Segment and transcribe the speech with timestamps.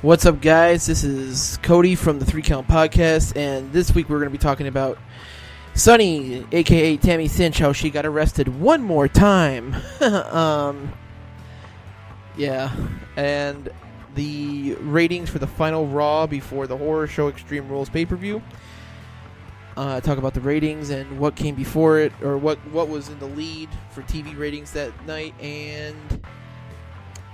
[0.00, 0.86] What's up, guys?
[0.86, 4.38] This is Cody from the Three Count Podcast, and this week we're going to be
[4.38, 4.96] talking about
[5.74, 9.74] Sunny, aka Tammy Sytch, how she got arrested one more time.
[10.00, 10.92] um,
[12.36, 12.72] yeah,
[13.16, 13.70] and
[14.14, 18.40] the ratings for the final Raw before the horror show Extreme Rules pay per view.
[19.76, 23.18] Uh, talk about the ratings and what came before it, or what what was in
[23.18, 26.24] the lead for TV ratings that night, and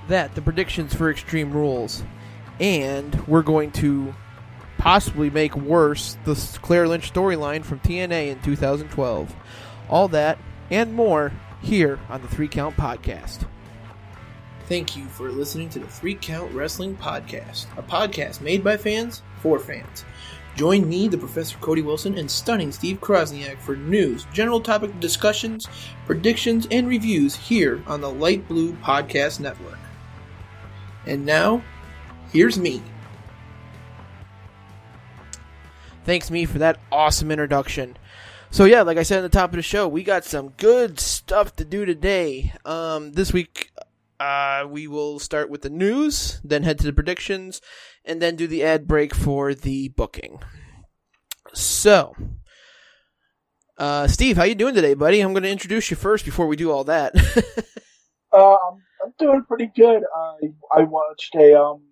[0.08, 2.02] that the predictions for Extreme Rules
[2.60, 4.14] and we're going to
[4.78, 9.34] possibly make worse the Claire Lynch storyline from TNA in 2012.
[9.88, 10.38] All that
[10.70, 11.32] and more
[11.62, 13.46] here on the Three Count Podcast.
[14.66, 19.22] Thank you for listening to the Three Count Wrestling Podcast, a podcast made by fans
[19.40, 20.04] for fans.
[20.56, 25.68] Join me, the Professor Cody Wilson, and stunning Steve Krosniak for news, general topic discussions,
[26.06, 29.78] predictions, and reviews here on the Light Blue Podcast Network.
[31.06, 31.62] And now,
[32.34, 32.82] here's me.
[36.04, 37.96] Thanks, me, for that awesome introduction.
[38.50, 41.00] So yeah, like I said at the top of the show, we got some good
[41.00, 42.52] stuff to do today.
[42.66, 43.70] Um, this week,
[44.20, 47.62] uh, we will start with the news, then head to the predictions,
[48.04, 50.40] and then do the ad break for the booking.
[51.54, 52.14] So,
[53.78, 55.20] uh, Steve, how you doing today, buddy?
[55.20, 57.14] I'm going to introduce you first before we do all that.
[58.32, 60.02] um, I'm doing pretty good.
[60.14, 61.82] I I watched a um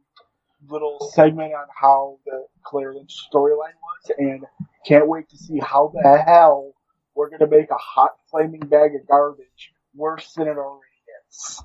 [0.68, 4.44] little segment on how the Claire Lynch storyline was, and
[4.86, 6.72] can't wait to see how the hell
[7.14, 10.86] we're gonna make a hot flaming bag of garbage worse than it already
[11.30, 11.62] is.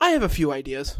[0.00, 0.96] I have a few ideas.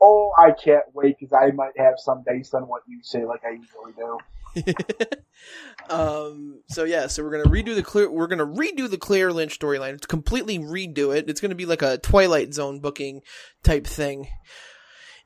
[0.00, 3.42] Oh, I can't wait because I might have some based on what you say, like
[3.44, 4.18] I usually do.
[5.94, 6.60] um.
[6.68, 7.06] So yeah.
[7.06, 8.10] So we're gonna redo the clear.
[8.10, 9.94] We're gonna redo the Claire Lynch storyline.
[9.94, 11.30] It's completely redo it.
[11.30, 13.22] It's gonna be like a Twilight Zone booking
[13.62, 14.28] type thing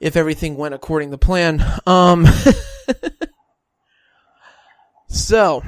[0.01, 1.65] if everything went according to plan.
[1.87, 2.27] Um,
[5.09, 5.63] so,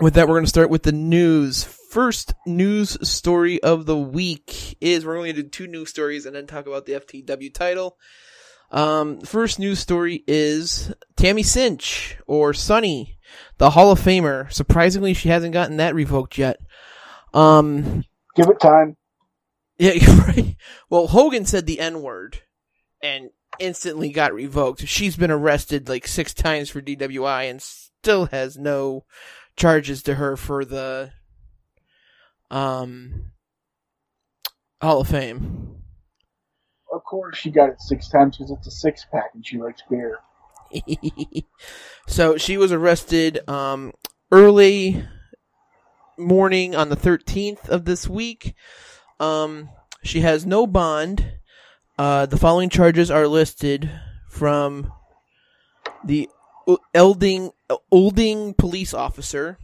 [0.00, 1.64] with that, we're going to start with the news.
[1.64, 6.34] First news story of the week is we're going to do two news stories and
[6.34, 7.96] then talk about the FTW title.
[8.70, 13.18] Um, first news story is Tammy Sytch or Sunny,
[13.58, 14.52] the Hall of Famer.
[14.52, 16.58] Surprisingly, she hasn't gotten that revoked yet.
[17.32, 18.04] Um,
[18.34, 18.96] give it time.
[19.78, 20.56] Yeah, you're right.
[20.90, 22.40] Well, Hogan said the N word
[23.04, 24.88] and instantly got revoked.
[24.88, 29.04] She's been arrested like six times for DWI and still has no
[29.56, 31.12] charges to her for the
[32.50, 33.32] um
[34.80, 35.76] Hall of Fame.
[36.92, 39.82] Of course, she got it six times because it's a six pack and she likes
[39.88, 40.18] beer.
[42.06, 43.92] so she was arrested um,
[44.30, 45.04] early
[46.16, 48.54] morning on the 13th of this week.
[49.18, 49.70] Um,
[50.02, 51.38] she has no bond
[51.98, 53.90] uh, the following charges are listed
[54.28, 54.92] from
[56.04, 56.28] the
[56.94, 57.50] Elding
[57.90, 59.58] Olding police officer,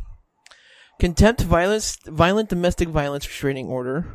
[0.98, 4.06] contempt, violence, violent domestic violence restraining order.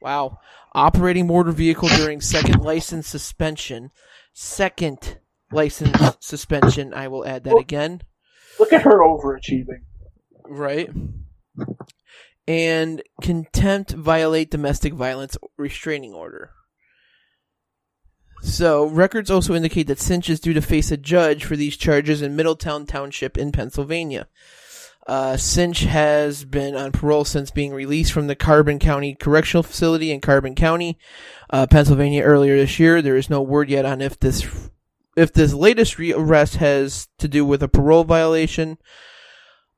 [0.00, 0.38] Wow,
[0.74, 3.90] operating motor vehicle during second license suspension,
[4.32, 5.18] second
[5.52, 6.94] license suspension.
[6.94, 8.02] I will add that again.
[8.58, 9.82] Look at her overachieving.
[10.46, 10.90] Right.
[12.46, 16.50] And contempt, violate domestic violence restraining order.
[18.42, 22.22] So, records also indicate that Sytch is due to face a judge for these charges
[22.22, 24.28] in Middletown Township in Pennsylvania.
[25.06, 30.10] Uh, Sytch has been on parole since being released from the Carbon County Correctional Facility
[30.10, 30.98] in Carbon County,
[31.50, 33.02] uh, Pennsylvania earlier this year.
[33.02, 34.70] There is no word yet on if this
[35.16, 38.78] if this latest arrest has to do with a parole violation.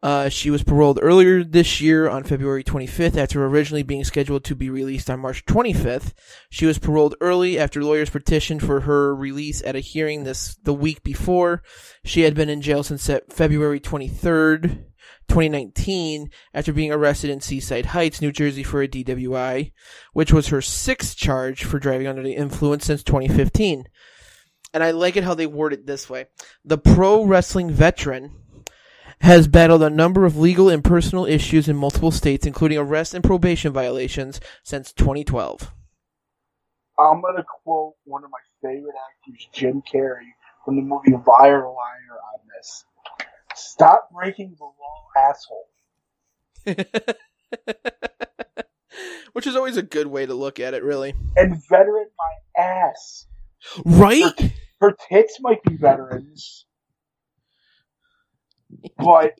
[0.03, 4.57] Uh, she was paroled earlier this year on February 25th after originally being scheduled to
[4.57, 6.13] be released on March 25th.
[6.51, 10.75] She was paroled early after lawyers petitioned for her release at a hearing this the
[10.75, 11.63] week before.
[12.05, 14.87] She had been in jail since February 23rd,
[15.29, 19.73] 2019 after being arrested in Seaside Heights, New Jersey for a DWI,
[20.13, 23.85] which was her sixth charge for driving under the influence since 2015.
[24.75, 26.27] And I like it how they word it this way.
[26.65, 28.42] The pro wrestling veteran
[29.23, 33.23] has battled a number of legal and personal issues in multiple states, including arrest and
[33.23, 35.73] probation violations since 2012.
[36.99, 40.33] I'm going to quote one of my favorite actors, Jim Carrey,
[40.65, 42.85] from the movie Liar Liar on this.
[43.55, 45.69] Stop breaking the law, asshole.
[49.33, 51.15] Which is always a good way to look at it, really.
[51.37, 53.27] And veteran my ass.
[53.85, 54.41] Right?
[54.41, 56.67] Her, her tits might be veterans
[58.99, 59.35] but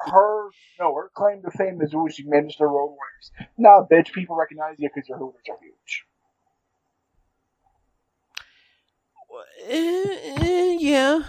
[0.00, 0.48] her,
[0.78, 3.32] no, her claim to fame is ooh, she managed the Road Warriors.
[3.56, 6.04] Nah, bitch, people recognize you because your hooters are huge.
[9.68, 11.22] eh, eh, yeah.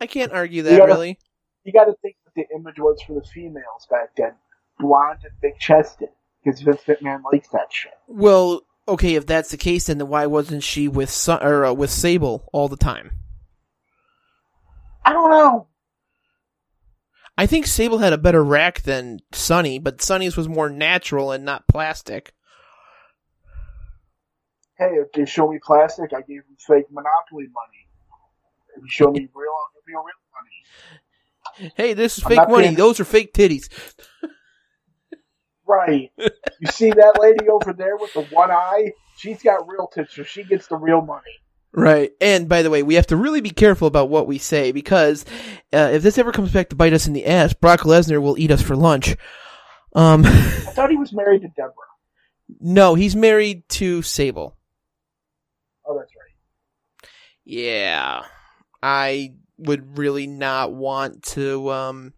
[0.00, 1.18] I can't argue that You gotta- really.
[1.64, 4.34] You got to think what the image was for the females back then:
[4.78, 6.10] blonde and big chested,
[6.44, 7.92] because Vince McMahon likes that shit.
[8.06, 12.48] Well, okay, if that's the case, then why wasn't she with or uh, with Sable
[12.52, 13.10] all the time?
[15.06, 15.68] I don't know.
[17.38, 21.44] I think Sable had a better rack than Sunny, but Sunny's was more natural and
[21.44, 22.32] not plastic.
[24.78, 27.88] Hey, if they show me plastic, I gave them fake Monopoly money.
[28.76, 31.72] If you show me real, I'll give you real money.
[31.76, 32.64] Hey, this is I'm fake money.
[32.64, 33.68] paying- Those are fake titties.
[35.66, 36.10] Right.
[36.18, 38.92] you see that lady over there with the one eye?
[39.18, 41.22] She's got real tits, so she gets the real money.
[41.72, 42.12] Right.
[42.20, 45.24] And by the way, we have to really be careful about what we say because
[45.72, 48.38] uh, if this ever comes back to bite us in the ass, Brock Lesnar will
[48.38, 49.14] eat us for lunch.
[49.94, 50.30] Um, I
[50.74, 51.72] thought he was married to Deborah.
[52.60, 54.56] no, he's married to Sable.
[55.86, 57.10] Oh, that's right.
[57.44, 58.22] Yeah.
[58.82, 62.12] I would really not want to um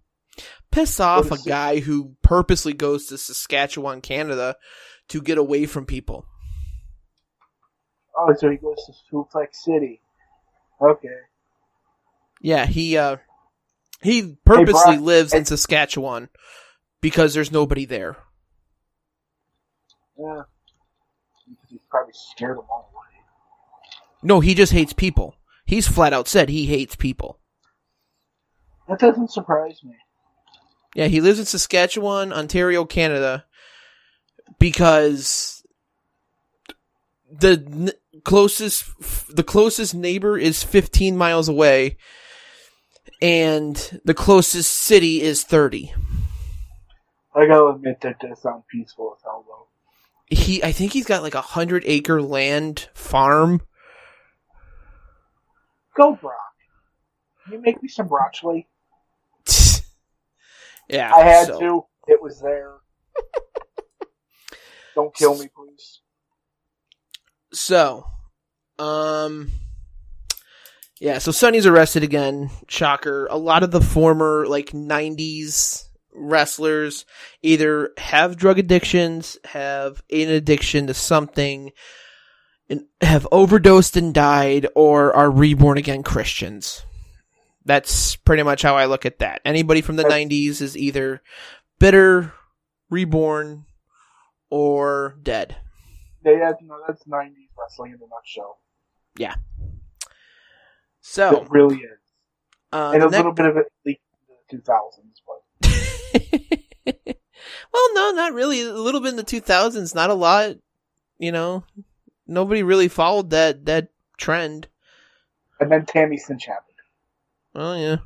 [0.71, 1.49] piss off a What is it?
[1.49, 4.56] guy who purposely goes to Saskatchewan, Canada
[5.09, 6.27] to get away from people.
[8.19, 10.00] Oh, so he goes to Suplex City.
[10.81, 11.09] Okay.
[12.41, 13.19] Yeah, he uh
[14.03, 16.29] he purposely Brock, lives in Saskatchewan
[17.00, 18.17] because there's nobody there.
[20.19, 20.43] Yeah.
[21.49, 23.05] Because he's probably scared them all away.
[24.23, 25.37] No, he just hates people.
[25.64, 27.38] He's flat out said he hates people.
[28.88, 29.94] That doesn't surprise me.
[30.94, 33.44] Yeah, he lives in Saskatchewan, Ontario, Canada
[34.59, 35.62] because
[37.31, 37.94] the
[38.25, 41.97] closest the closest neighbor is 15 miles away
[43.20, 45.93] and the closest city is 30.
[47.35, 49.67] I gotta admit that does sound peaceful as hell, though.
[50.35, 53.61] He I think he's got like a 100 acre land farm.
[55.97, 56.35] Go, Brock.
[57.44, 58.69] Can you make me some broccoli?
[60.88, 61.12] yeah.
[61.14, 61.85] I had so- to.
[62.06, 62.75] It was there.
[64.94, 65.98] Don't kill me, please.
[67.53, 68.06] So,
[68.79, 69.50] um,
[71.00, 72.50] yeah, so Sunny's arrested again.
[72.69, 73.27] Shocker.
[73.31, 77.05] A lot of the former, like, 90s wrestlers
[77.43, 81.71] either have drug addictions, have an addiction to something,
[82.69, 86.85] and have overdosed and died, or are reborn again Christians.
[87.65, 89.41] That's pretty much how I look at that.
[89.45, 91.23] Anybody from the 90s is either
[91.79, 92.33] bitter,
[92.91, 93.67] reborn,
[94.50, 95.56] or dead.
[96.32, 98.58] Yeah, no, that's 90s wrestling in a nutshell.
[99.16, 99.34] Yeah.
[101.00, 101.98] So, It really is.
[102.72, 104.02] uh, and a little bit of it leaked
[104.50, 105.38] in the 2000s, but
[107.72, 108.62] well, no, not really.
[108.62, 110.56] A little bit in the 2000s, not a lot.
[111.19, 111.64] You know,
[112.26, 114.69] nobody really followed that that trend.
[115.60, 116.64] and then Tammy Sytch happened.
[117.54, 117.96] Oh yeah,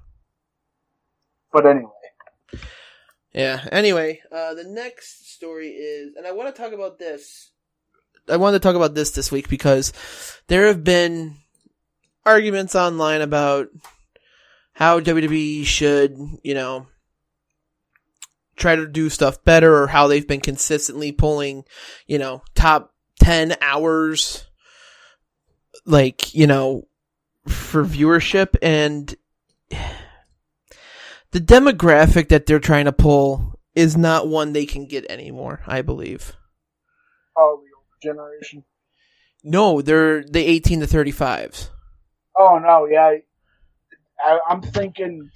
[1.53, 1.91] But anyway,
[3.35, 3.69] yeah.
[3.71, 7.51] Anyway, uh, the next story is, and I want to talk about this.
[8.29, 9.93] I wanted to talk about this this week because
[10.49, 11.37] there have been
[12.25, 13.69] arguments online about
[14.75, 16.87] how WWE should, you know,
[18.57, 21.65] try to do stuff better or how they've been consistently pulling,
[22.07, 24.47] you know, top 10 hours,
[25.85, 26.87] like, you know,
[27.49, 29.17] for viewership and
[31.33, 35.83] the demographic that they're trying to pull is not one they can get anymore, I
[35.83, 36.37] believe.
[37.37, 37.63] oh,
[38.03, 38.65] generation.
[39.45, 41.69] No, they're the 18 to 35s.
[42.37, 43.17] Oh no, yeah,
[44.25, 45.31] I, I'm thinking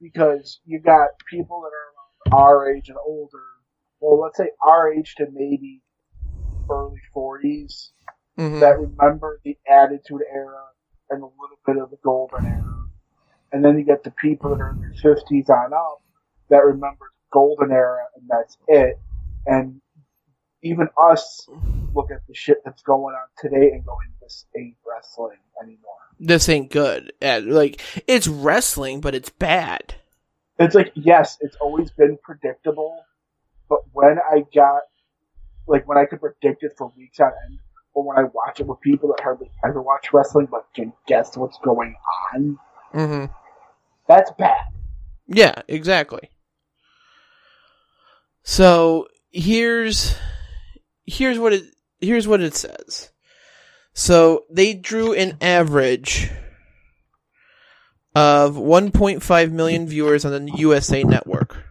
[0.00, 3.38] because you got people that are our age and older.
[4.00, 5.80] Well, let's say our age to maybe
[6.70, 7.90] early 40s
[8.38, 8.60] Mhm.
[8.60, 10.64] that remember the Attitude Era
[11.10, 12.88] and a little bit of the Golden Era,
[13.52, 16.02] and then you get the people that are in their 50s on up
[16.50, 18.98] that remember the Golden Era and that's it.
[19.46, 19.80] And
[20.64, 21.48] even us
[21.94, 26.48] look at the shit that's going on today and going, "This ain't wrestling anymore." This
[26.48, 27.12] ain't good.
[27.22, 29.94] Like, it's wrestling, but it's bad.
[30.58, 33.04] It's like, yes, it's always been predictable,
[33.68, 34.82] but when I got,
[35.66, 37.58] like, when I could predict it for weeks on end,
[37.92, 41.36] or when I watch it with people that hardly ever watch wrestling but can guess
[41.36, 41.96] what's going
[42.34, 42.58] on,
[42.92, 43.32] Mm-hmm.
[44.06, 44.60] that's bad.
[45.26, 46.30] Yeah, exactly.
[48.44, 50.14] So here's
[51.06, 51.64] here's what it
[52.00, 53.10] here's what it says.
[53.92, 56.30] So they drew an average
[58.14, 61.64] of 1.5 million viewers on the USA network.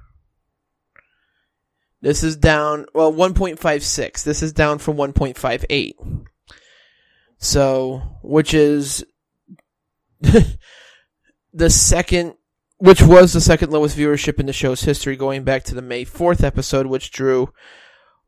[2.01, 4.23] This is down well 1.56.
[4.23, 6.25] This is down from 1.58.
[7.37, 9.05] So, which is
[10.21, 12.35] the second,
[12.77, 16.05] which was the second lowest viewership in the show's history going back to the May
[16.05, 17.53] 4th episode, which drew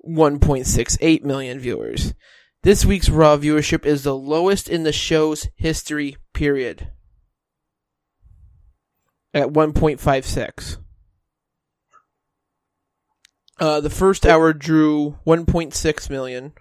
[0.08, 2.14] 1.68 million viewers.
[2.64, 6.90] This week's Raw viewership is the lowest in the show's history, period.
[9.34, 10.78] At 1.56.
[13.60, 16.54] Uh, the first hour drew 1.6 million,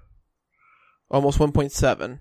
[1.10, 2.20] almost 1.7.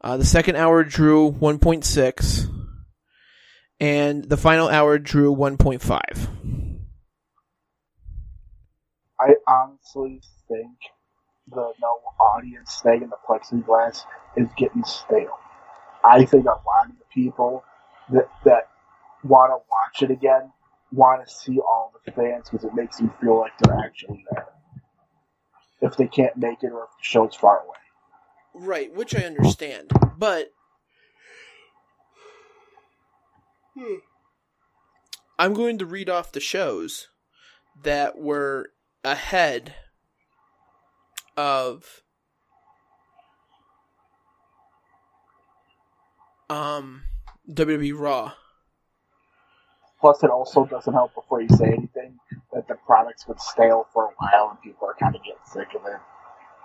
[0.00, 2.50] Uh, the second hour drew 1.6,
[3.80, 6.67] and the final hour drew 1.5.
[9.20, 10.76] I honestly think
[11.50, 14.04] the no audience thing in the plexiglass
[14.36, 15.38] is getting stale.
[16.04, 17.64] I think a lot of the people
[18.10, 18.68] that that
[19.24, 20.52] want to watch it again
[20.92, 24.46] want to see all the fans because it makes them feel like they're actually there.
[25.80, 27.76] If they can't make it or if the show's far away.
[28.54, 30.52] Right, which I understand, but
[33.76, 33.96] hmm,
[35.38, 37.08] I'm going to read off the shows
[37.84, 38.70] that were
[39.04, 39.74] ahead
[41.36, 42.02] of
[46.50, 47.02] um
[47.48, 48.32] WWE Raw.
[50.00, 52.18] Plus, it also doesn't help before you say anything
[52.52, 55.68] that the products would stale for a while and people are kind of getting sick
[55.74, 55.98] of it.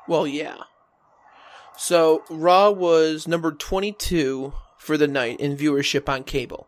[0.08, 0.58] Well, yeah.
[1.76, 6.68] So Raw was number 22 for the night in viewership on cable,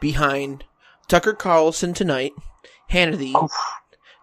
[0.00, 0.64] behind
[1.08, 2.32] Tucker Carlson tonight,
[2.92, 3.32] Hannity,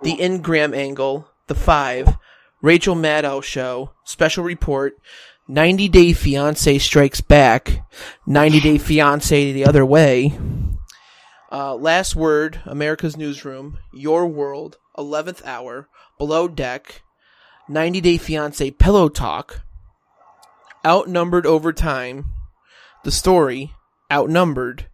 [0.03, 2.17] The Ingraham Angle, The Five,
[2.61, 4.97] Rachel Maddow Show, Special Report,
[5.47, 7.85] 90 Day Fiance Strikes Back,
[8.25, 10.37] 90 Day Fiance the Other Way,
[11.53, 17.01] uh, Last Word, America's Newsroom, Your World, 11th Hour, Below Deck,
[17.69, 19.61] 90 Day Fiance Pillow Talk,
[20.85, 22.25] Outnumbered Over Time,
[23.05, 23.73] The Story,
[24.11, 24.87] Outnumbered,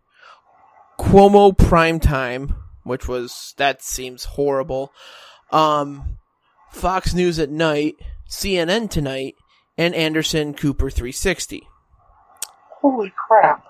[1.00, 2.54] Cuomo Prime Time,
[2.90, 4.92] which was, that seems horrible,
[5.52, 6.18] um,
[6.72, 7.96] Fox News at Night,
[8.30, 9.36] CNN Tonight,
[9.78, 11.68] and Anderson Cooper 360.
[12.82, 13.64] Holy crap.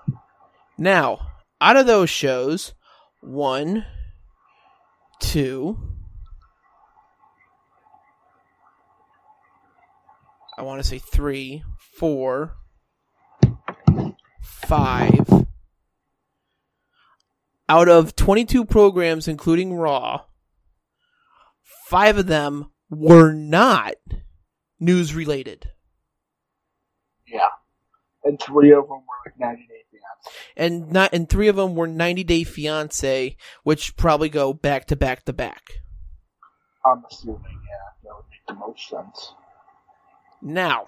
[0.76, 1.20] Now,
[1.60, 2.74] out of those shows,
[3.20, 3.84] one,
[5.20, 5.78] two,
[10.58, 11.62] I want to say three,
[11.96, 12.56] four,
[14.42, 15.46] five.
[17.70, 20.22] Out of 22 programs, including Raw,
[21.86, 23.94] five of them were not
[24.80, 25.70] news related.
[27.28, 27.46] Yeah.
[28.24, 30.50] And three of them were like 90 Day Fiance.
[30.56, 34.96] And not and three of them were 90 Day Fiance, which probably go back to
[34.96, 35.62] back to back.
[36.84, 39.32] I'm assuming, yeah, that would make the most sense.
[40.42, 40.86] Now,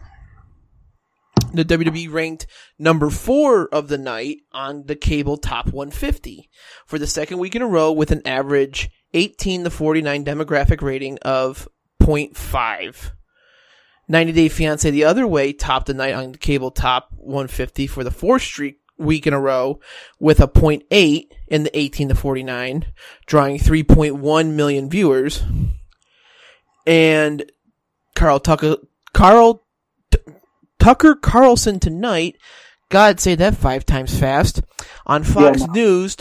[1.53, 2.47] the WWE ranked
[2.79, 6.49] number four of the night on the cable top 150
[6.87, 11.19] for the second week in a row with an average 18 to 49 demographic rating
[11.23, 11.69] of
[12.03, 13.13] 0.5.
[14.09, 18.03] 90 Day Fiance the other way topped the night on the cable top 150 for
[18.03, 19.81] the fourth streak week in a row
[20.19, 22.87] with a 0.8 in the 18 to 49,
[23.27, 25.43] drawing 3.1 million viewers.
[26.87, 27.51] And
[28.15, 28.77] Carl Tucker,
[29.13, 29.65] Carl
[30.83, 32.37] Tucker Carlson tonight,
[32.89, 34.63] God say that five times fast,
[35.07, 35.67] on Fox Yeah.
[35.67, 36.17] News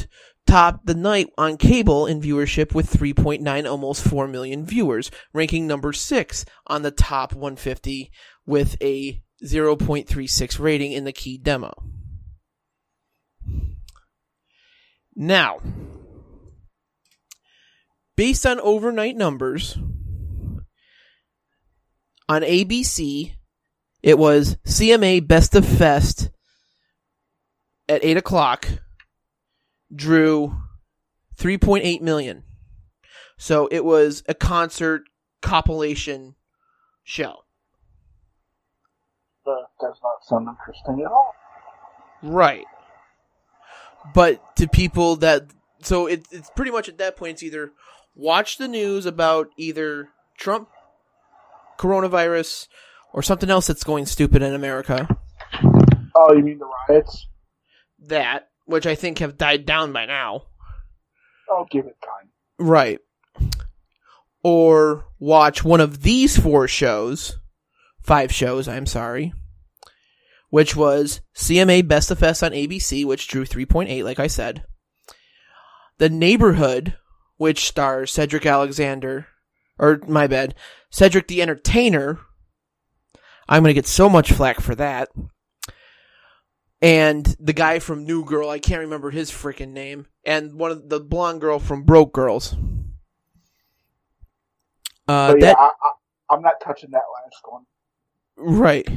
[0.45, 5.91] topped the night on cable in viewership with 3.9, almost 4 million viewers, ranking number
[5.91, 8.11] 6 on the top 150
[8.45, 11.73] with a 0.36 rating in the key demo.
[15.15, 15.59] Now,
[18.15, 19.75] based on overnight numbers,
[22.29, 23.33] on ABC,
[24.03, 26.29] it was CMA Best of Fest
[27.87, 28.67] at 8 o'clock
[29.93, 30.55] drew
[31.37, 32.43] 3.8 million.
[33.37, 35.03] So it was a concert
[35.41, 36.35] compilation
[37.03, 37.43] show.
[39.45, 41.33] That does not sound interesting at all.
[42.21, 42.65] Right.
[44.13, 45.47] But to people that
[45.81, 47.71] so it, it's pretty much at that point it's either
[48.15, 50.69] watch the news about either Trump,
[51.79, 52.67] coronavirus,
[53.13, 55.07] or something else that's going stupid in America.
[56.15, 57.27] Oh, you mean the riots?
[58.07, 60.43] That, which I think have died down by now.
[61.49, 62.29] I'll give it time.
[62.57, 62.99] Right.
[64.43, 67.37] Or watch one of these four shows,
[68.01, 69.33] five shows, I'm sorry,
[70.49, 74.63] which was CMA Best of Fest on ABC, which drew 3.8, like I said.
[75.97, 76.95] The Neighborhood,
[77.37, 79.27] which stars Cedric Alexander,
[79.77, 80.55] or my bad,
[80.89, 82.19] Cedric the Entertainer
[83.47, 85.09] I'm gonna get so much flack for that.
[86.81, 90.89] And the guy from New Girl, I can't remember his freaking name, and one of
[90.89, 92.55] the blonde girl from Broke Girls.
[95.07, 95.91] Uh, yeah, that I, I,
[96.31, 97.65] I'm not touching that last one.
[98.37, 98.87] right.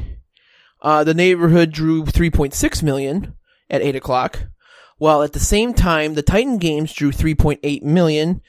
[0.81, 3.35] Uh, the neighborhood drew 3.6 million
[3.69, 4.47] at eight o'clock,
[4.97, 8.41] while at the same time, the Titan Games drew 3.8 million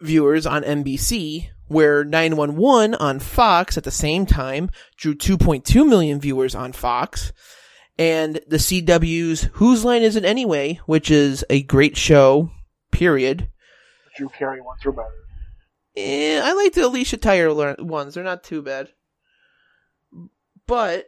[0.00, 6.54] viewers on NBC, where 911 on Fox at the same time drew 2.2 million viewers
[6.54, 7.32] on Fox,
[7.98, 12.50] and the CW's Whose Line Is It Anyway, which is a great show,
[12.90, 13.48] period.
[14.16, 15.08] Drew Carey ones are better.
[15.96, 18.14] Eh, I like the Alicia Tyler ones.
[18.14, 18.90] They're not too bad.
[20.66, 21.06] But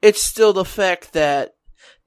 [0.00, 1.54] it's still the fact that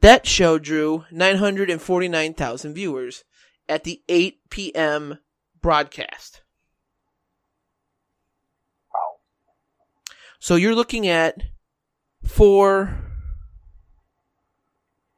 [0.01, 3.23] that show drew 949,000 viewers
[3.69, 5.19] at the 8 p.m.
[5.61, 6.41] broadcast.
[10.39, 11.41] So you're looking at
[12.23, 12.95] four,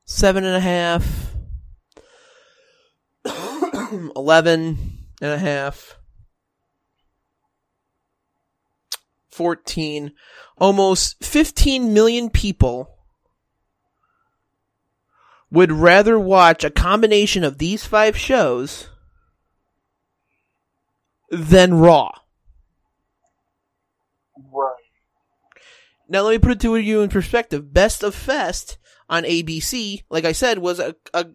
[0.06, 1.34] seven and a half,
[4.16, 5.98] eleven and a half,
[9.30, 10.14] fourteen,
[10.58, 12.99] almost 15 million people
[15.52, 18.90] would rather watch a combination of these five shows
[21.30, 22.12] than Raw.
[24.52, 24.74] Right.
[26.08, 27.74] Now let me put it to you in perspective.
[27.74, 28.78] Best of Fest
[29.10, 31.26] on ABC, like I said, was a a,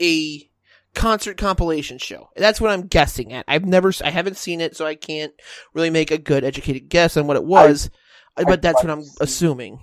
[0.00, 0.48] a
[0.94, 2.30] concert compilation show.
[2.36, 3.44] That's what I'm guessing at.
[3.46, 5.32] I've never, I haven't seen it, so I can't
[5.72, 7.90] really make a good educated guess on what it was.
[8.36, 9.80] I but that's what I'm assuming.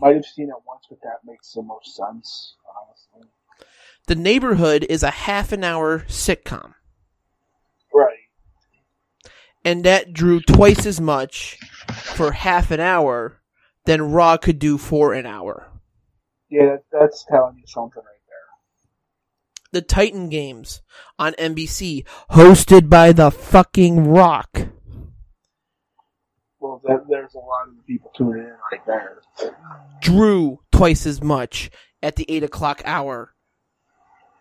[0.00, 3.28] Might have seen it once, but that makes the most sense, honestly.
[4.06, 6.74] The Neighborhood is a half an hour sitcom,
[7.92, 8.28] Right.
[9.64, 11.58] and that drew twice as much
[11.92, 13.40] for half an hour
[13.86, 15.72] than Raw could do for an hour.
[16.48, 19.72] Yeah, that's telling you something right there.
[19.72, 20.80] the Titan Games
[21.18, 24.67] on NBC, hosted by the fucking Rock.
[27.28, 29.20] There's a lot of the people tuning in right there.
[30.00, 31.70] Drew twice as much
[32.02, 33.34] at the 8 o'clock hour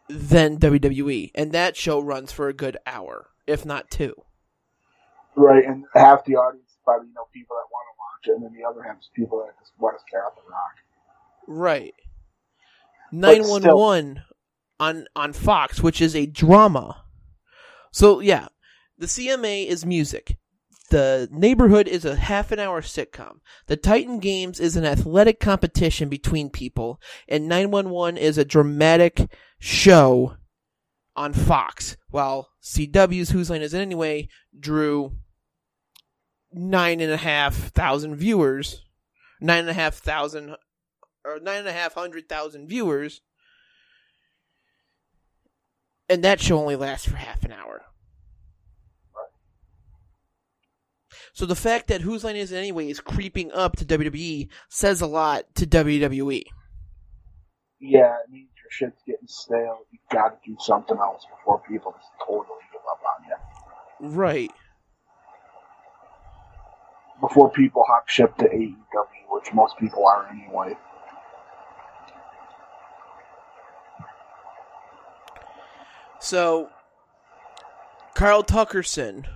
[0.08, 1.32] than WWE.
[1.36, 4.14] And that show runs for a good hour, if not two.
[5.36, 8.36] Right, and half the audience is probably you know people that want to watch it,
[8.38, 10.74] and then the other half is people that just want to stare at the rock.
[11.46, 11.94] Right.
[13.12, 14.22] 911
[14.80, 17.04] on on Fox, which is a drama.
[17.92, 18.48] So yeah,
[18.98, 20.38] the CMA is music.
[20.90, 23.40] The neighborhood is a half an hour sitcom.
[23.66, 30.38] The Titan Games is an athletic competition between people, and 911 is a dramatic show
[31.16, 31.98] on Fox.
[32.10, 35.18] While CW's Whose Line Is It Anyway drew
[36.54, 38.86] nine and a half thousand viewers,
[39.42, 40.56] nine and a half thousand
[41.26, 43.20] or nine and a half hundred thousand viewers,
[46.08, 47.84] and that show only lasts for half an hour.
[51.38, 55.02] So the fact that Whose Line Is It Anyway is creeping up to WWE says
[55.02, 56.46] a lot to WWE.
[57.80, 59.82] Yeah, it means your shit's getting stale.
[59.92, 64.18] You got to do something else before people just totally give up on you.
[64.18, 64.52] Right.
[67.22, 68.76] Before people hop ship to AEW,
[69.30, 70.76] which most people are anyway.
[76.20, 76.72] So
[78.16, 79.28] Carl Tuckerson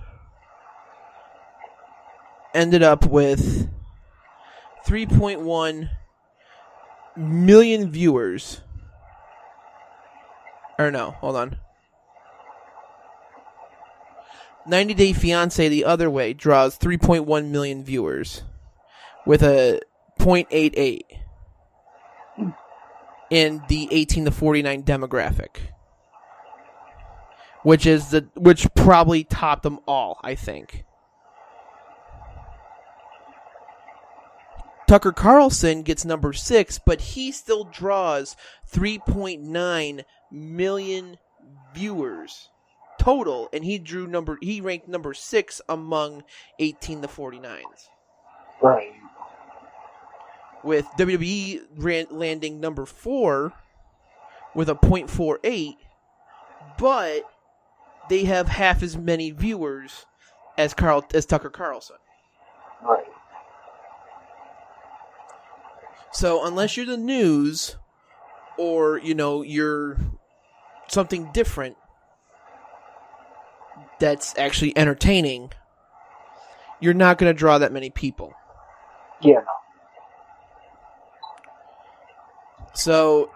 [2.54, 3.68] ended up with
[4.86, 5.90] 3.1
[7.16, 8.60] million viewers.
[10.78, 11.58] Or no, hold on.
[14.66, 18.42] 90 Day Fiance the other way draws 3.1 million viewers
[19.26, 19.80] with a
[20.20, 21.02] 0.88
[23.30, 25.72] in the 18 to 49 demographic
[27.62, 30.84] which is the which probably topped them all, I think.
[34.92, 38.36] Tucker Carlson gets number six, but he still draws
[38.70, 41.16] 3.9 million
[41.72, 42.50] viewers
[43.00, 46.24] total, and he drew number he ranked number six among
[46.58, 47.88] 18 to 49s,
[48.60, 48.92] Right.
[50.62, 53.54] with WWE ran, landing number four
[54.54, 55.76] with a .48,
[56.76, 57.22] but
[58.10, 60.04] they have half as many viewers
[60.58, 61.96] as Carl as Tucker Carlson.
[62.82, 63.06] Right.
[66.12, 67.76] So unless you're the news
[68.58, 69.96] or you know you're
[70.88, 71.76] something different
[73.98, 75.52] that's actually entertaining,
[76.80, 78.34] you're not going to draw that many people.
[79.22, 79.42] Yeah.
[82.74, 83.30] So,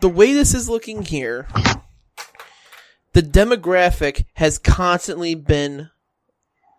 [0.00, 1.46] the way this is looking here,
[3.12, 5.90] the demographic has constantly been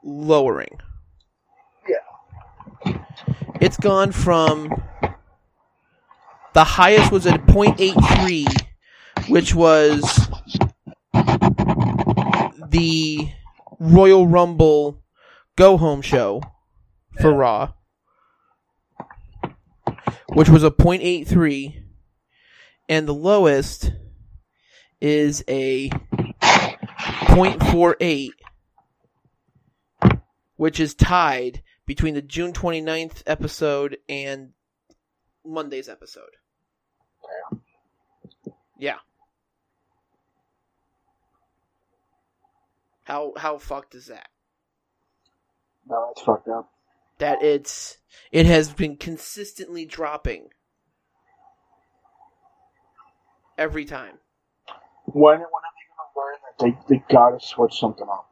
[0.03, 0.79] lowering.
[3.65, 3.67] Yeah.
[3.67, 4.83] It's gone from
[6.53, 8.45] the highest was at 0.83,
[9.27, 10.29] which was
[12.69, 13.27] the
[13.79, 15.01] Royal Rumble
[15.55, 16.43] go home show
[17.19, 17.73] for Raw,
[20.33, 21.81] which was a 0.83,
[22.87, 23.93] and the lowest
[25.01, 28.29] is a 0.48,
[30.55, 34.51] which is tied between the June 29th episode and
[35.45, 36.37] Monday's episode.
[38.77, 38.97] Yeah.
[43.03, 44.29] How how fucked is that?
[45.87, 46.71] No, that's fucked up.
[47.19, 47.97] That it's
[48.31, 50.49] it has been consistently dropping
[53.57, 54.17] every time.
[55.05, 58.29] When when are they gonna learn that they, they gotta switch something up?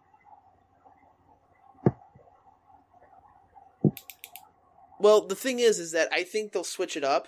[5.03, 7.27] Well, the thing is, is that I think they'll switch it up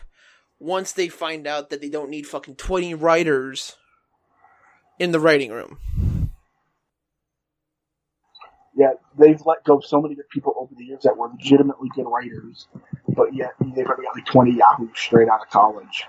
[0.60, 3.76] once they find out that they don't need fucking twenty writers
[4.98, 5.78] in the writing room.
[8.78, 11.90] Yeah, they've let go of so many good people over the years that were legitimately
[11.96, 12.68] good writers,
[13.10, 16.06] but yet they've already got like twenty Yahoo straight out of college.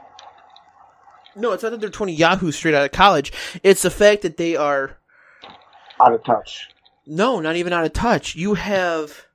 [1.34, 3.32] No, it's not that they're twenty yahoos straight out of college.
[3.64, 4.98] It's the fact that they are
[6.00, 6.68] Out of touch.
[7.06, 8.36] no, not even out of touch.
[8.36, 9.25] You have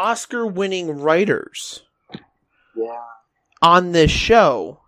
[0.00, 1.82] Oscar-winning writers
[2.74, 3.04] Yeah.
[3.60, 4.80] on this show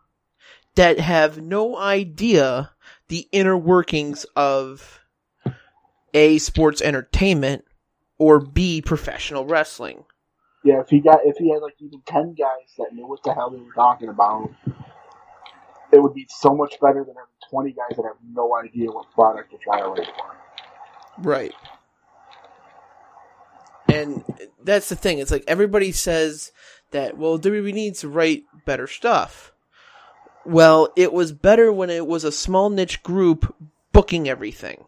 [0.75, 2.71] that have no idea
[3.09, 5.01] the inner workings of
[6.15, 7.65] a sports entertainment
[8.19, 10.05] or b professional wrestling.
[10.65, 13.35] Yeah, if he got if he had like even ten guys that knew what the
[13.35, 14.51] hell they were talking about,
[15.93, 19.11] it would be so much better than having twenty guys that have no idea what
[19.13, 20.37] product to try to for.
[21.19, 21.53] Right.
[23.93, 24.25] And
[24.63, 25.19] that's the thing.
[25.19, 26.53] It's like everybody says
[26.93, 29.53] that, well, WWE needs to write better stuff.
[30.45, 33.55] Well, it was better when it was a small niche group
[33.93, 34.85] booking everything.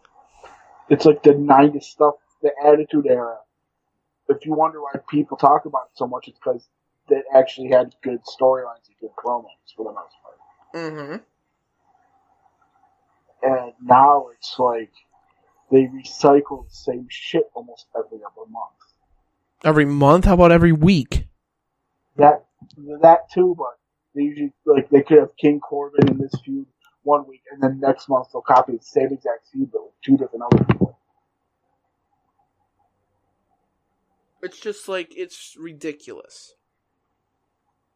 [0.89, 3.39] It's like the '90s stuff, the Attitude Era.
[4.29, 6.67] If you wonder why people talk about it so much, it's because
[7.09, 10.39] they actually had good storylines and good promos for the most part.
[10.75, 11.17] Mm-hmm.
[13.43, 14.93] And now it's like
[15.71, 18.84] they recycle the same shit almost every other month.
[19.63, 20.25] Every month?
[20.25, 21.27] How about every week?
[22.17, 22.45] That
[23.03, 23.79] that too, but
[24.15, 26.67] they usually like they could have King Corbin in this feud
[27.03, 30.17] one week, and then next month they'll copy the same exact feud but with two
[30.17, 30.99] different other people.
[34.45, 36.53] It's just like, it's ridiculous.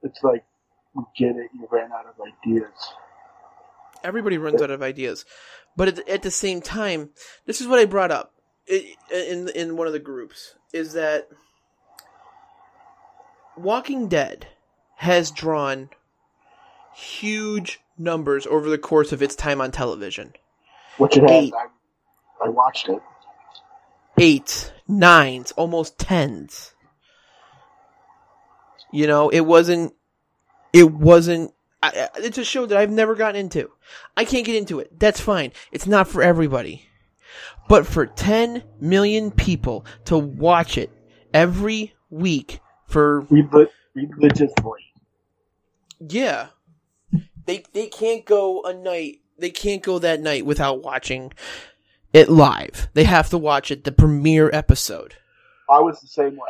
[0.03, 0.45] It's like,
[0.95, 2.73] you get it, you ran out of ideas.
[4.03, 5.27] Everybody runs out of ideas.
[5.77, 7.11] But at, at the same time,
[7.45, 8.33] this is what I brought up
[8.67, 11.29] in in one of the groups is that
[13.61, 14.47] Walking Dead
[14.97, 15.91] has drawn
[16.95, 20.33] huge numbers over the course of its time on television.
[20.97, 21.53] Which it has.
[21.53, 23.01] I, I watched it.
[24.19, 26.75] Eights, nines, almost tens.
[28.93, 29.95] You know, it wasn't.
[30.73, 31.53] It wasn't.
[31.83, 33.71] I- it's a show that I've never gotten into.
[34.17, 34.99] I can't get into it.
[34.99, 35.53] That's fine.
[35.71, 36.85] It's not for everybody.
[37.69, 40.91] But for 10 million people to watch it
[41.33, 44.81] every week for Relig- religiously.
[46.01, 46.49] yeah.
[47.47, 49.21] They they can't go a night.
[49.39, 51.33] They can't go that night without watching
[52.13, 52.89] it live.
[52.95, 55.15] They have to watch it the premiere episode.
[55.71, 56.49] I was the same way.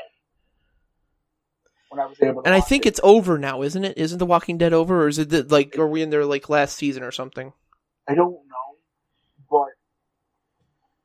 [1.91, 2.91] When I was able to And I think it.
[2.91, 3.97] it's over now, isn't it?
[3.99, 6.49] Isn't The Walking Dead over, or is it the, like are we in their like
[6.49, 7.53] last season or something?
[8.09, 8.77] I don't know,
[9.51, 9.69] but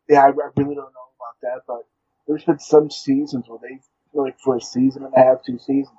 [0.10, 1.62] yeah, I, I really don't know about that.
[1.68, 1.84] But
[2.28, 5.98] there's been some seasons where they've like for a season and a half, two seasons,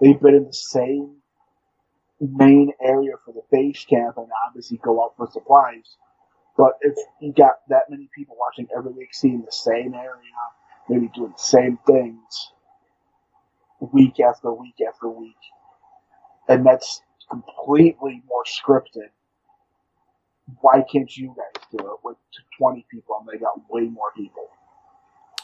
[0.00, 1.16] they've been in the same
[2.20, 5.96] main area for the base camp and obviously go out for supplies.
[6.56, 10.32] But if you got that many people watching every week, seeing the same area,
[10.88, 12.52] maybe doing the same things
[13.92, 15.36] week after week after week,
[16.48, 19.10] and that's completely more scripted
[20.60, 22.16] why can't you guys do it with
[22.58, 24.48] 20 people and they got way more people?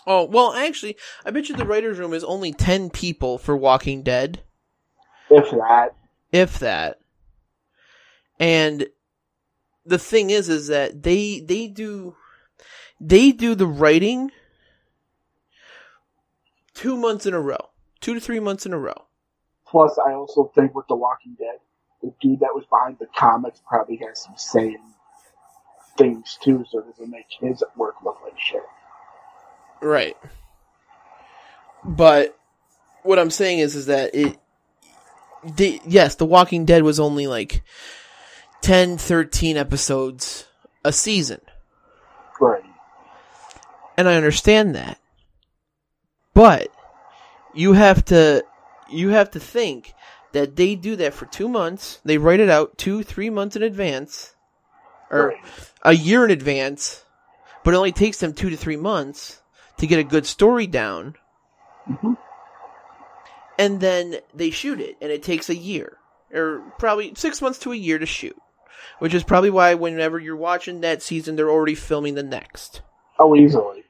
[0.06, 4.02] Oh well, actually, I bet you the writers' room is only ten people for Walking
[4.02, 4.42] Dead,
[5.30, 5.94] If that,
[6.32, 7.00] if that.
[8.40, 8.86] And
[9.86, 12.16] the thing is, is that they they do
[13.00, 14.30] they do the writing
[16.74, 19.06] two months in a row, two to three months in a row.
[19.66, 21.58] Plus, I also think with The Walking Dead,
[22.02, 24.80] the dude that was behind the comics probably has some say in
[25.96, 28.62] things too, so it doesn't make his work look like shit.
[29.82, 30.16] Right.
[31.84, 32.38] But
[33.02, 34.38] what I'm saying is, is that it,
[35.44, 37.62] the, yes, The Walking Dead was only like
[38.60, 40.46] 10, 13 episodes
[40.84, 41.40] a season.
[42.40, 42.62] Right.
[43.96, 44.98] And I understand that.
[46.32, 46.68] But
[47.52, 48.44] you have to,
[48.88, 49.92] you have to think
[50.30, 52.00] that they do that for two months.
[52.04, 54.34] They write it out two, three months in advance.
[55.10, 55.38] Or Right.
[55.82, 57.04] a year in advance.
[57.64, 59.41] But it only takes them two to three months
[59.78, 61.16] to get a good story down.
[61.88, 62.16] Mhm.
[63.58, 65.98] and then they shoot it, and it takes a year,
[66.32, 68.36] or probably six months to a year to shoot.
[68.98, 72.82] Which is probably why whenever you're watching that season, they're already filming the next.
[73.18, 73.84] Oh, easily.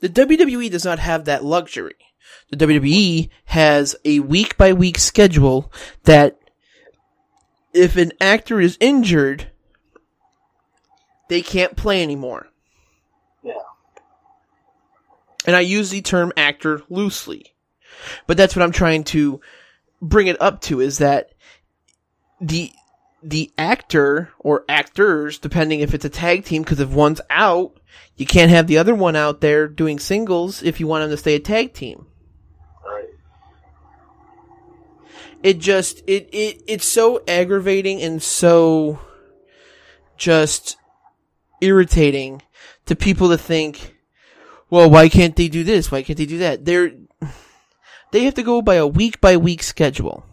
[0.00, 1.96] The WWE does not have that luxury.
[2.50, 5.72] The WWE has a week by week schedule
[6.04, 6.38] that
[7.74, 9.50] if an actor is injured,
[11.30, 12.48] they can't play anymore.
[13.42, 13.52] Yeah.
[15.46, 17.54] And I use the term actor loosely.
[18.26, 19.40] But that's what I'm trying to
[20.02, 21.30] bring it up to is that
[22.40, 22.72] the
[23.22, 27.78] the actor or actors, depending if it's a tag team, because if one's out,
[28.16, 31.16] you can't have the other one out there doing singles if you want them to
[31.16, 32.06] stay a tag team.
[32.84, 33.04] Right.
[35.44, 38.98] It just it, it it's so aggravating and so
[40.16, 40.76] just
[41.60, 42.42] irritating
[42.86, 43.96] to people to think,
[44.70, 45.90] well, why can't they do this?
[45.90, 46.64] Why can't they do that?
[46.64, 46.92] They're
[48.12, 50.24] they have to go by a week by week schedule.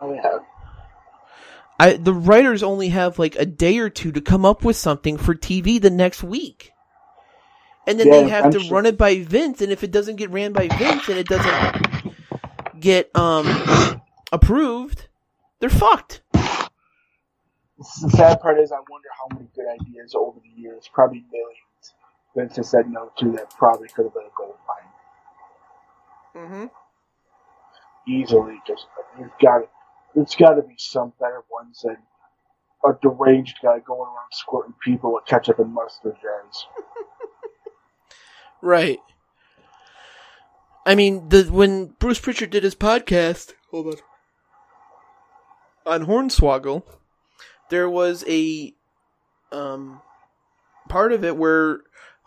[0.00, 0.38] Oh, yeah.
[1.78, 5.16] I the writers only have like a day or two to come up with something
[5.16, 6.72] for TV the next week.
[7.86, 10.16] And then Yeah, they have to eventually- run it by Vince and if it doesn't
[10.16, 12.12] get ran by Vince and it doesn't
[12.80, 14.00] get um
[14.32, 15.08] approved,
[15.60, 16.20] they're fucked.
[17.78, 21.94] The sad part is, I wonder how many good ideas over the years, probably millions,
[22.36, 24.56] Vince has said no to that probably could have been a gold
[26.34, 26.44] mine.
[26.44, 28.12] Mm-hmm.
[28.12, 28.86] Easily, just
[29.16, 29.68] there's got to,
[30.14, 31.98] there's got to be some better ones than
[32.84, 36.66] a deranged guy going around squirting people with ketchup and mustard jars.
[38.60, 38.98] Right.
[40.84, 43.94] I mean, the when Bruce Prichard did his podcast, hold
[45.86, 46.82] on, on Hornswoggle,
[47.70, 48.74] there was a
[49.52, 50.00] um
[50.88, 51.80] part of it where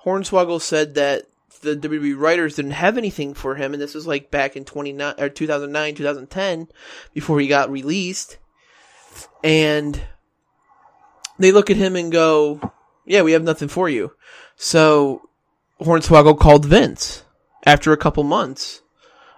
[0.05, 1.25] Hornswoggle said that
[1.61, 5.15] the WWE writers didn't have anything for him, and this was like back in 29
[5.19, 6.67] or 2009, 2010,
[7.13, 8.37] before he got released,
[9.43, 10.01] and
[11.37, 12.59] they look at him and go,
[13.05, 14.13] "Yeah, we have nothing for you."
[14.55, 15.29] So
[15.79, 17.23] Hornswoggle called Vince
[17.65, 18.81] after a couple months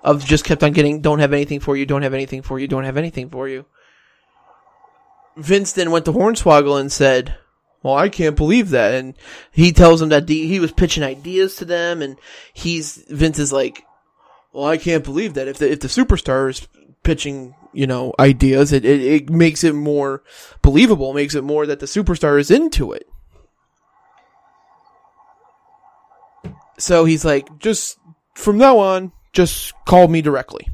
[0.03, 2.67] of just kept on getting don't have anything for you, don't have anything for you,
[2.67, 3.65] don't have anything for you.
[5.37, 7.35] Vince then went to Hornswoggle and said,
[7.81, 9.15] "Well, I can't believe that." And
[9.51, 12.17] he tells him that he was pitching ideas to them, and
[12.53, 13.83] he's Vince is like,
[14.51, 16.67] "Well, I can't believe that if the if the superstar is
[17.03, 18.71] pitching." You know, ideas.
[18.71, 20.21] It, it it makes it more
[20.61, 21.11] believable.
[21.13, 23.07] Makes it more that the superstar is into it.
[26.77, 27.97] So he's like, just
[28.35, 30.67] from now on, just call me directly.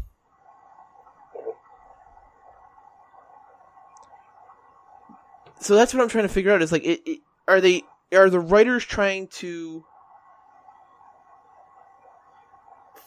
[5.62, 6.62] So that's what I'm trying to figure out.
[6.62, 9.86] Is like, it, it, are they are the writers trying to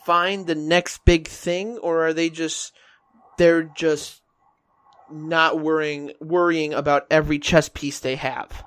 [0.04, 2.72] find the next big thing, or are they just
[3.38, 4.20] they're just
[5.10, 8.64] not worrying worrying about every chess piece they have?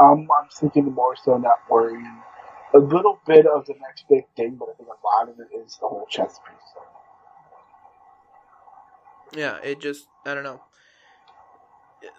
[0.00, 2.22] Um, I'm thinking more so not worrying
[2.74, 5.48] a little bit of the next big thing, but I think a lot of it
[5.56, 6.56] is the whole chess piece.
[9.38, 10.60] Yeah, it just I don't know.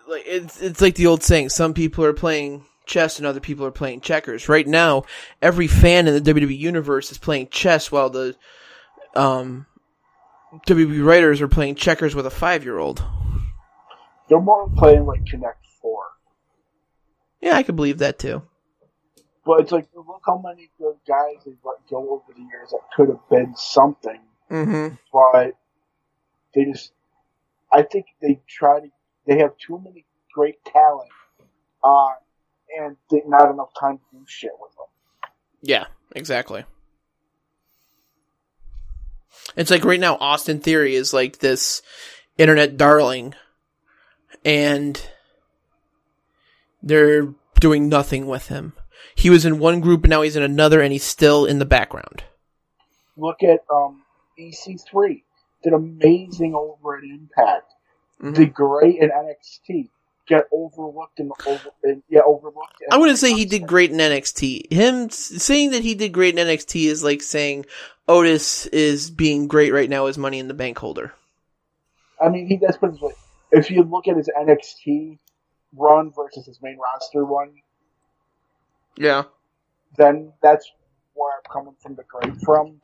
[0.08, 3.66] Like it's it's like the old saying, some people are playing chess and other people
[3.66, 4.50] are playing checkers.
[4.50, 5.04] Right now,
[5.42, 8.36] every fan in the WWE universe is playing chess while the
[9.16, 9.66] um
[10.68, 13.04] WWE writers are playing checkers with a 5-year-old.
[14.30, 16.04] They're more playing like Connect Four,
[17.42, 18.44] Yeah, I could believe that too.
[19.46, 22.80] but it's like look how many good guys they've let go over the years that
[22.96, 24.20] could have been something,
[24.50, 24.98] Mhm.
[25.12, 25.54] but
[26.54, 26.92] they just.
[27.72, 28.88] I think they try to.
[29.26, 31.10] They have too many great talent,
[31.84, 32.10] uh,
[32.80, 34.88] and they, not enough time to do shit with them.
[35.62, 36.66] Yeah, exactly.
[39.56, 41.82] It's like right now, Austin Theory is like this
[42.38, 43.36] internet darling,
[44.44, 45.02] and
[46.82, 48.74] they're doing nothing with him.
[49.16, 51.66] he was in one group and now he's in another and he's still in the
[51.66, 52.24] background.
[53.16, 54.04] Look at um,
[54.40, 55.24] EC3.
[55.64, 57.73] Did amazing over at Impact.
[58.24, 58.36] Mhm.
[58.36, 59.90] Did great in NXT.
[60.26, 62.82] Get overlooked and over and, yeah overlooked.
[62.90, 64.72] I wouldn't say he did great in NXT.
[64.74, 67.66] Him saying that he did great in NXT is like saying
[68.08, 71.14] Otis is being great right now as Money in the Bank holder.
[72.22, 73.12] I mean, he does put way.
[73.52, 75.20] If you look at his NXT
[75.76, 77.54] run versus his main roster run,
[78.96, 79.24] Yeah.
[79.98, 80.72] then that's
[81.16, 82.80] where I'm coming from the great from.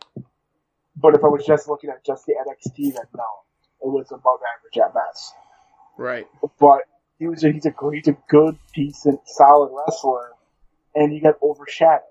[0.97, 3.23] But if I was just looking at just the NXT, then no,
[3.81, 5.33] it was above average at best.
[5.97, 6.27] Right.
[6.59, 6.81] But
[7.17, 10.31] he was a, he's a great, he's a good, decent, solid wrestler,
[10.95, 12.03] and he got overshadowed.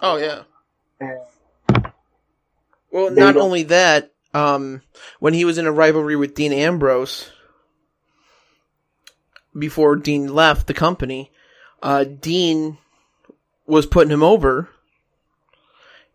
[0.00, 0.42] Oh yeah.
[1.00, 1.92] And
[2.92, 4.82] Well, not only that, um,
[5.18, 7.30] when he was in a rivalry with Dean Ambrose,
[9.58, 11.32] before Dean left the company,
[11.82, 12.78] uh, Dean
[13.66, 14.68] was putting him over,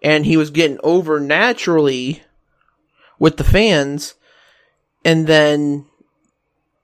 [0.02, 2.24] and he was getting over naturally
[3.20, 4.16] with the fans,
[5.06, 5.86] and then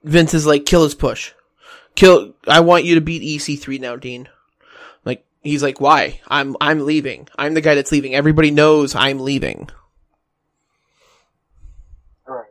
[0.04, 1.34] Vince is like, "Kill his push,
[1.96, 2.34] kill.
[2.48, 4.30] I want you to beat EC3 now, Dean."
[5.06, 6.20] Like he's like, "Why?
[6.28, 7.28] I'm I'm leaving.
[7.38, 8.16] I'm the guy that's leaving.
[8.16, 9.70] Everybody knows I'm leaving."
[12.28, 12.46] right.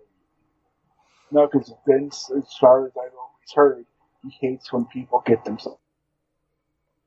[1.30, 3.86] No, because Vince, as far as I've always heard,
[4.22, 5.78] he hates when people get themselves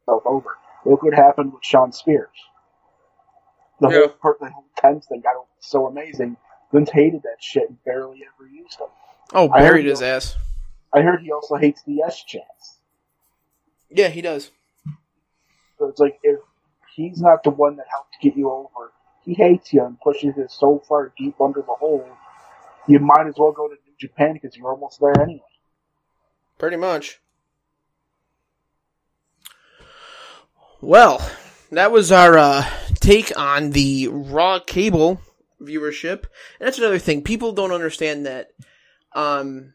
[0.07, 0.57] over.
[0.85, 2.29] Look what happened with Shawn Spears.
[3.81, 3.99] The Yeah.
[3.99, 6.37] whole part, the whole tense thing got so amazing.
[6.75, 8.87] Vince hated that shit and barely ever used him.
[9.33, 10.35] Oh, buried his ass.
[10.91, 12.79] I heard he also hates the S chance.
[13.89, 14.51] Yeah, he does.
[15.79, 16.39] So it's like if
[16.93, 18.91] he's not the one that helped get you over,
[19.23, 22.05] he hates you and pushes you so far deep under the hole.
[22.87, 25.41] You might as well go to New Japan because you're almost there anyway.
[26.57, 27.21] Pretty much.
[30.81, 31.25] Well,
[31.71, 32.65] that was our uh,
[32.99, 35.21] take on the Raw cable
[35.65, 36.25] viewership.
[36.59, 37.23] And that's another thing.
[37.23, 38.49] People don't understand that.
[39.13, 39.73] Um,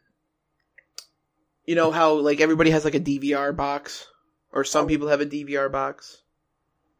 [1.64, 4.06] you know how like everybody has like a DVR box,
[4.52, 6.22] or some people have a DVR box.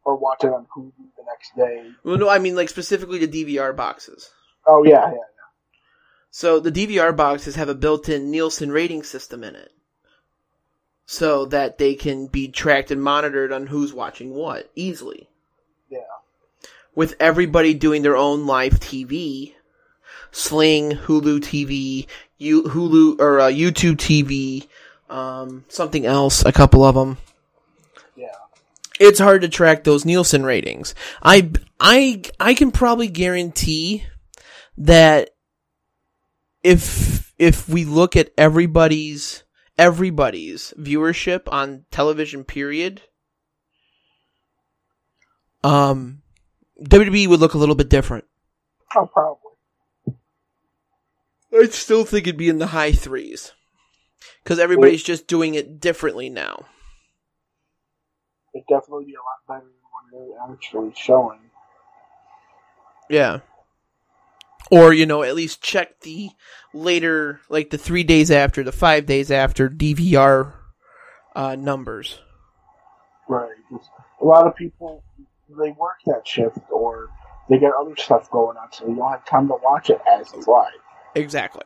[0.03, 1.91] Or watch it on Hulu the next day.
[2.03, 4.29] Well, no, I mean like specifically the DVR boxes.
[4.65, 5.17] Oh yeah, yeah.
[6.29, 9.71] So the DVR boxes have a built-in Nielsen rating system in it.
[11.05, 15.29] So that they can be tracked and monitored on who's watching what easily.
[16.95, 19.53] With everybody doing their own live TV,
[20.31, 24.67] Sling, Hulu TV, U- Hulu or uh, YouTube TV,
[25.09, 27.17] um, something else, a couple of them.
[28.15, 28.27] Yeah.
[28.99, 30.95] It's hard to track those Nielsen ratings.
[31.21, 34.05] I I I can probably guarantee
[34.77, 35.31] that
[36.63, 39.43] if if we look at everybody's
[39.77, 43.01] everybody's viewership on television period
[45.63, 46.21] um
[46.81, 48.25] WWE would look a little bit different.
[48.95, 50.17] Oh, probably.
[51.53, 53.51] I'd still think it'd be in the high 3s
[54.45, 56.65] cuz everybody's just doing it differently now.
[58.53, 61.39] It'd definitely be a lot better than what they're actually showing.
[63.09, 63.39] Yeah.
[64.71, 66.29] Or, you know, at least check the
[66.73, 70.53] later, like the three days after, the five days after DVR
[71.35, 72.19] uh, numbers.
[73.27, 73.51] Right.
[74.21, 75.03] A lot of people
[75.57, 77.09] they work that shift or
[77.49, 80.31] they get other stuff going on, so you don't have time to watch it as
[80.33, 80.71] it's live.
[81.15, 81.63] Exactly.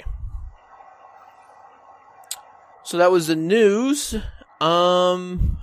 [2.84, 4.16] So that was the news.
[4.62, 5.58] Um,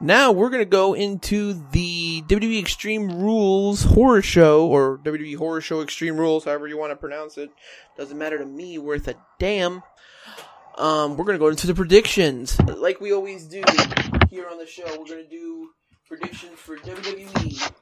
[0.00, 5.80] now we're gonna go into the WWE Extreme Rules horror show, or WWE Horror Show
[5.82, 7.50] Extreme Rules, however you want to pronounce it.
[7.96, 9.82] Doesn't matter to me, worth a damn.
[10.76, 13.62] Um, we're gonna go into the predictions, like we always do
[14.30, 14.84] here on the show.
[14.98, 15.70] We're gonna do
[16.12, 17.72] predictions for WWE,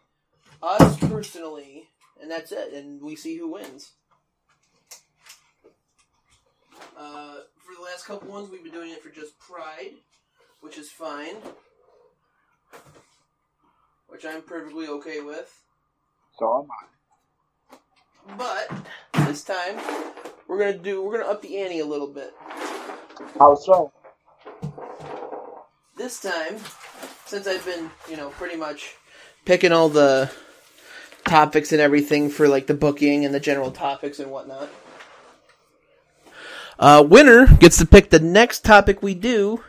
[0.62, 1.88] us personally,
[2.22, 2.72] and that's it.
[2.72, 3.90] And we see who wins.
[6.96, 9.94] Uh, for the last couple ones, we've been doing it for just Pride,
[10.60, 11.34] which is fine.
[14.06, 15.52] Which I'm perfectly okay with.
[16.38, 18.36] So am I.
[18.36, 19.76] But this time,
[20.46, 22.32] we're gonna do we're gonna up the ante a little bit.
[23.40, 23.92] How so?
[25.96, 26.56] This time,
[27.30, 28.96] since I've been you know pretty much
[29.44, 30.30] picking all the
[31.24, 34.68] topics and everything for like the booking and the general topics and whatnot.
[36.76, 39.62] Uh, winner gets to pick the next topic we do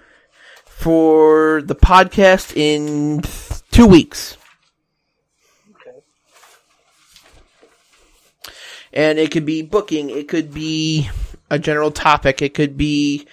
[0.65, 3.21] for the podcast in
[3.69, 4.37] two weeks.
[5.75, 5.99] Okay.
[8.91, 11.09] And it could be booking, it could be
[11.51, 13.27] a general topic, it could be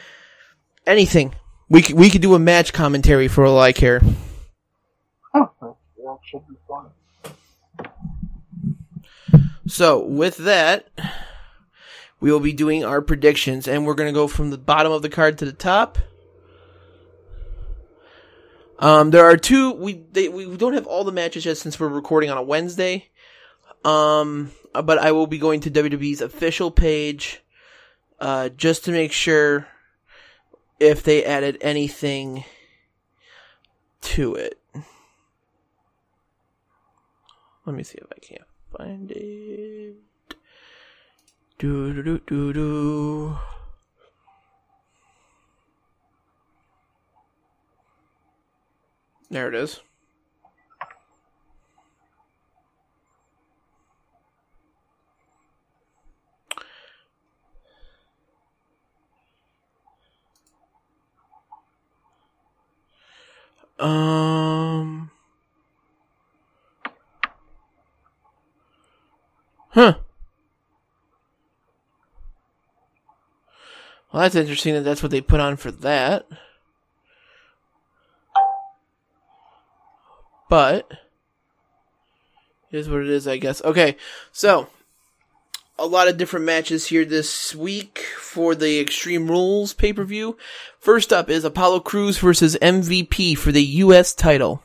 [0.86, 1.34] anything.
[1.70, 4.00] We could, we could do a match commentary for all I care.
[9.66, 10.88] So with that,
[12.20, 15.02] we will be doing our predictions, and we're going to go from the bottom of
[15.02, 15.98] the card to the top.
[18.78, 19.72] Um, there are two.
[19.72, 23.08] We they, we don't have all the matches yet since we're recording on a Wednesday.
[23.84, 27.42] Um, but I will be going to WWE's official page,
[28.20, 29.66] uh, just to make sure
[30.80, 32.44] if they added anything
[34.00, 34.58] to it.
[37.66, 38.44] Let me see if I can
[38.76, 39.96] find it.
[41.58, 43.38] Do do do do do.
[49.30, 49.80] There it is.
[63.78, 65.10] Um.
[69.70, 69.98] Huh.
[74.12, 76.26] Well, that's interesting that that's what they put on for that.
[80.48, 80.90] But
[82.70, 83.62] it is what it is, I guess.
[83.62, 83.96] Okay,
[84.32, 84.68] so
[85.78, 90.36] a lot of different matches here this week for the Extreme Rules pay per view.
[90.80, 94.12] First up is Apollo Crews versus MVP for the U.S.
[94.12, 94.62] title.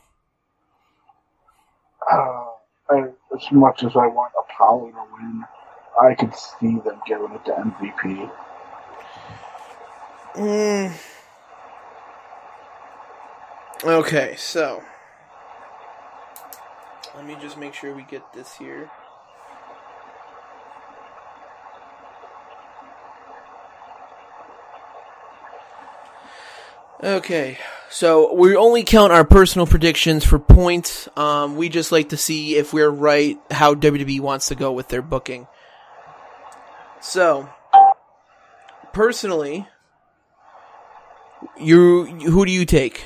[2.11, 2.45] Uh,
[2.89, 3.03] I,
[3.36, 5.43] as much as I want Apollo to win,
[6.01, 8.32] I could see them giving it to MVP.
[10.36, 10.93] Mm.
[13.84, 14.82] Okay, so
[17.16, 18.89] let me just make sure we get this here.
[27.04, 27.58] Okay,
[27.89, 31.10] so we only count our personal predictions for points.
[31.18, 34.88] Um, we just like to see if we're right how WWE wants to go with
[34.88, 35.45] their booking.
[37.01, 37.49] So,
[38.93, 39.68] personally,
[41.60, 43.06] you who do you take?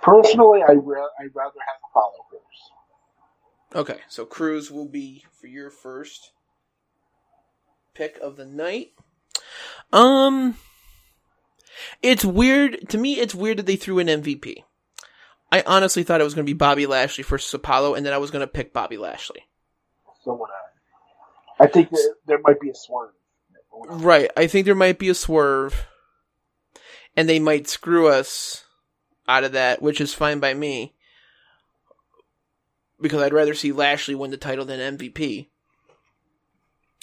[0.00, 2.40] Personally, I ra- I'd rather have Apollo Crews.
[3.74, 6.32] Okay, so Crews will be for your first
[7.92, 8.92] pick of the night.
[9.92, 10.56] Um,
[12.02, 13.18] it's weird to me.
[13.18, 14.64] It's weird that they threw an MVP.
[15.50, 18.18] I honestly thought it was going to be Bobby Lashley versus Apollo, and then I
[18.18, 19.42] was going to pick Bobby Lashley.
[20.24, 21.64] So would I.
[21.64, 21.90] I think
[22.26, 23.12] there might be a swerve.
[23.86, 24.30] Right.
[24.36, 25.86] I think there might be a swerve,
[27.16, 28.64] and they might screw us
[29.28, 30.94] out of that, which is fine by me.
[33.00, 35.48] Because I'd rather see Lashley win the title than MVP.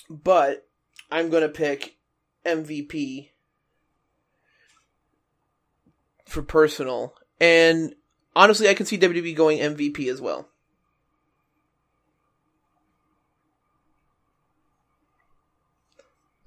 [0.09, 0.67] But
[1.11, 1.97] I'm going to pick
[2.45, 3.29] MVP
[6.29, 7.15] for personal.
[7.39, 7.95] And
[8.35, 10.47] honestly, I can see WWE going MVP as well.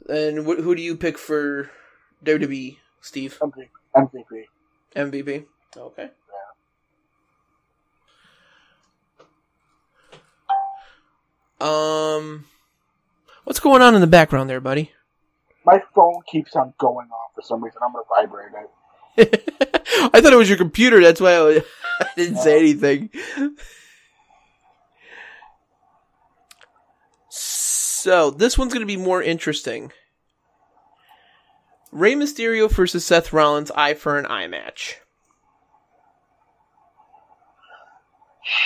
[0.09, 1.71] And wh- who do you pick for
[2.25, 3.39] WWE, Steve?
[3.41, 3.69] MVP.
[3.97, 4.45] MVP.
[4.97, 5.47] MVP.
[5.77, 6.11] Okay.
[11.61, 12.47] Um,
[13.45, 14.91] what's going on in the background there, buddy?
[15.65, 17.81] My phone keeps on going off for some reason.
[17.85, 18.51] I'm gonna vibrate
[19.17, 19.69] it.
[19.99, 21.01] I thought it was your computer.
[21.03, 21.63] That's why I, was-
[22.01, 23.11] I didn't say anything.
[27.29, 29.93] So this one's going to be more interesting.
[31.91, 34.99] Rey Mysterio versus Seth Rollins, eye for an eye match.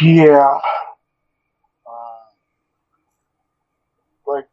[0.00, 0.58] Yeah.
[1.86, 2.22] Uh,
[4.26, 4.46] like,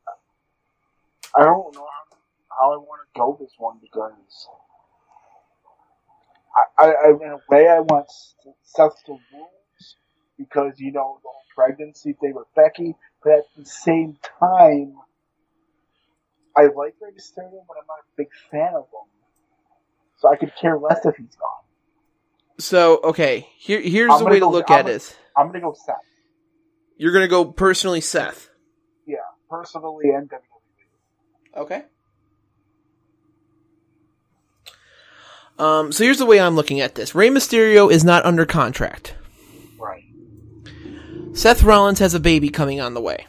[1.35, 2.17] I don't know how,
[2.59, 4.47] how I want to go this one because
[6.77, 8.07] I, I, in a way, I want
[8.63, 9.95] Seth to lose
[10.37, 14.93] because you know the whole pregnancy thing with Becky, but at the same time,
[16.55, 19.09] I like Rey Mysterio, but I'm not a big fan of him.
[20.17, 21.49] So I could care less if he's gone.
[22.59, 25.17] So okay, here here's the gonna way to look I'm at gonna- it.
[25.35, 25.95] I'm gonna go Seth.
[26.95, 28.49] You're going to go personally, Seth.
[29.07, 29.17] Yeah,
[29.49, 31.61] personally and WWE.
[31.61, 31.83] Okay.
[35.59, 37.13] Um, so here's the way I'm looking at this.
[37.13, 39.13] Rey Mysterio is not under contract.
[39.77, 40.03] Right.
[41.33, 43.27] Seth Rollins has a baby coming on the way.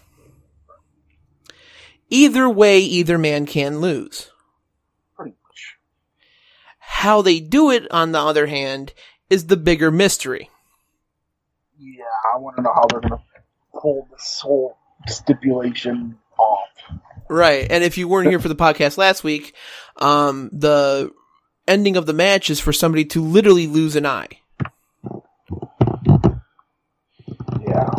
[2.10, 4.30] Either way, either man can lose.
[5.16, 5.76] Pretty much.
[6.78, 8.92] How they do it, on the other hand,
[9.28, 10.50] is the bigger mystery.
[11.78, 12.04] Yeah,
[12.34, 13.22] I want to know how they're gonna
[13.74, 16.68] pull this whole stipulation off.
[17.28, 17.66] Right.
[17.70, 19.54] And if you weren't here for the podcast last week,
[19.96, 21.10] um, the
[21.66, 24.28] ending of the match is for somebody to literally lose an eye.
[27.66, 27.90] Yeah.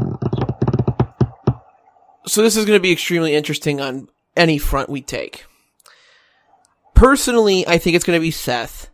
[2.28, 5.46] So this is going to be extremely interesting on any front we take.
[6.94, 8.90] Personally, I think it's going to be Seth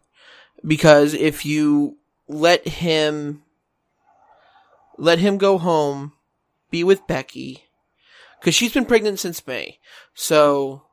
[0.66, 1.98] because if you
[2.28, 3.44] let him
[4.98, 6.14] let him go home,
[6.70, 7.66] be with Becky
[8.42, 9.80] cuz she's been pregnant since May.
[10.14, 10.84] So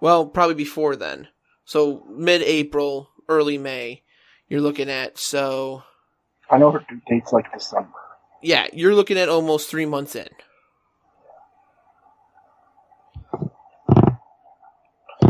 [0.00, 1.28] well, probably before then.
[1.70, 4.02] So mid-April, early May,
[4.48, 5.84] you're looking at so
[6.50, 7.92] I know her date's like December.
[8.42, 10.26] yeah, you're looking at almost 3 months in.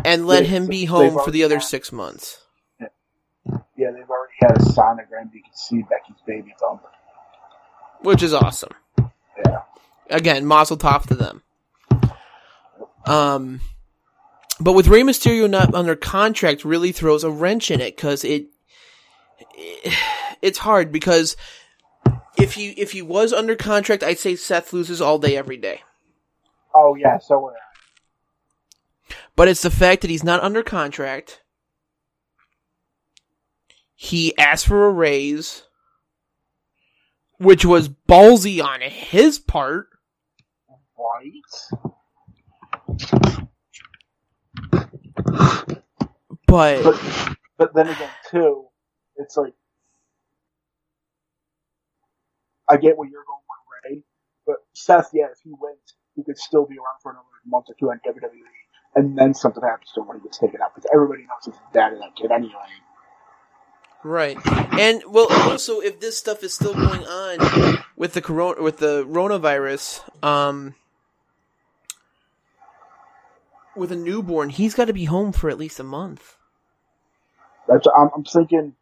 [0.03, 2.38] And let him be home for the other 6 months.
[2.80, 5.30] Yeah, they've already had a sonogram.
[5.34, 6.80] You can see Becky's baby bump.
[8.01, 8.72] which is awesome.
[9.45, 9.59] Yeah.
[10.09, 11.43] Again, mazel tov to them.
[13.05, 13.61] Um,
[14.61, 18.49] but with Rey Mysterio not under contract, really throws a wrench in it because it,
[19.55, 19.95] it,
[20.43, 21.37] it's hard because
[22.37, 25.81] if he if he was under contract, I'd say Seth loses all day every day.
[26.75, 29.15] Oh yeah, so would I.
[29.37, 31.41] But it's the fact that he's not under contract.
[33.95, 35.65] He asked for a raise,
[37.39, 39.89] which was ballsy on his part.
[40.99, 41.43] Right.
[46.47, 48.65] But But but then again too,
[49.17, 49.55] it's like
[52.69, 54.03] I get what you're going with Rey,
[54.47, 57.75] but Seth, yeah, if he wins, he could still be around for another month or
[57.79, 58.31] two on WWE,
[58.95, 61.55] and then something happens to him when he gets taken out because everybody knows he's
[61.55, 62.53] the dad of that kid anyway.
[64.03, 64.39] Right,
[64.79, 69.05] and well, also if this stuff is still going on with the corona with the
[69.05, 70.75] coronavirus, um,
[73.81, 76.37] with a newborn, he's got to be home for at least a month.
[77.66, 78.74] That's I'm, I'm thinking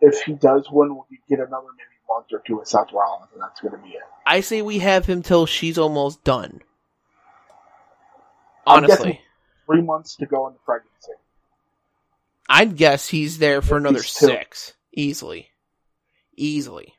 [0.00, 3.42] if he does win, we get another maybe month or two with Seth Rollins, and
[3.42, 4.02] that's going to be it.
[4.26, 6.62] I say we have him till she's almost done.
[8.66, 9.20] Honestly,
[9.66, 11.12] Three months to go in the pregnancy.
[12.48, 14.26] I'd guess he's there for At another least two.
[14.26, 15.48] six, easily,
[16.36, 16.94] easily.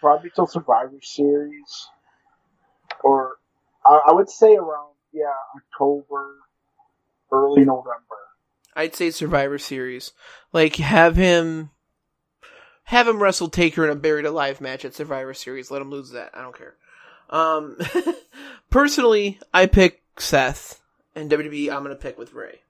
[0.00, 1.86] probably till Survivor Series,
[3.02, 3.36] or
[3.86, 6.34] I, I would say around yeah October,
[7.32, 8.00] early November.
[8.76, 10.12] I'd say Survivor Series.
[10.52, 11.70] Like have him
[12.84, 15.70] have him wrestle Taker in a buried alive match at Survivor Series.
[15.70, 16.32] Let him lose that.
[16.34, 16.74] I don't care.
[17.30, 17.78] Um
[18.70, 20.82] personally, I pick Seth
[21.14, 22.60] and WWE I'm gonna pick with Rey.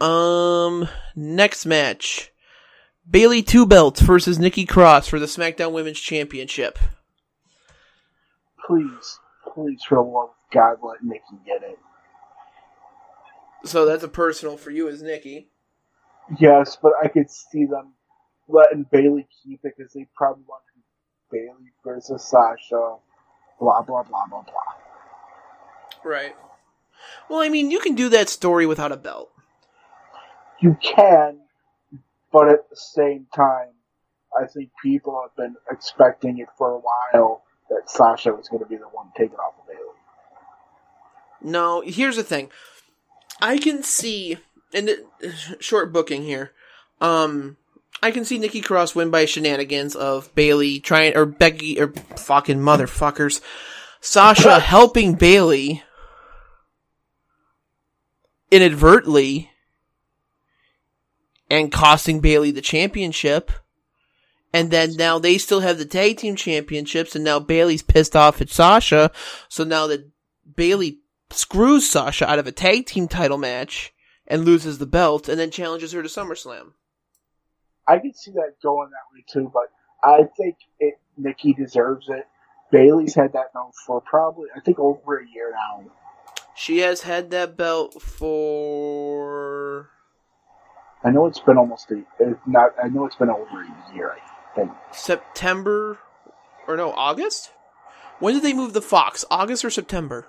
[0.00, 2.32] Um next match.
[3.10, 6.78] Bayley two belts versus Nikki Cross for the SmackDown Women's Championship.
[8.66, 9.18] Please,
[9.52, 11.78] please, for the love of God, let Nikki get it.
[13.64, 15.48] So that's a personal for you as Nikki.
[16.38, 17.94] Yes, but I could see them
[18.48, 22.96] letting Bayley keep it because they probably want to Bayley versus Sasha.
[23.58, 26.04] Blah blah blah blah blah.
[26.04, 26.34] Right.
[27.28, 29.30] Well, I mean, you can do that story without a belt.
[30.60, 31.40] You can,
[32.32, 33.68] but at the same time,
[34.38, 38.68] I think people have been expecting it for a while that Sasha was going to
[38.68, 39.80] be the one taken off of Bayley.
[41.42, 42.50] No, here's the thing.
[43.40, 44.38] I can see,
[44.72, 45.06] and it-
[45.60, 46.52] short booking here.
[47.00, 47.56] Um,
[48.02, 52.58] I can see Nikki Cross win by shenanigans of Bayley trying or Becky or fucking
[52.58, 53.40] motherfuckers,
[54.00, 55.82] Sasha helping Bayley
[58.50, 59.49] inadvertently
[61.50, 63.50] and costing Bayley the championship.
[64.52, 68.40] And then now they still have the tag team championships, and now Bayley's pissed off
[68.40, 69.10] at Sasha.
[69.48, 70.08] So now that
[70.56, 73.92] Bayley screws Sasha out of a tag team title match
[74.26, 76.72] and loses the belt, and then challenges her to SummerSlam.
[77.86, 79.70] I could see that going that way too, but
[80.02, 82.26] I think it, Nikki deserves it.
[82.70, 85.90] Bayley's had that belt for probably, I think, over a year now.
[86.54, 89.90] She has had that belt for
[91.02, 92.02] I know it's been almost a,
[92.46, 92.74] not.
[92.82, 94.12] I know it's been over a year.
[94.12, 94.70] I think.
[94.92, 95.98] September
[96.68, 97.52] or no August.
[98.18, 99.24] When did they move the Fox?
[99.30, 100.26] August or September?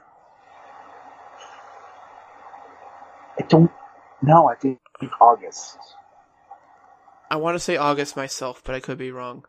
[3.38, 3.72] I don't
[4.22, 4.48] know.
[4.48, 4.80] I think
[5.20, 5.78] August.
[7.30, 9.46] I want to say August myself, but I could be wrong.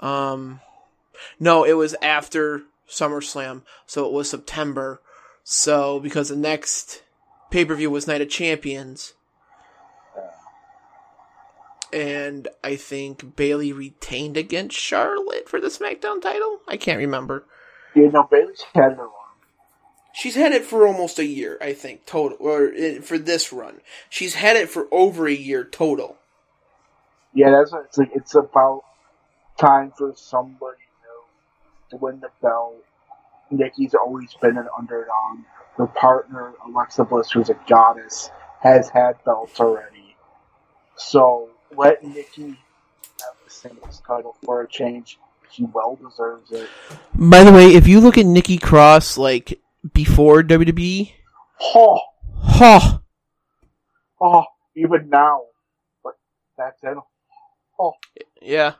[0.00, 0.60] Um,
[1.40, 5.00] no, it was after SummerSlam, so it was September.
[5.44, 7.02] So because the next
[7.50, 9.14] pay per view was Night of Champions,
[11.92, 16.60] and I think Bayley retained against Charlotte for the SmackDown title.
[16.68, 17.44] I can't remember.
[17.94, 19.12] You know, Bayley's had it long.
[20.14, 23.80] She's had it for almost a year, I think, total, or uh, for this run.
[24.10, 26.16] She's had it for over a year total.
[27.34, 28.10] Yeah, that's what it's like.
[28.14, 28.82] It's about
[29.58, 32.76] time for somebody new to win the belt.
[33.50, 35.38] Nikki's always been an underdog.
[35.76, 38.30] Her partner, Alexa Bliss, who's a goddess,
[38.60, 40.16] has had belts already.
[40.96, 42.58] So let Nikki
[43.22, 45.18] have the singles title for a change.
[45.50, 46.68] She well deserves it.
[47.14, 49.60] By the way, if you look at Nikki Cross, like
[49.94, 51.12] before WWE,
[51.58, 51.98] ha,
[52.36, 52.98] huh,
[54.20, 54.44] oh,
[54.76, 55.42] even now.
[56.04, 56.14] But
[56.56, 56.96] that's it.
[58.42, 58.74] yeah,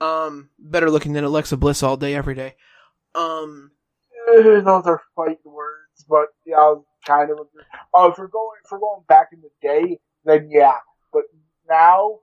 [0.00, 2.54] um, better looking than Alexa Bliss all day, every day.
[3.14, 3.70] Um,
[4.28, 6.74] Eh, Those are fighting words, but yeah, I
[7.06, 7.62] kind of agree.
[7.94, 10.78] Oh, if we're going, if we're going back in the day, then yeah.
[11.12, 11.24] But
[11.68, 12.20] now,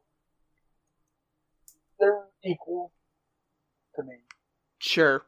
[1.99, 2.91] they're equal
[3.95, 4.15] to me.
[4.79, 5.25] sure.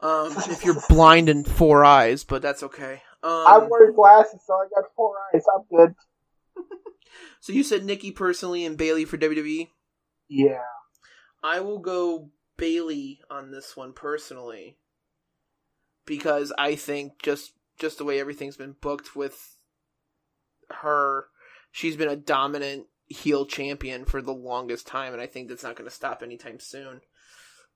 [0.00, 3.02] Um, if you're blind in four eyes, but that's okay.
[3.22, 5.42] I'm Um, wearing glasses, so I got four eyes.
[5.56, 5.94] I'm good.
[7.40, 9.68] so you said Nikki personally and Bayley for WWE.
[10.28, 10.62] Yeah.
[11.42, 14.76] I will go Bayley on this one personally
[16.04, 19.56] because I think just just the way everything's been booked with
[20.82, 21.26] her,
[21.72, 25.76] she's been a dominant heel champion for the longest time, and I think that's not
[25.76, 27.00] going to stop anytime soon.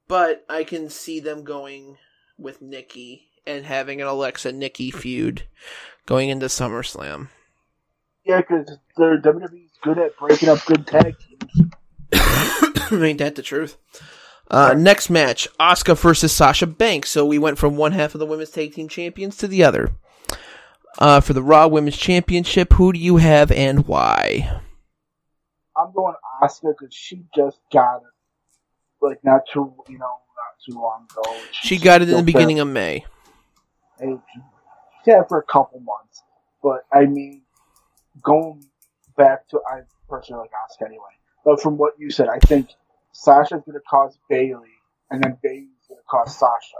[0.08, 1.98] But I can see them going
[2.36, 5.44] with Nikki and having an Alexa Nikki feud
[6.06, 7.28] going into SummerSlam.
[8.24, 11.72] Yeah, because they're WWE's good at breaking up good tag teams.
[12.92, 13.76] Ain't that the truth?
[14.50, 17.10] Uh, next match, Asuka versus Sasha Banks.
[17.10, 19.92] So we went from one half of the women's tag team champions to the other.
[20.98, 24.60] Uh, for the Raw Women's Championship, who do you have and why?
[25.76, 30.80] I'm going Asuka because she just got it, like not too, you know, not too
[30.80, 31.40] long ago.
[31.52, 33.04] She got it in the beginning of May.
[33.98, 34.16] Hey,
[35.04, 36.22] She had it for a couple months,
[36.62, 37.42] but I mean,
[38.22, 38.64] going
[39.16, 41.04] back to I personally like Asuka anyway.
[41.44, 42.70] But from what you said, I think
[43.12, 44.76] Sasha's going to cause Bayley,
[45.10, 46.76] and then Bayley's going to cause Sasha.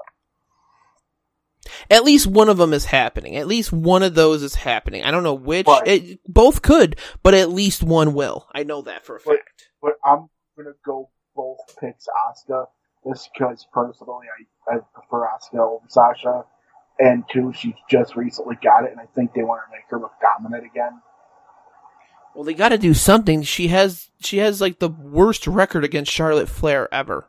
[1.91, 3.37] At least one of them is happening.
[3.37, 5.03] At least one of those is happening.
[5.03, 5.67] I don't know which.
[5.67, 5.87] Right.
[5.87, 8.47] It, both could, but at least one will.
[8.55, 9.39] I know that for a Right.
[9.39, 9.69] fact.
[9.83, 12.67] But I'm going to go both picks Asuka,
[13.09, 14.27] just because personally
[14.69, 16.45] I, I prefer Asuka over Sasha.
[16.99, 19.99] And two, she's just recently got it, and I think they want to make her
[19.99, 21.01] look dominant again.
[22.35, 23.43] Well, they got to do something.
[23.43, 27.27] She has she has like the worst record against Charlotte Flair ever.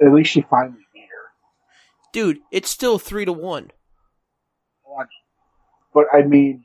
[0.00, 0.78] At least she finally.
[2.12, 3.70] Dude, it's still three to one.
[5.92, 6.64] But I mean,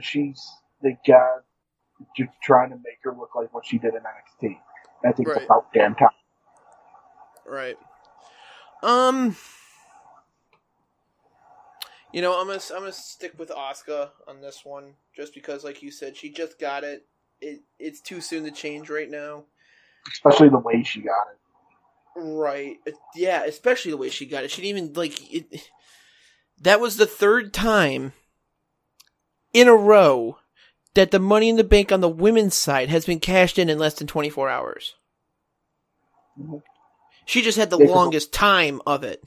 [0.00, 0.42] she's
[0.80, 1.36] the guy
[2.16, 4.58] just trying to make her look like what she did in NXT.
[5.04, 5.36] I think Right.
[5.38, 6.08] it's about damn time.
[7.46, 7.76] Right.
[8.82, 9.36] Um.
[12.12, 15.82] You know, I'm gonna I'm gonna stick with Asuka on this one, just because, like
[15.82, 17.06] you said, she just got it.
[17.40, 19.44] It it's too soon to change right now.
[20.10, 21.38] Especially the way she got it.
[22.16, 22.76] Right.
[23.14, 24.50] Yeah, especially the way she got it.
[24.50, 25.68] She didn't even like it.
[26.60, 28.12] That was the third time
[29.52, 30.38] in a row
[30.94, 33.78] that the Money in the Bank on the women's side has been cashed in in
[33.78, 34.94] less than 24 hours.
[37.24, 39.22] She just had the Yeah, longest time of it.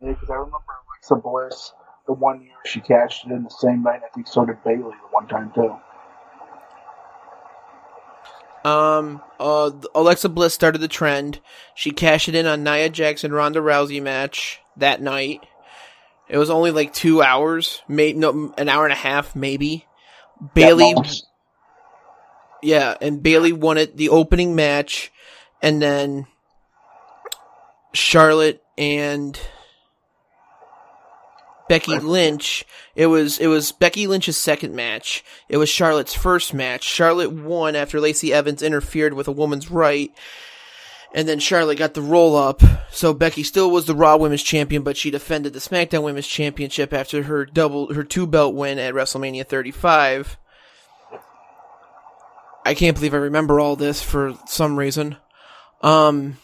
[0.00, 0.58] Yeah, because I remember
[0.90, 1.72] Alexa Bliss,
[2.06, 4.00] the one year she cashed it in the same night.
[4.04, 5.76] I think so did Bayley the one time too.
[8.64, 11.40] Um, uh, Alexa Bliss started the trend.
[11.74, 15.46] She cashed it in on Nia Jackson Ronda Rousey match that night.
[16.28, 19.86] It was only like two hours, maybe no, an hour and a half, maybe.
[20.54, 20.94] Bayley,
[22.62, 25.10] yeah, and Bayley won it the opening match,
[25.62, 26.26] and then
[27.92, 29.38] Charlotte and
[31.68, 32.64] Becky Lynch.
[32.94, 35.24] It was it was Becky Lynch's second match.
[35.48, 36.82] It was Charlotte's first match.
[36.82, 40.12] Charlotte won after Lacey Evans interfered with a woman's right.
[41.14, 42.62] And then Charlotte got the roll up.
[42.90, 46.92] So Becky still was the Raw Women's Champion, but she defended the SmackDown Women's Championship
[46.92, 50.36] after her double her two belt win at WrestleMania 35.
[52.66, 55.16] I can't believe I remember all this for some reason.
[55.80, 56.36] Um,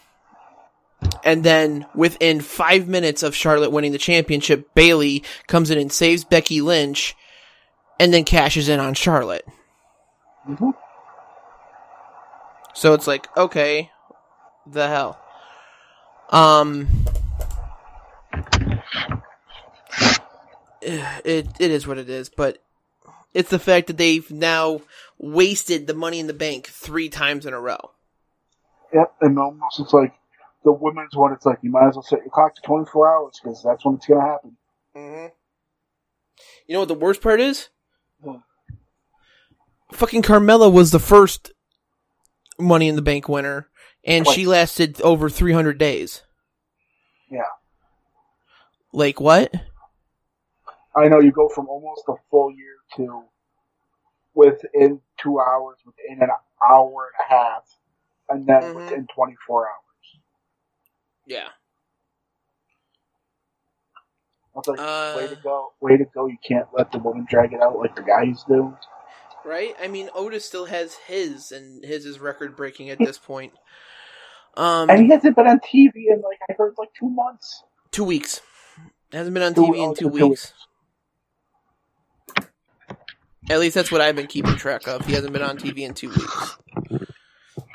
[1.25, 6.25] and then within five minutes of Charlotte winning the championship, Bayley comes in and saves
[6.25, 7.17] Becky Lynch,
[7.99, 9.47] and then cashes in on Charlotte.
[10.49, 10.75] Mhm.
[12.75, 13.91] So it's like, okay,
[14.67, 15.19] the hell.
[16.31, 16.89] Um,
[20.83, 22.59] it it is what it is, but
[23.33, 24.81] it's the fact that they've now
[25.19, 27.91] wasted the money in the bank three times in a row.
[28.93, 30.15] Yep, and almost it's like
[30.65, 33.41] the women's one, it's like you might as well set your clock to 24 hours
[33.43, 34.57] because that's when it's going to happen.
[34.97, 35.27] Mm-hmm.
[36.67, 37.69] You know what the worst part is?
[38.23, 38.37] Hmm.
[39.93, 41.53] Fucking Carmella was the first
[42.59, 43.69] Money in the Bank winner,
[44.05, 46.23] and she lasted over 300 days.
[47.31, 47.43] Yeah.
[48.93, 49.53] Like what?
[50.97, 53.25] I know you go from almost a full year to
[54.35, 56.31] within two hours, within an
[56.69, 57.65] hour and a half,
[58.29, 58.75] and then Mhm.
[58.77, 59.84] within 24 hours.
[61.27, 61.49] Yeah.
[64.55, 66.27] I was like, Uh, way to go, way to go!
[66.27, 68.77] You can't let the woman drag it out like the guys do.
[69.45, 69.75] Right?
[69.83, 73.53] I mean, Otis still has his, and his is record breaking at this point.
[74.57, 77.65] Um, And he hasn't been on TV in like I heard like two months.
[77.91, 78.41] two weeks.
[79.13, 80.53] Hasn't been on Two- TV in two two weeks.
[83.51, 85.05] At least that's what I've been keeping track of.
[85.05, 86.57] He hasn't been on TV in two weeks.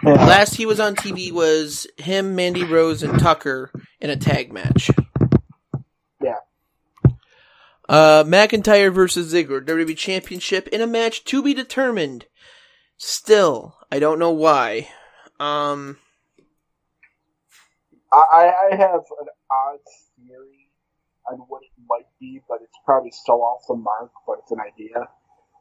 [0.03, 0.13] Yeah.
[0.13, 4.89] Last he was on TV was him, Mandy Rose, and Tucker in a tag match.
[6.21, 6.37] Yeah.
[7.87, 12.25] Uh, McIntyre versus Ziggler, WWE Championship in a match to be determined.
[12.97, 14.87] Still, I don't know why.
[15.39, 15.97] Um,
[18.11, 19.79] I, I have an odd
[20.17, 20.69] theory
[21.29, 24.59] on what it might be, but it's probably so off the mark, but it's an
[24.59, 25.07] idea.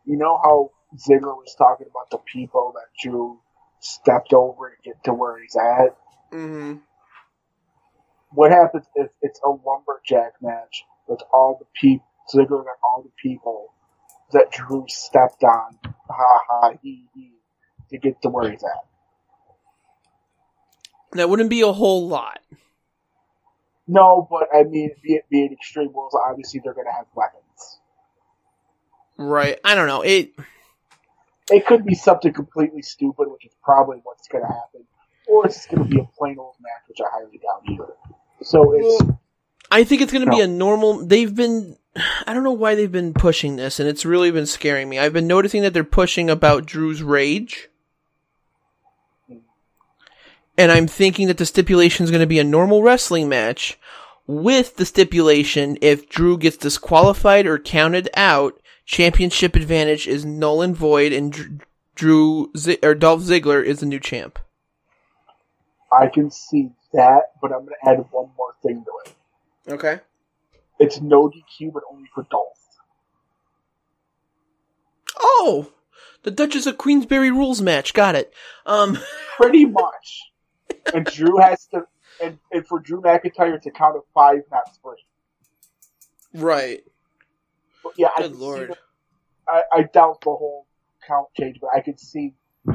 [0.04, 3.40] You know how Ziggler was talking about the people that Drew
[3.80, 5.96] stepped over to get to where he's at?
[6.32, 6.80] mhm.
[8.32, 13.10] What happens if it's a lumberjack match with all the people, Ziggler and all the
[13.22, 13.72] people
[14.32, 15.78] that Drew stepped on,
[16.10, 17.32] ha ha, he he,
[17.90, 18.84] to get to where he's at?
[21.12, 22.40] that wouldn't be a whole lot.
[23.86, 27.78] No, but I mean, be it, be Extreme Rules, obviously they're going to have weapons.
[29.16, 29.58] Right.
[29.64, 30.02] I don't know.
[30.02, 30.32] It,
[31.50, 34.84] It could be something completely stupid, which is probably what's going to happen,
[35.26, 37.92] or it's going to be a plain old match, which I highly doubt either.
[38.42, 39.20] So it's Well,
[39.70, 41.04] I think it's going to be a normal.
[41.04, 41.76] They've been.
[42.26, 44.98] I don't know why they've been pushing this, and it's really been scaring me.
[44.98, 47.68] I've been noticing that they're pushing about Drew's rage,
[50.56, 53.78] and I'm thinking that the stipulation is going to be a normal wrestling match,
[54.26, 60.74] with the stipulation if Drew gets disqualified or counted out, championship advantage is null and
[60.74, 61.62] void, and
[61.94, 64.38] Drew Z- or Dolph Ziggler is the new champ.
[65.92, 69.72] I can see that, but I'm going to add one more thing to it.
[69.74, 70.00] Okay.
[70.80, 72.58] It's no DQ, but only for Dolph.
[75.20, 75.72] Oh,
[76.22, 77.92] the Duchess of Queensberry rules match.
[77.92, 78.32] Got it.
[78.64, 78.98] Um.
[79.36, 80.22] Pretty much.
[80.94, 81.82] and Drew has to,
[82.22, 85.04] and, and for Drew McIntyre, it's a count of five, not three.
[86.34, 86.84] Right.
[87.88, 88.68] But yeah, I Good see lord.
[88.70, 88.76] the-
[89.48, 90.66] I, I doubt the whole
[91.06, 92.34] count change, but I could see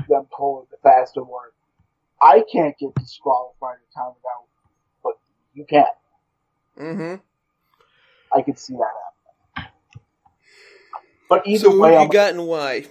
[0.09, 1.49] them pulling the faster one.
[2.20, 4.47] I can't get disqualified or counted out,
[5.03, 5.14] but
[5.53, 5.86] you can.
[6.80, 7.16] Mm-hmm.
[8.36, 8.89] I could see that
[9.55, 9.72] happening.
[11.30, 12.86] But either So way, you I'm, got and why?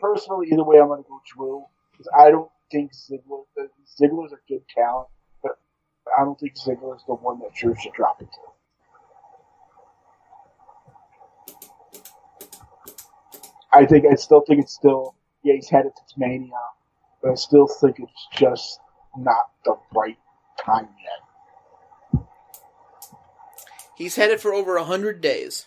[0.00, 3.44] personally, either way, I'm going to go Drew because I don't think Ziggler.
[3.60, 3.66] uh,
[4.00, 5.06] Ziggler's a good talent,
[5.44, 5.58] but
[6.18, 8.28] I don't think Ziggler's the one that Drew should drop it
[13.72, 16.50] I think I still think it's still yeah he's headed to Mania,
[17.22, 18.80] but I still think it's just
[19.16, 20.18] not the right
[20.64, 20.88] time
[22.12, 22.22] yet.
[23.96, 25.66] He's headed for over a hundred days.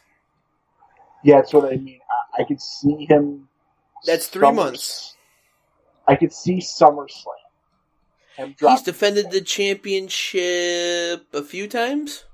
[1.23, 1.99] Yeah, that's what I mean.
[2.37, 3.47] I, I could see him.
[4.05, 5.11] That's three Summers- months.
[6.07, 7.25] I could see SummerSlam.
[8.59, 12.25] He's defended the championship a few times.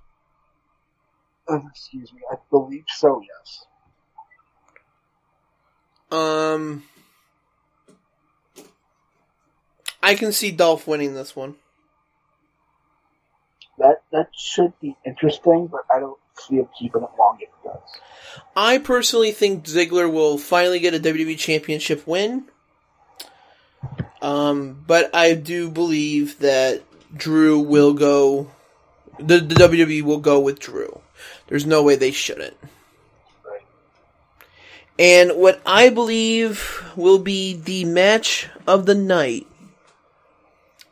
[1.48, 3.22] uh, excuse me, I believe so.
[3.22, 3.66] Yes.
[6.12, 6.84] Um,
[10.04, 11.56] I can see Dolph winning this one.
[13.78, 17.68] That that should be interesting, but I don't see him keeping it long if it
[17.68, 17.80] does.
[18.56, 22.46] I personally think Ziggler will finally get a WWE Championship win.
[24.22, 26.84] Um, but I do believe that
[27.16, 28.52] Drew will go.
[29.20, 31.02] The, the WWE will go with Drew.
[31.48, 32.58] There's no way they shouldn't.
[35.02, 39.48] And what I believe will be the match of the night,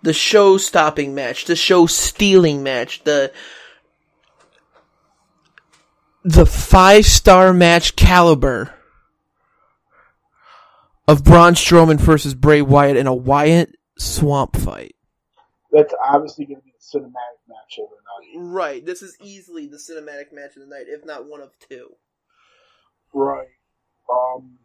[0.02, 3.32] the show stopping match, the show stealing match, the
[6.24, 8.74] the five star match caliber
[11.08, 14.96] of Braun Strowman versus Bray Wyatt in a Wyatt swamp fight.
[15.72, 18.52] That's obviously going to be the cinematic match of the night.
[18.52, 21.90] Right, this is easily the cinematic match of the night, if not one of two.
[23.14, 23.50] Right.
[24.12, 24.58] Um.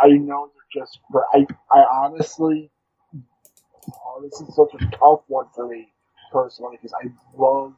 [0.00, 0.98] I know they're just.
[1.32, 2.70] I I honestly,
[3.88, 5.88] know, this is such a tough one for me
[6.32, 7.74] personally because I love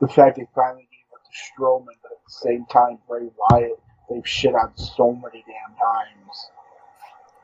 [0.00, 3.80] the fact they finally gave it to Strowman, but at the same time, Bray Wyatt,
[4.08, 6.50] they've shit on so many damn times.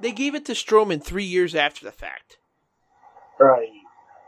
[0.00, 2.38] They gave it to Strowman three years after the fact.
[3.38, 3.68] Right.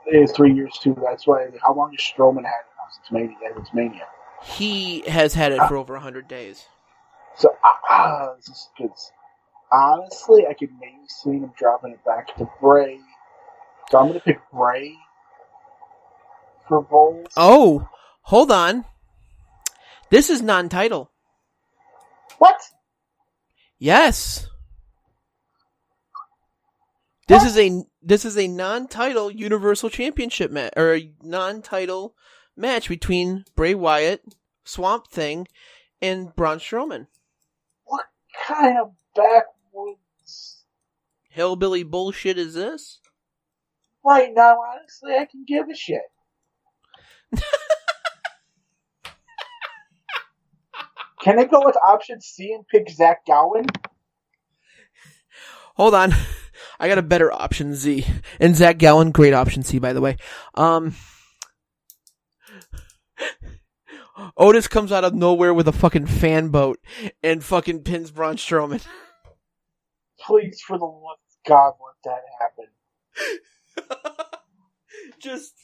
[0.07, 0.96] It is three years too.
[1.02, 1.48] That's why.
[1.62, 3.55] How long has Strowman had it now since Mania?
[3.55, 4.07] Since Mania.
[4.42, 6.66] He has had it for over hundred days.
[7.37, 8.91] So ah, this is good.
[9.72, 12.99] Honestly, I could maybe see him dropping it back to Bray.
[13.91, 14.95] So I'm gonna pick Bray
[16.68, 17.26] for Bowles.
[17.37, 17.89] Oh,
[18.22, 18.85] hold on.
[20.11, 21.11] This is non-title.
[22.39, 22.61] What?
[23.78, 24.47] Yes.
[27.26, 32.14] This is a this is a non-title Universal Championship match or a non-title
[32.57, 34.22] match between Bray Wyatt,
[34.64, 35.49] Swamp Thing,
[36.03, 37.07] and Braun Strowman.
[38.47, 40.64] Kind of backwoods
[41.30, 43.01] Hillbilly bullshit is this?
[44.05, 44.57] right now?
[44.61, 46.03] Honestly, I can give a shit.
[51.22, 53.64] Can I go with option C and pick Zach Gowen?
[55.76, 56.12] Hold on.
[56.80, 58.05] I got a better option Z.
[58.39, 60.18] And Zach Gallen, great option C, by the way.
[60.55, 60.95] Um,
[64.37, 66.81] Otis comes out of nowhere with a fucking fan boat
[67.23, 68.85] and fucking pins Braun Strowman.
[70.21, 72.17] Please, for the love of God, let
[73.89, 74.27] that happen.
[75.21, 75.55] just,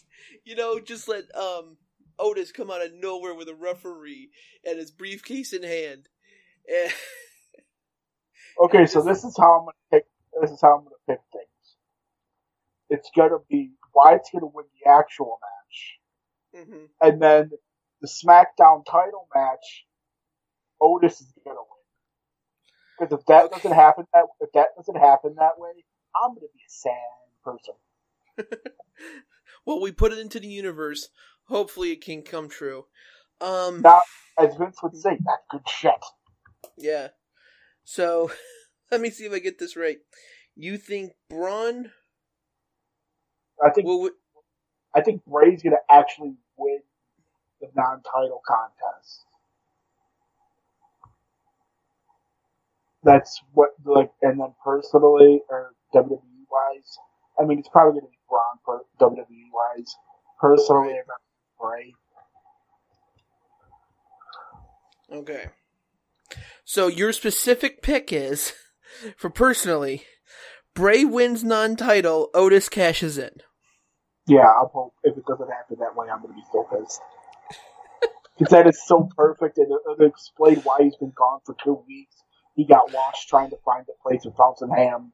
[0.44, 1.78] you know, just let, um,
[2.18, 4.30] Otis come out of nowhere with a referee
[4.64, 6.08] and his briefcase in hand.
[6.68, 6.92] And
[8.62, 10.04] Okay, so this is how I'm gonna pick.
[10.40, 11.76] This is how I'm gonna pick things.
[12.90, 15.98] It's gonna be Wyatt's gonna win the actual match,
[16.56, 16.88] Mhm.
[17.02, 17.50] and then
[18.00, 19.86] the SmackDown title match,
[20.80, 21.66] Otis is gonna win.
[22.98, 25.84] Because if that doesn't happen that if that doesn't happen that way,
[26.14, 26.94] I'm gonna be a sad
[27.44, 27.74] person.
[29.66, 31.08] well, we put it into the universe.
[31.44, 32.86] Hopefully it can come true.
[33.40, 34.02] Um, Now,
[34.38, 35.92] as Vince would say, that's good shit.
[36.76, 37.08] Yeah.
[37.84, 38.30] So,
[38.90, 39.98] let me see if I get this right.
[40.54, 41.90] You think Braun
[43.62, 44.10] I think will?
[44.94, 46.80] I think Bray's gonna actually win
[47.60, 49.26] the non-title contest.
[53.02, 56.98] That's what like, and then personally or WWE wise,
[57.38, 59.94] I mean, it's probably gonna be Braun for WWE wise.
[60.40, 61.04] Personally, I'm
[61.58, 61.94] Bray.
[65.12, 65.46] Okay.
[66.64, 68.52] So your specific pick is,
[69.16, 70.04] for personally,
[70.74, 73.30] Bray wins non-title, Otis cashes in.
[74.26, 77.00] Yeah, I'll hope if it doesn't happen that way, I'm gonna be so pissed.
[78.40, 81.84] Because that is so perfect, and it, it explained why he's been gone for two
[81.86, 82.16] weeks.
[82.54, 85.12] He got lost trying to find the place of Fountain Ham.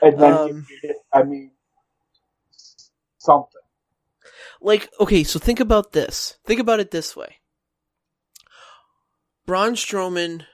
[0.00, 0.66] And then, Um,
[1.12, 1.50] I mean,
[3.18, 3.60] something.
[4.60, 6.36] Like, okay, so think about this.
[6.44, 7.38] Think about it this way.
[9.46, 10.44] Braun Strowman,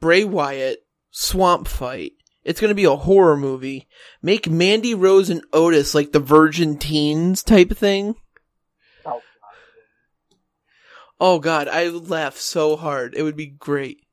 [0.00, 2.12] Bray Wyatt, swamp fight.
[2.44, 3.88] It's gonna be a horror movie.
[4.20, 8.16] Make Mandy Rose and Otis like the virgin teens type thing.
[9.06, 9.22] Oh, god.
[11.20, 13.14] Oh god, I would laugh so hard.
[13.14, 14.04] It would be great.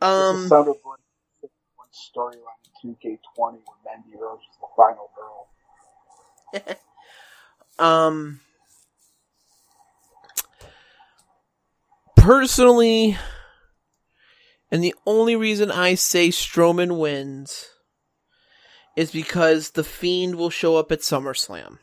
[0.00, 0.98] Um, this sounded like one
[1.92, 2.40] storyline
[2.82, 6.76] in 2K20 when Mandy Rose was the final girl.
[7.78, 8.40] um,
[12.16, 13.16] personally,
[14.74, 17.68] and the only reason I say Strowman wins
[18.96, 21.78] is because the Fiend will show up at SummerSlam.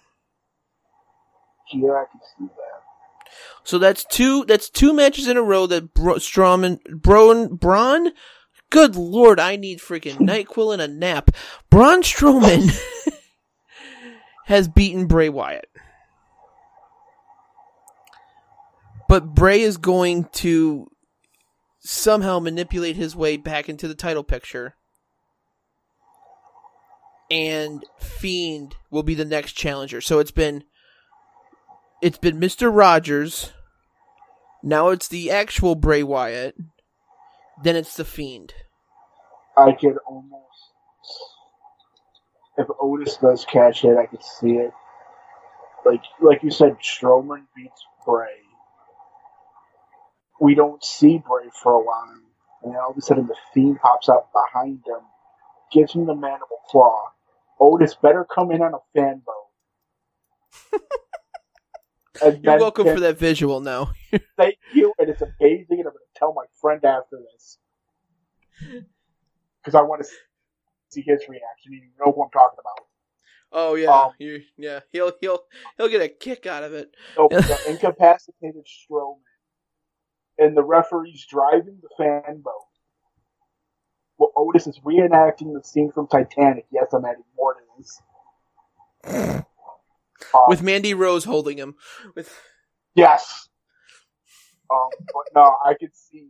[1.74, 3.32] Yeah, I can see that.
[3.64, 4.44] So that's two.
[4.44, 8.12] That's two matches in a row that Bro- Strowman, Braun, Braun.
[8.70, 11.32] Good lord, I need freaking Nyquil and a nap.
[11.70, 12.78] Braun Strowman
[14.48, 15.70] has beaten Bray Wyatt,
[19.08, 20.91] but Bray is going to
[21.82, 24.76] somehow manipulate his way back into the title picture,
[27.30, 30.02] and Fiend will be the next challenger.
[30.02, 30.64] So it's been
[32.02, 32.76] it's been Mr.
[32.76, 33.52] Rogers.
[34.64, 36.56] Now it's the actual Bray Wyatt.
[37.64, 38.54] Then it's the Fiend.
[39.58, 40.72] I could almost,
[42.58, 44.72] if Otis does catch it, I could see it.
[45.86, 48.41] Like, like you said, Strowman beats Bray.
[50.42, 52.20] We don't see Bray for a while,
[52.64, 55.02] and then all of a sudden the Fiend pops up behind him,
[55.72, 57.12] gives him the mandible claw.
[57.60, 60.82] Otis better come in on a fan boat.
[62.42, 63.92] You're welcome for that visual now.
[64.38, 67.60] Thank you, and it's amazing, and I'm going to tell my friend after this.
[69.64, 70.10] Because I want to
[70.90, 71.72] see his reaction.
[71.72, 72.88] You know who I'm talking about.
[73.52, 74.80] Oh yeah, Um, you yeah.
[74.92, 75.42] He'll he'll
[75.78, 76.96] he'll get a kick out of it.
[77.16, 79.20] So the incapacitated Strowman,
[80.38, 82.68] and the referee's driving the fan boat.
[84.18, 86.66] Well, Otis is reenacting the scene from Titanic.
[86.72, 88.02] Yes, I'm adding more to this.
[90.34, 91.76] Um, With Mandy Rose holding him.
[92.16, 92.32] With
[92.96, 93.50] yes,
[94.72, 96.30] um, but no, I could see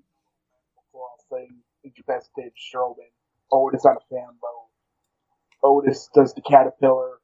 [0.76, 1.50] before I'll say
[1.84, 3.12] incapacitated Strowman.
[3.52, 4.68] Otis on a fan boat.
[5.64, 7.20] Otis does the caterpillar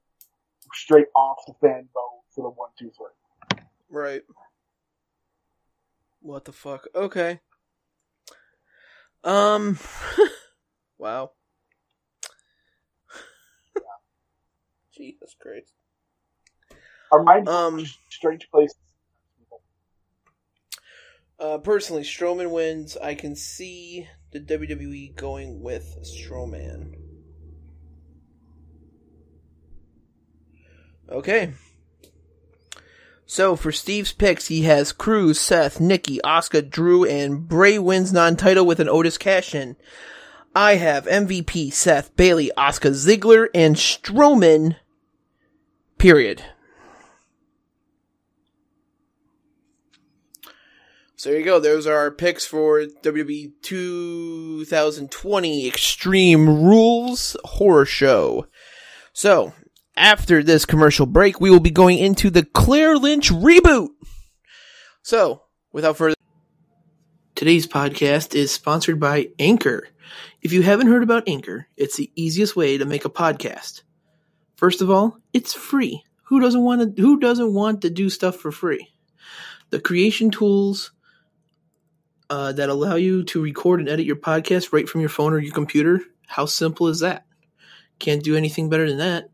[0.74, 3.60] straight off the fan boat for the one, two, three.
[3.90, 4.22] right.
[6.28, 6.88] What the fuck?
[6.94, 7.40] Okay.
[9.24, 9.80] Um.
[10.98, 11.32] wow.
[14.94, 15.72] Jesus Christ.
[17.14, 17.86] Our mind Um.
[18.10, 18.76] strange places.
[21.40, 22.98] Uh, personally, Strowman wins.
[22.98, 26.94] I can see the WWE going with Strowman.
[31.10, 31.54] Okay.
[33.30, 38.66] So for Steve's picks, he has Crews, Seth, Nikki, Asuka, Drew, and Bray wins non-title
[38.66, 39.76] with an Otis cash-in.
[40.56, 44.78] I have MVP, Seth, Bayley, Asuka, Ziggler, and Strowman.
[45.98, 46.42] Period.
[51.18, 51.60] So there you go.
[51.60, 58.48] Those are our picks for WWE 2020 Extreme Rules Horror Show.
[59.12, 59.52] So,
[59.98, 63.90] after this commercial break, we will be going into the Claire Lynch reboot.
[65.02, 66.16] So, without further
[67.38, 69.90] Today's podcast is sponsored by Anchor.
[70.42, 73.84] If you haven't heard about Anchor, it's the easiest way to make a podcast.
[74.56, 76.04] First of all, it's free.
[76.24, 78.88] Who doesn't want to who doesn't want to do stuff for free?
[79.70, 80.94] The creation tools
[82.32, 85.38] uh, that allow you to record and edit your podcast right from your phone or
[85.38, 86.02] your computer.
[86.26, 87.28] How simple is that?
[88.00, 89.30] Can't do anything better than that.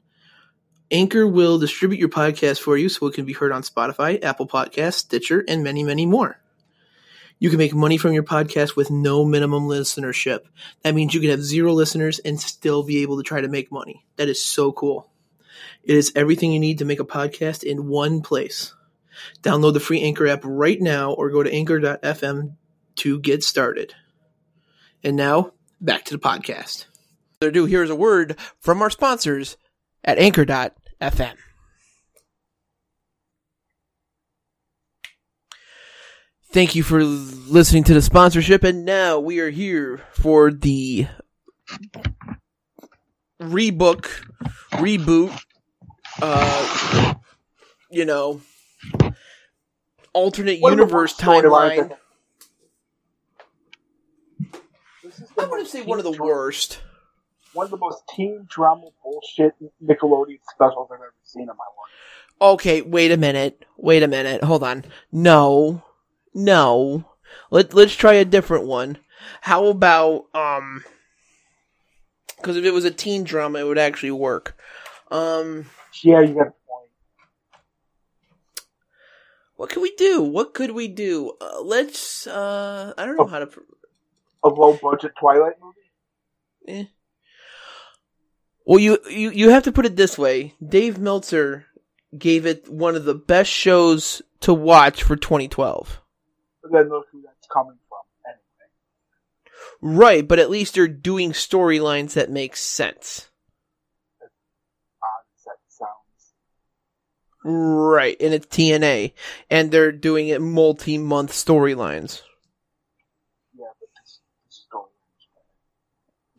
[0.93, 4.47] Anchor will distribute your podcast for you so it can be heard on Spotify, Apple
[4.47, 6.39] Podcasts, Stitcher, and many, many more.
[7.39, 10.41] You can make money from your podcast with no minimum listenership.
[10.83, 13.71] That means you can have zero listeners and still be able to try to make
[13.71, 14.05] money.
[14.17, 15.09] That is so cool.
[15.83, 18.75] It is everything you need to make a podcast in one place.
[19.41, 22.55] Download the free Anchor app right now or go to anchor.fm
[22.97, 23.95] to get started.
[25.03, 26.85] And now, back to the podcast.
[27.41, 29.57] Do here's a word from our sponsors
[30.03, 30.82] at anchor.fm.
[36.51, 41.07] Thank you for listening to the sponsorship, and now we are here for the
[43.41, 44.05] rebook,
[44.73, 45.35] reboot,
[46.21, 47.13] uh,
[47.89, 48.41] you know,
[50.13, 51.89] alternate the universe timeline.
[51.89, 51.99] that-
[55.03, 56.81] This is the I'm going to say one of the worst.
[57.53, 62.53] One of the most teen drama bullshit Nickelodeon specials I've ever seen in my life.
[62.53, 63.63] Okay, wait a minute.
[63.77, 64.43] Wait a minute.
[64.43, 64.85] Hold on.
[65.11, 65.83] No.
[66.33, 67.05] No.
[67.51, 68.97] Let let's try a different one.
[69.41, 70.83] How about um
[72.41, 74.57] cuz if it was a teen drama it would actually work.
[75.11, 75.69] Um
[76.01, 76.89] Yeah, you got a point.
[79.55, 80.21] what could we do?
[80.21, 81.33] What could we do?
[81.39, 83.49] Uh, let's uh I don't know how to
[84.43, 85.77] A low budget Twilight movie?
[86.67, 86.85] eh.
[88.65, 90.55] Well, you, you you have to put it this way.
[90.65, 91.65] Dave Meltzer
[92.17, 95.99] gave it one of the best shows to watch for 2012.
[96.61, 97.99] But then look who that's coming from.
[98.25, 98.39] Anyway.
[99.97, 103.29] Right, but at least they're doing storylines that make sense.
[105.01, 106.33] Odd as that sounds.
[107.43, 109.13] Right, and it's TNA,
[109.49, 112.21] and they're doing it multi-month storylines.
[113.53, 115.27] Yeah, but this, this story is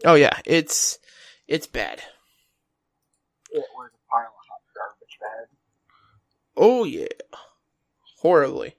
[0.03, 0.11] bad.
[0.11, 0.99] Oh yeah, it's
[1.47, 2.03] it's bad.
[3.51, 5.47] It was a pile of hot garbage bad.
[6.57, 7.07] Oh yeah,
[8.19, 8.77] horribly,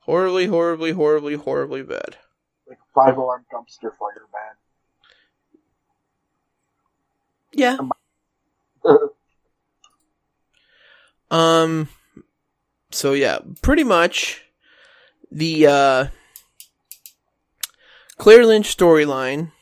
[0.00, 2.16] horribly, horribly, horribly, horribly bad.
[2.68, 4.56] Like five alarm dumpster fire bad.
[7.52, 7.78] Yeah.
[11.30, 11.88] Um.
[12.90, 14.42] So yeah, pretty much
[15.30, 16.06] the uh,
[18.16, 19.52] Claire Lynch storyline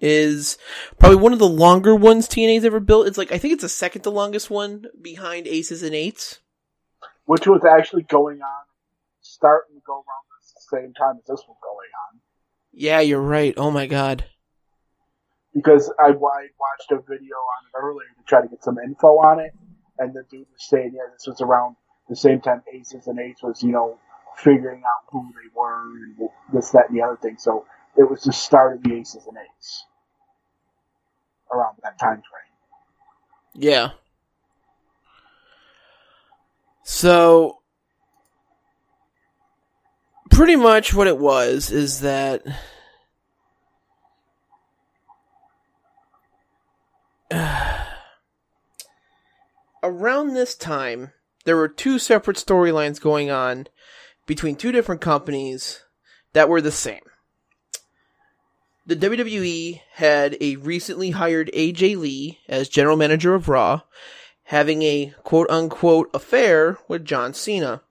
[0.00, 0.58] is
[0.98, 3.06] probably one of the longer ones TNA's ever built.
[3.06, 6.40] It's like I think it's the second to longest one behind Aces and Eights.
[7.32, 8.64] Which was actually going on,
[9.22, 12.20] starting to go around at the same time as this was going on.
[12.74, 13.54] Yeah, you're right.
[13.56, 14.26] Oh my god.
[15.54, 19.16] Because I, I watched a video on it earlier to try to get some info
[19.16, 19.54] on it,
[19.98, 21.76] and the dude was saying, yeah, this was around
[22.10, 23.98] the same time Aces and Eights was, you know,
[24.36, 27.36] figuring out who they were and this, that, and the other thing.
[27.38, 27.64] So
[27.96, 29.86] it was the start of the Aces and Eights.
[31.50, 33.62] around that time frame.
[33.70, 33.90] Yeah.
[36.84, 37.58] So,
[40.30, 42.42] pretty much what it was is that
[49.82, 51.12] around this time,
[51.44, 53.66] there were two separate storylines going on
[54.26, 55.82] between two different companies
[56.32, 57.00] that were the same.
[58.86, 63.82] The WWE had a recently hired AJ Lee as general manager of Raw,
[64.44, 67.82] having a quote unquote affair with John Cena.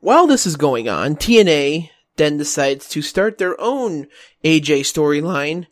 [0.00, 4.06] While this is going on, TNA then decides to start their own
[4.44, 5.66] AJ storyline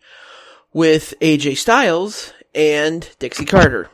[0.72, 3.88] with AJ Styles and Dixie Carter.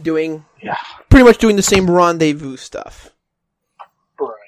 [0.00, 0.76] Doing Yeah.
[1.10, 3.10] pretty much doing the same rendezvous stuff.
[4.18, 4.38] Right.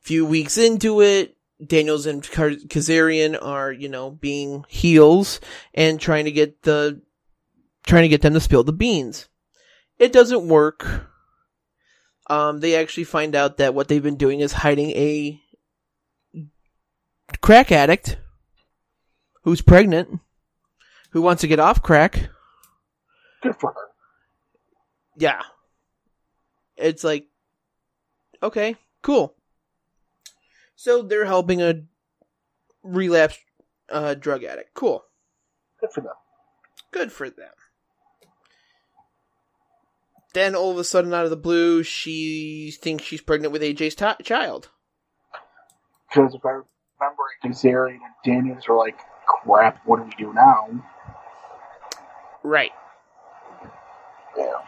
[0.00, 1.33] few weeks into it,
[1.64, 5.40] Daniels and Kazarian are, you know, being heels
[5.72, 7.00] and trying to get the,
[7.86, 9.28] trying to get them to spill the beans.
[9.98, 11.08] It doesn't work.
[12.28, 15.40] Um, they actually find out that what they've been doing is hiding a
[17.40, 18.18] crack addict
[19.42, 20.20] who's pregnant,
[21.10, 22.30] who wants to get off crack.
[23.42, 23.88] Good for her.
[25.16, 25.42] Yeah.
[26.76, 27.26] It's like,
[28.42, 29.33] okay, cool.
[30.76, 31.82] So they're helping a
[32.82, 33.40] relapsed
[33.90, 34.74] uh, drug addict.
[34.74, 35.04] Cool.
[35.80, 36.14] Good for them.
[36.90, 37.52] Good for them.
[40.32, 43.94] Then all of a sudden, out of the blue, she thinks she's pregnant with AJ's
[43.94, 44.68] t- child.
[46.08, 46.60] Because if I
[47.00, 50.84] remember, Kazarian and Daniels were like, "Crap, what do we do now?"
[52.42, 52.72] Right.
[54.36, 54.60] Yeah.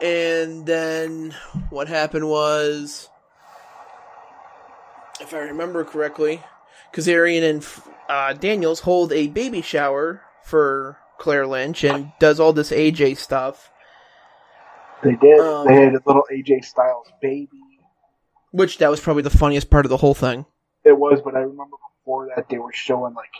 [0.00, 1.34] And then
[1.70, 3.08] what happened was,
[5.20, 6.42] if I remember correctly,
[6.92, 7.66] Kazarian and
[8.08, 13.70] uh, Daniels hold a baby shower for Claire Lynch and does all this AJ stuff,
[15.02, 15.40] They did.
[15.40, 17.48] Um, they had a little AJ Styles baby.
[18.50, 20.46] which that was probably the funniest part of the whole thing.
[20.84, 23.30] It was, but I remember before that they were showing like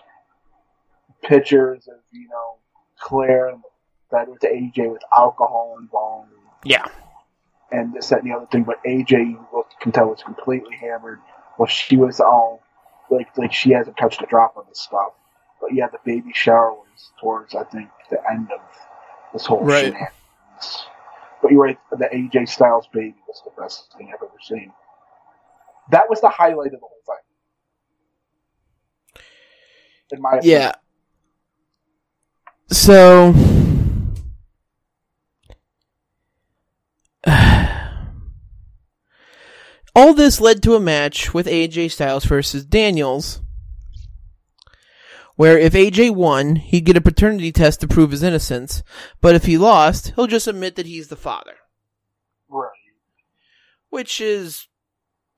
[1.23, 2.57] pictures of you know
[3.01, 3.63] Claire and
[4.11, 6.31] that with AJ with alcohol involved
[6.65, 6.87] Yeah.
[7.73, 8.63] and this that and the other thing.
[8.65, 11.21] But AJ, you can tell was completely hammered.
[11.59, 12.63] Well, she was all
[13.11, 15.13] like like she hasn't touched a drop of this stuff.
[15.61, 18.61] But yeah, the baby shower was towards I think the end of
[19.33, 19.87] this whole Right.
[19.87, 20.87] shenanigans.
[21.43, 24.73] But you're right, the AJ Styles baby was the best thing I've ever seen.
[25.91, 27.17] That was the highlight of the whole thing.
[30.13, 30.61] In my opinion.
[30.61, 30.73] Yeah.
[32.71, 33.35] So.
[39.95, 43.41] All this led to a match with AJ Styles versus Daniels,
[45.37, 48.83] where if AJ won, he'd get a paternity test to prove his innocence,
[49.21, 51.55] but if he lost, he'll just admit that he's the father.
[52.49, 52.71] Right.
[53.91, 54.67] Which is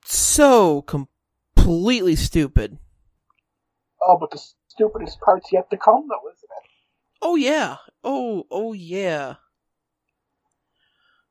[0.05, 2.79] so completely stupid.
[4.01, 6.69] Oh, but the stupidest part's yet to come, though, isn't it?
[7.21, 7.77] Oh yeah.
[8.03, 9.35] Oh, oh yeah.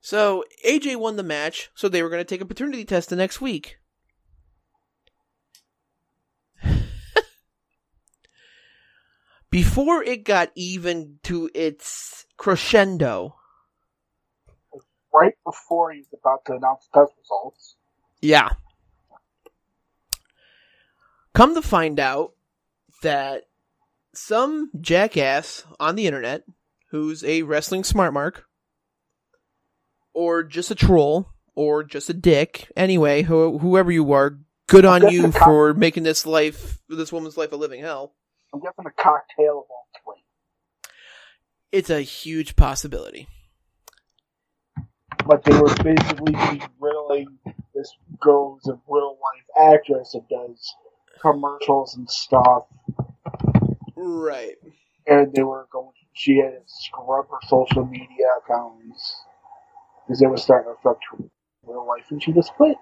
[0.07, 3.17] So AJ won the match, so they were going to take a paternity test the
[3.17, 3.81] next week.
[9.51, 13.35] Before it got even to its crescendo.
[15.13, 17.75] Right before he's about to announce test results.
[18.21, 18.51] Yeah.
[21.35, 22.35] Come to find out
[23.03, 23.49] that
[24.15, 26.45] some jackass on the internet
[26.93, 28.47] who's a wrestling smart mark
[30.17, 32.73] or just a troll or just a dick.
[32.75, 37.53] Anyway who, whoever you are good on you for making this life this woman's life
[37.53, 38.15] a living hell.
[38.53, 40.23] I'm guessing a cocktail of all three.
[41.71, 43.29] it's a huge possibility.
[45.27, 46.33] But they were basically
[46.81, 47.39] belittling
[47.75, 50.75] this girl who's a real life actress and does
[51.21, 52.65] commercials and stuff.
[53.97, 54.55] right.
[55.07, 59.26] And they were going, she had to scrub her social media accounts
[60.07, 61.25] because it was starting to affect her
[61.65, 62.77] real life, and she just quit.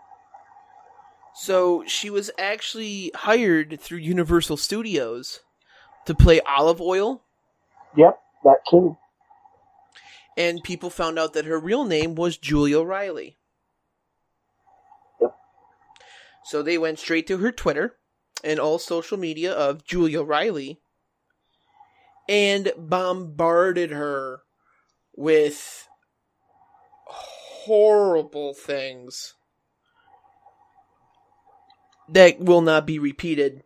[1.35, 5.41] so she was actually hired through universal studios
[6.07, 7.23] to play olive oil
[7.97, 8.97] Yep, that too.
[10.37, 13.39] and people found out that her real name was Julia Riley.
[15.21, 15.35] Yep.
[16.45, 17.97] So they went straight to her Twitter
[18.43, 20.81] and all social media of Julia Riley
[22.29, 24.41] and bombarded her
[25.17, 25.89] with
[27.65, 29.35] horrible things
[32.09, 33.63] that will not be repeated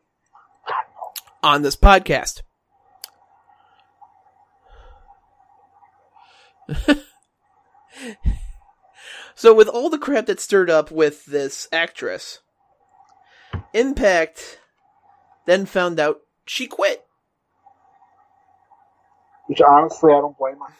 [1.42, 2.42] on this podcast.
[9.34, 12.40] so, with all the crap that stirred up with this actress,
[13.74, 14.60] Impact
[15.46, 17.04] then found out she quit.
[19.46, 20.74] Which honestly, I don't blame her.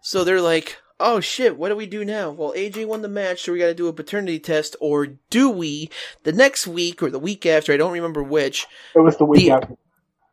[0.00, 2.30] So they're like, oh shit, what do we do now?
[2.30, 5.90] Well, AJ won the match, so we gotta do a paternity test, or do we
[6.24, 7.72] the next week or the week after?
[7.72, 8.66] I don't remember which.
[8.94, 9.76] It was the week The- after.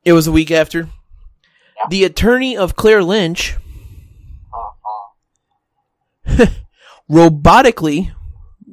[0.05, 0.89] It was the week after.
[1.89, 3.55] The attorney of Claire Lynch
[4.53, 4.69] Uh,
[6.43, 6.45] uh,
[7.09, 8.13] robotically,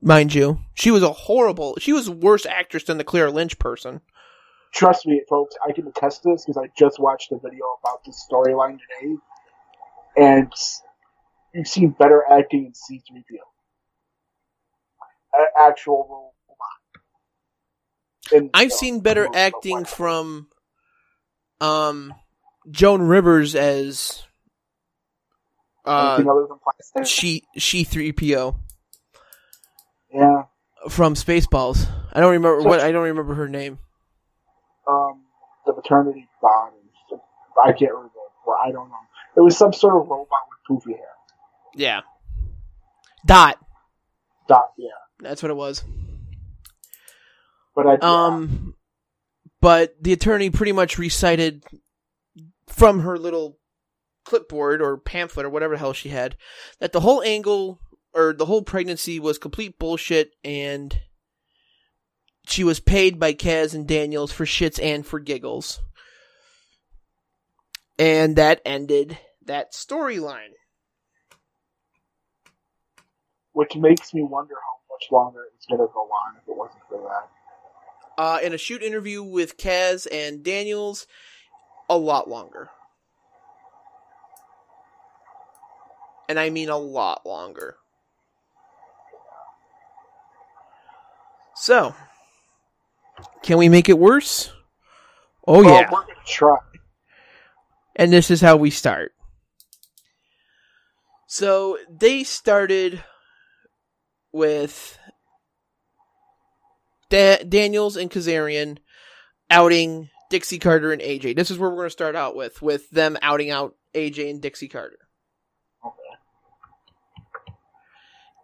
[0.03, 4.01] mind you, she was a horrible, she was worse actress than the Claire Lynch person.
[4.73, 8.05] trust me, folks, I can attest to this because I just watched a video about
[8.05, 9.17] this storyline today,
[10.17, 10.53] and
[11.55, 13.39] you've seen better acting in C3PO.
[15.59, 18.43] Actual robot.
[18.43, 20.49] And, I've seen better acting from,
[21.61, 22.15] um,
[22.71, 24.23] Joan Rivers as,
[25.85, 27.07] uh, Anything other than plastic?
[27.07, 28.57] she, she 3PO
[30.13, 30.45] Yeah.
[30.89, 31.87] from Spaceballs.
[32.13, 33.79] I don't remember what, I don't remember her name.
[34.87, 35.25] Um,
[35.67, 36.75] the maternity bond.
[37.63, 38.11] I can't remember.
[38.65, 38.97] I don't know.
[39.37, 41.07] It was some sort of robot with poofy hair.
[41.75, 42.01] Yeah.
[43.27, 43.59] Dot.
[44.49, 44.89] Dot, yeah.
[45.21, 45.85] That's what it was.
[47.75, 48.75] But I, Um,
[49.61, 51.65] but the attorney pretty much recited
[52.67, 53.59] from her little
[54.25, 56.37] clipboard or pamphlet or whatever the hell she had
[56.79, 57.81] that the whole angle
[58.13, 61.01] or the whole pregnancy was complete bullshit and
[62.47, 65.81] she was paid by Kaz and Daniels for shits and for giggles.
[67.99, 70.53] And that ended that storyline.
[73.53, 76.83] Which makes me wonder how much longer it's going to go on if it wasn't
[76.89, 78.23] for that.
[78.23, 81.07] Uh, in a shoot interview with Kaz and Daniels,
[81.89, 82.69] a lot longer.
[86.29, 87.77] And I mean a lot longer.
[91.57, 91.95] So,
[93.43, 94.51] can we make it worse?
[95.47, 95.91] Oh, Well, yeah.
[95.91, 96.57] we're going to try.
[97.97, 99.13] And this is how we start.
[101.27, 103.03] So they started
[104.33, 104.99] with
[107.09, 108.79] da- Daniels and Kazarian
[109.51, 111.37] outing Dixie Carter and AJ.
[111.37, 114.41] This is where we're going to start out with, with them outing out AJ and
[114.41, 114.99] Dixie Carter.
[115.85, 115.97] Okay.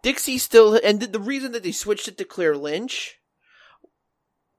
[0.03, 3.19] Dixie still, and the- the reason that they switched it to Claire Lynch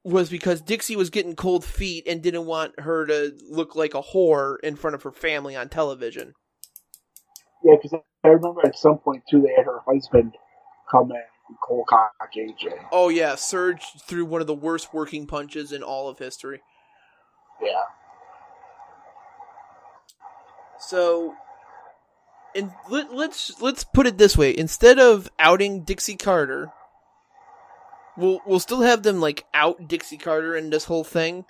[0.05, 4.00] was because Dixie was getting cold feet and didn't want her to look like a
[4.02, 6.32] whore in front of her family on television.
[7.62, 10.34] Yeah, because I remember at some point, too, they had her husband
[10.90, 12.86] come in and cold cock AJ.
[12.93, 16.60] Oh yeah, Serg threw one of the worst working punches in all of history.
[17.62, 17.82] Yeah.
[20.81, 21.35] So,
[22.55, 26.70] and let, let's let's put it this way: instead of outing Dixie Carter,
[28.16, 31.44] we'll we'll still have them like out Dixie Carter in this whole thing,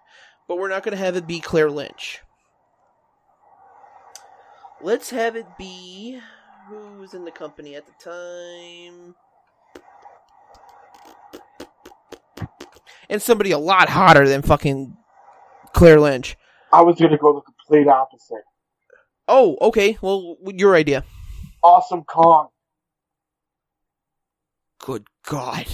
[0.47, 2.20] but we're not going to have it be Claire Lynch.
[4.81, 6.20] Let's have it be
[6.69, 9.15] who was in the company at the time.
[13.10, 14.97] And somebody a lot hotter than fucking
[15.72, 16.36] Claire Lynch.
[16.72, 18.44] I was going to go the complete opposite.
[19.26, 19.98] Oh, okay.
[20.01, 21.05] Well, your idea.
[21.62, 22.48] Awesome Kong.
[24.78, 25.66] Good God.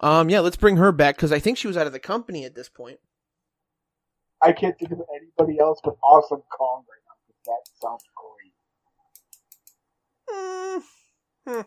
[0.00, 2.44] Um, yeah, let's bring her back because I think she was out of the company
[2.44, 2.98] at this point.
[4.42, 7.14] I can't think of anybody else but Awesome Kong right now.
[7.46, 8.52] That sounds great.
[11.48, 11.66] Mm,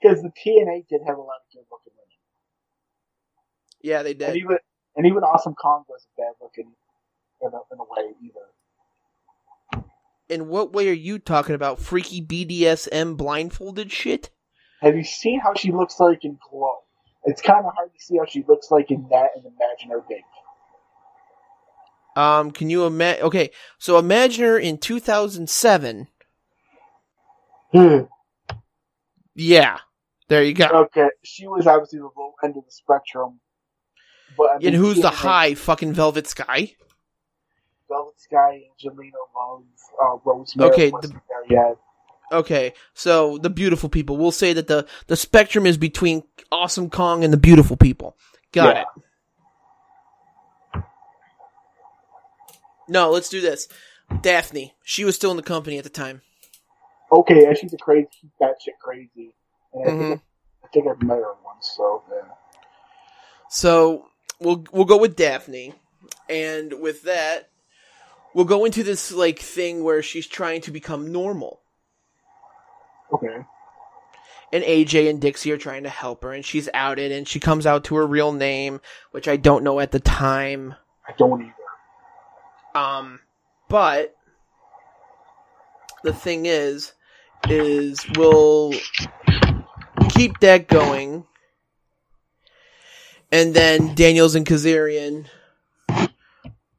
[0.00, 2.16] Because the TNA did have a lot of good looking women.
[3.82, 4.36] yeah, they And did.
[4.36, 4.58] even,
[4.96, 6.72] and even Awesome Kong wasn't bad looking
[7.42, 8.46] in a, in a way either.
[10.28, 11.80] In what way are you talking about?
[11.80, 14.30] Freaky BDSM blindfolded shit?
[14.82, 16.76] Have you seen how she looks like in Glow?
[17.24, 20.02] It's kind of hard to see how she looks like in that and Imagine Her
[20.08, 20.22] Big.
[22.16, 23.24] Um, can you imagine?
[23.24, 26.08] Okay, so imagine her in 2007.
[27.72, 28.04] Hmm.
[29.34, 29.78] Yeah,
[30.28, 30.66] there you go.
[30.66, 33.40] okay, she was obviously the low end of the spectrum.
[34.36, 36.74] But I And who's the high fucking Velvet Sky?
[37.88, 39.62] Velvet Sky, Angelina Love,
[40.02, 40.92] uh, Rosemary Okay,
[41.48, 41.76] yet.
[42.30, 44.18] Okay, so the beautiful people.
[44.18, 48.16] We'll say that the the spectrum is between Awesome Kong and the beautiful people.
[48.52, 48.82] Got Yeah.
[48.82, 48.86] it.
[52.88, 53.68] No, let's do this.
[54.20, 56.22] Daffney, she was still in the company at the time.
[57.10, 58.08] Okay, and she's a crazy,
[58.40, 59.34] batshit crazy.
[59.84, 60.22] And I, think,
[60.64, 62.28] I think I've met her once, so yeah.
[63.50, 64.06] So
[64.40, 65.74] we'll we'll go with Daffney,
[66.28, 67.50] and with that,
[68.34, 71.60] we'll go into this like thing where she's trying to become normal,
[73.12, 73.44] Okay.
[74.52, 77.66] and AJ and Dixie are trying to help her, and she's outed, and she comes
[77.66, 78.80] out to her real name,
[79.12, 80.74] which I don't know at the time.
[81.08, 81.54] I don't either.
[82.74, 83.20] Um,
[83.70, 84.14] but
[86.04, 86.92] the thing is,
[87.48, 88.72] is we'll
[90.18, 91.24] keep that going,
[93.30, 95.26] and then Daniels and Kazarian.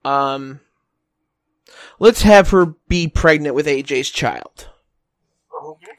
[0.03, 0.59] Um,
[1.99, 4.67] let's have her be pregnant with AJ's child.
[5.63, 5.91] Okay.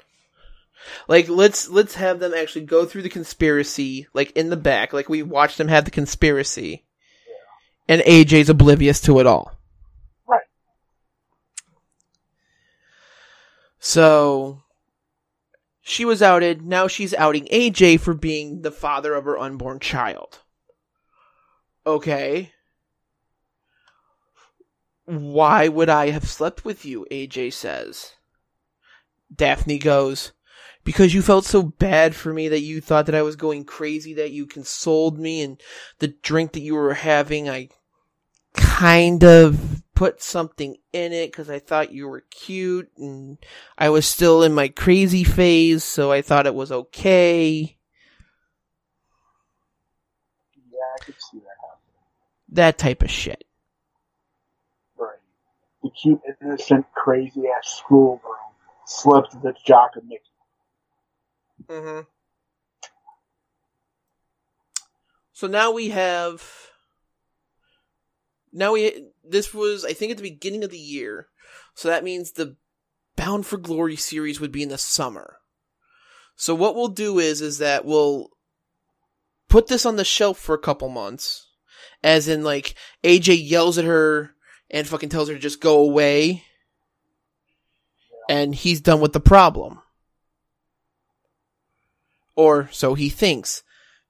[1.09, 5.09] Like let's let's have them actually go through the conspiracy, like in the back, like
[5.09, 6.85] we watched them have the conspiracy,
[7.89, 9.59] and AJ's oblivious to it all.
[10.27, 10.43] Right.
[13.79, 14.63] So
[15.91, 16.63] she was outed.
[16.63, 20.39] Now she's outing AJ for being the father of her unborn child.
[21.85, 22.53] Okay.
[25.05, 27.07] Why would I have slept with you?
[27.11, 28.13] AJ says.
[29.35, 30.31] Daffney goes,
[30.85, 34.15] because you felt so bad for me that you thought that I was going crazy,
[34.15, 35.61] that you consoled me, and
[35.99, 37.69] the drink that you were having, I
[38.55, 43.37] kind of put something in it because I thought you were cute, and
[43.77, 47.77] I was still in my crazy phase, so I thought it was okay.
[50.57, 51.99] Yeah, I could see that happening.
[52.49, 53.45] That type of shit.
[54.97, 55.19] Right.
[55.83, 58.55] The cute, innocent, crazy ass schoolgirl
[58.87, 60.23] slept with the jock of Mickey.
[61.69, 62.01] Mm-hmm.
[65.35, 66.70] So now we have.
[68.53, 69.07] Now we.
[69.25, 71.29] This was, I think, at the beginning of the year.
[71.75, 72.57] So that means the
[73.17, 75.39] Bound for Glory series would be in the summer.
[76.37, 78.31] So what we'll do is, is that we'll
[79.49, 81.47] put this on the shelf for a couple months.
[82.03, 82.75] As in, like,
[83.05, 84.35] AJ yells at her
[84.71, 86.45] and fucking tells her to just go away.
[88.29, 89.81] And he's done with the problem.
[92.35, 93.63] Or so he thinks.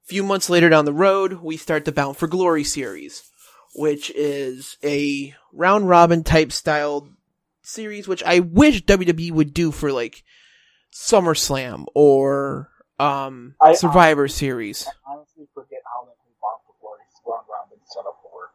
[0.05, 3.29] A few months later down the road, we start the Bound for Glory series,
[3.73, 7.07] which is a round robin type style
[7.61, 10.23] series, which I wish WWE would do for like
[10.93, 12.69] SummerSlam or
[12.99, 14.85] um I- Survivor series.
[14.87, 18.53] I honestly forget how whole Bound for Glory round robin setup worked.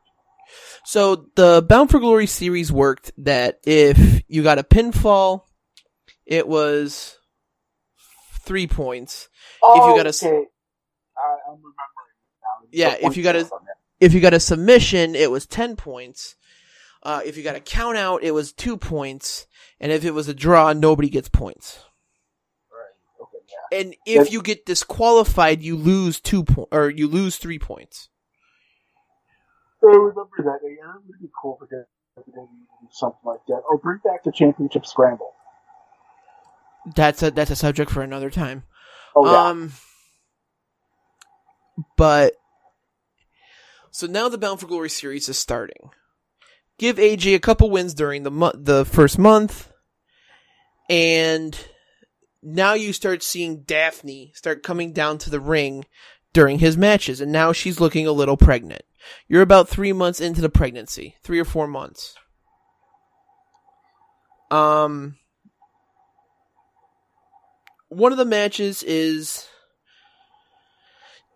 [0.84, 5.42] So the Bound for Glory series worked that if you got a pinfall,
[6.26, 7.16] it was
[8.40, 9.28] three points.
[9.62, 10.44] Oh, you got a okay.
[11.16, 11.72] I, I'm remembering
[12.42, 12.68] now.
[12.70, 13.75] Yeah, if you got a- points on that.
[14.00, 16.36] If you got a submission, it was 10 points.
[17.02, 19.46] Uh, if you got a count out, it was 2 points.
[19.80, 21.84] And if it was a draw, nobody gets points.
[22.70, 23.22] Right.
[23.22, 23.38] Okay.
[23.72, 23.78] Yeah.
[23.80, 28.08] And if That's- you get disqualified, you lose 2 po- or you lose 3 points.
[29.82, 30.58] I remember that.
[30.62, 31.68] Yeah, it would be cool for
[32.90, 35.34] something like that, or bring back the championship scramble.
[36.96, 38.64] That's a that's a subject for another time.
[39.14, 39.48] Oh yeah.
[39.48, 39.72] Um
[41.96, 42.34] but
[43.96, 45.88] so now the Bound for Glory series is starting.
[46.76, 49.72] Give AJ a couple wins during the mo- the first month
[50.90, 51.58] and
[52.42, 55.86] now you start seeing Daffney start coming down to the ring
[56.34, 58.82] during his matches and now she's looking a little pregnant.
[59.28, 62.16] You're about 3 months into the pregnancy, 3 or 4 months.
[64.50, 65.16] Um
[67.88, 69.48] one of the matches is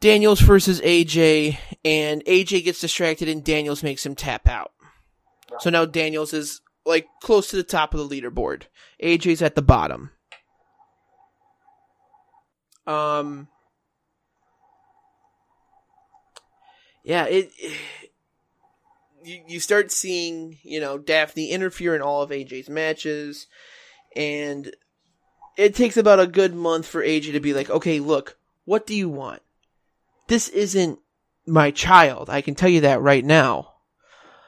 [0.00, 4.72] Daniels versus AJ, and AJ gets distracted and Daniels makes him tap out.
[5.58, 8.64] So now Daniels is like close to the top of the leaderboard.
[9.02, 10.10] AJ's at the bottom.
[12.86, 13.48] Um
[17.02, 17.50] Yeah, it
[19.22, 23.46] you, you start seeing, you know, Daffney interfere in all of AJ's matches
[24.16, 24.74] and
[25.56, 28.94] it takes about a good month for AJ to be like, okay, look, what do
[28.94, 29.42] you want?
[30.30, 31.00] This isn't
[31.44, 32.30] my child.
[32.30, 33.72] I can tell you that right now.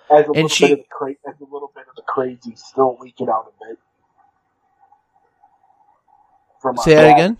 [0.09, 2.55] as a little she- bit of the cra- as a little bit of the crazy
[2.55, 3.79] still leaking out a bit.
[6.61, 7.39] From Say that Daph- again?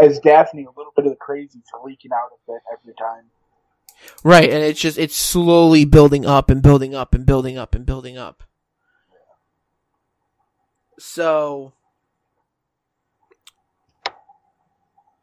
[0.00, 3.26] As Daffney, a little bit of the crazy is leaking out a bit every time.
[4.24, 7.86] Right, and it's just, it's slowly building up and building up and building up and
[7.86, 8.42] building up.
[10.98, 11.72] So,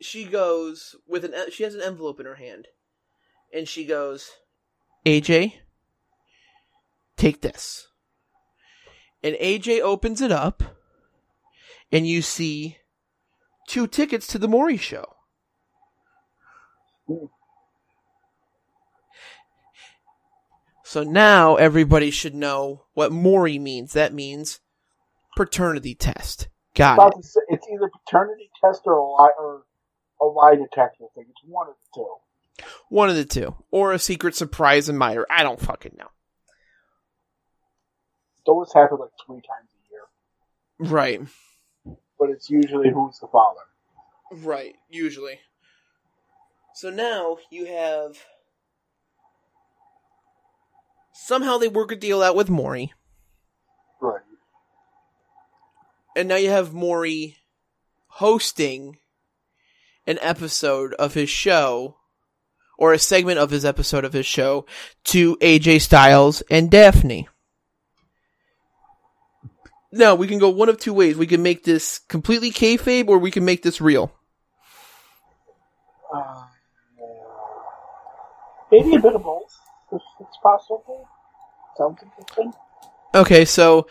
[0.03, 2.67] she goes with an, she has an envelope in her hand.
[3.53, 4.29] And she goes,
[5.05, 5.53] AJ,
[7.17, 7.87] take this.
[9.23, 10.63] And AJ opens it up,
[11.91, 12.77] and you see
[13.69, 15.05] two tickets to the Maury show.
[20.83, 23.93] So now everybody should know what Maury means.
[23.93, 24.59] That means
[25.35, 26.49] paternity test.
[26.75, 27.25] Got it.
[27.49, 29.63] it's either paternity test or a lie or
[30.23, 31.25] a lie detector thing.
[31.29, 32.65] It's one of the two.
[32.89, 33.55] One of the two.
[33.71, 35.25] Or a secret surprise admirer.
[35.29, 36.07] I don't fucking know.
[38.45, 41.21] Those happen like three times a year, Right.
[42.19, 43.61] but it's usually who's the father.
[44.31, 45.39] Right, usually.
[46.75, 48.17] So now you have.
[51.13, 52.91] Somehow they work a deal out with Maury.
[54.01, 54.21] Right.
[56.17, 57.37] And now you have Maury
[58.07, 58.97] hosting
[60.05, 61.97] an episode of his show,
[62.77, 64.65] or a segment of his episode of his show,
[65.05, 67.27] to AJ Styles and Daffney.
[69.91, 71.17] Now, we can go one of two ways.
[71.17, 74.11] We can make this completely kayfabe, or we can make this real.
[76.11, 76.45] Uh,
[78.71, 79.55] maybe a bit of both,
[79.91, 81.07] if it's possible.
[81.77, 82.53] Sounds interesting.
[83.13, 83.87] Okay, so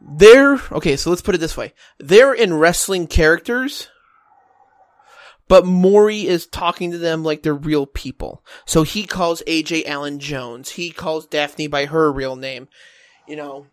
[0.00, 0.96] they're okay.
[0.96, 3.88] So let's put it this way: they're in wrestling characters,
[5.50, 8.44] but Maury is talking to them like they're real people.
[8.66, 10.70] So he calls AJ Allen Jones.
[10.70, 12.68] He calls Daffney by her real name.
[13.26, 13.66] You know,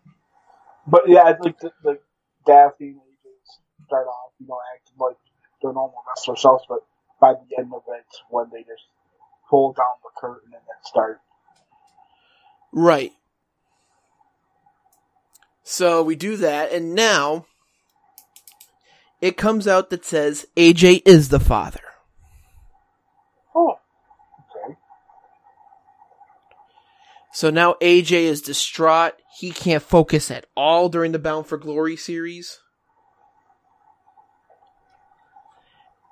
[0.88, 2.00] But yeah, like the, the
[2.44, 5.18] Daffney and AJ start off, you know, acting like
[5.62, 6.80] their normal wrestler selves, but
[7.20, 8.82] by the end of it, when they just
[9.48, 11.20] pull down the curtain and then start.
[12.72, 13.12] right?
[15.62, 17.46] So we do that, and now
[19.20, 21.80] it comes out that says AJ is the father.
[23.54, 23.78] Oh,
[24.50, 24.76] okay.
[27.32, 29.14] So now AJ is distraught.
[29.38, 32.58] He can't focus at all during the Bound for Glory series.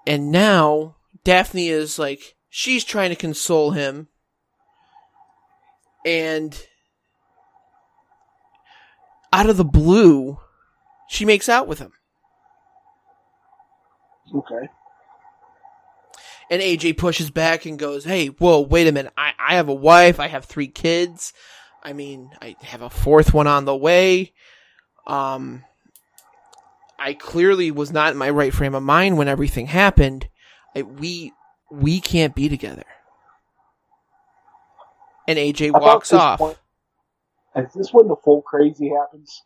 [0.06, 4.08] And now Daffney is like, she's trying to console him.
[6.04, 6.56] And
[9.32, 10.38] out of the blue,
[11.08, 11.92] she makes out with him.
[14.34, 14.68] Okay.
[16.50, 19.12] And AJ pushes back and goes, Hey, whoa, wait a minute.
[19.16, 20.20] I, I have a wife.
[20.20, 21.32] I have three kids.
[21.82, 24.32] I mean, I have a fourth one on the way.
[25.06, 25.64] Um,
[26.98, 30.28] I clearly was not in my right frame of mind when everything happened.
[30.74, 31.32] I, we,
[31.70, 32.84] we can't be together.
[35.28, 36.38] And AJ walks off.
[36.38, 36.58] point-
[37.56, 39.42] Is this when the full crazy happens?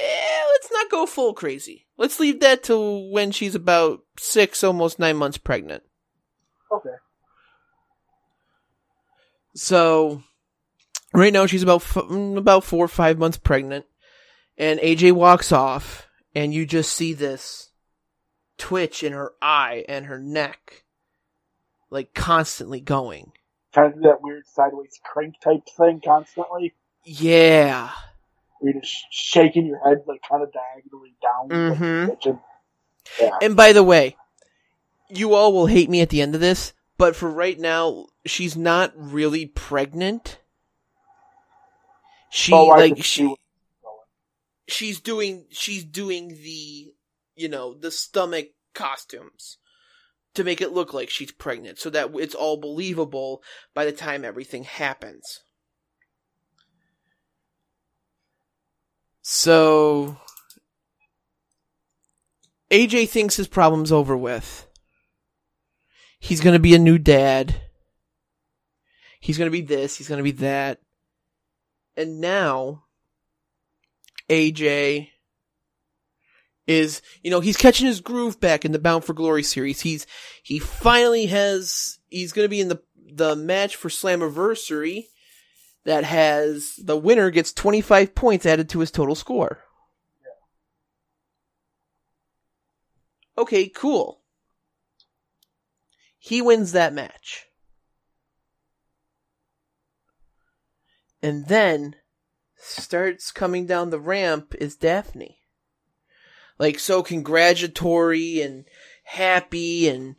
[0.00, 1.86] Eh, let's not go full crazy.
[1.96, 5.82] Let's leave that to when she's about six, almost nine months pregnant.
[6.72, 6.96] Okay.
[9.54, 10.22] So
[11.12, 13.86] right now she's about f- mm, about four or five months pregnant,
[14.56, 17.70] and AJ walks off, and you just see this
[18.56, 20.84] twitch in her eye and her neck,
[21.90, 23.32] like constantly going.
[23.74, 26.74] Kind of that weird sideways crank type thing constantly.
[27.04, 27.90] Yeah,
[28.62, 31.48] you're just shaking your head like kind of diagonally down.
[31.76, 32.24] Mhm.
[32.24, 32.40] you're.
[33.20, 33.30] Yeah.
[33.42, 34.16] and by the way,
[35.08, 38.56] you all will hate me at the end of this, but for right now, she's
[38.56, 40.38] not really pregnant.
[42.30, 43.96] She Oh, like she where it's going.
[44.68, 46.92] she's doing she's doing the
[47.34, 49.56] you know the stomach costumes
[50.34, 53.42] to make it look like she's pregnant so that it's all believable
[53.74, 55.40] by the time everything happens
[59.32, 60.16] so
[62.68, 64.66] AJ thinks his problem's over with.
[66.18, 67.54] He's going to be a new dad.
[69.20, 70.80] He's going to be this he's going to be that.
[71.96, 72.86] And now
[74.28, 75.10] AJ
[76.66, 79.80] is, you know, he's catching his groove back in the Bound for Glory series.
[79.82, 80.08] He's,
[80.42, 82.82] he finally has, he's gonna be in the,
[83.12, 85.04] the match for Slammiversary
[85.84, 89.64] that has, the winner gets 25 points added to his total score.
[93.38, 94.20] Okay, cool.
[96.18, 97.46] He wins that match.
[101.22, 101.96] And then
[102.56, 105.38] starts coming down the ramp is Daffney.
[106.58, 108.66] Like so congratulatory and
[109.04, 110.16] happy and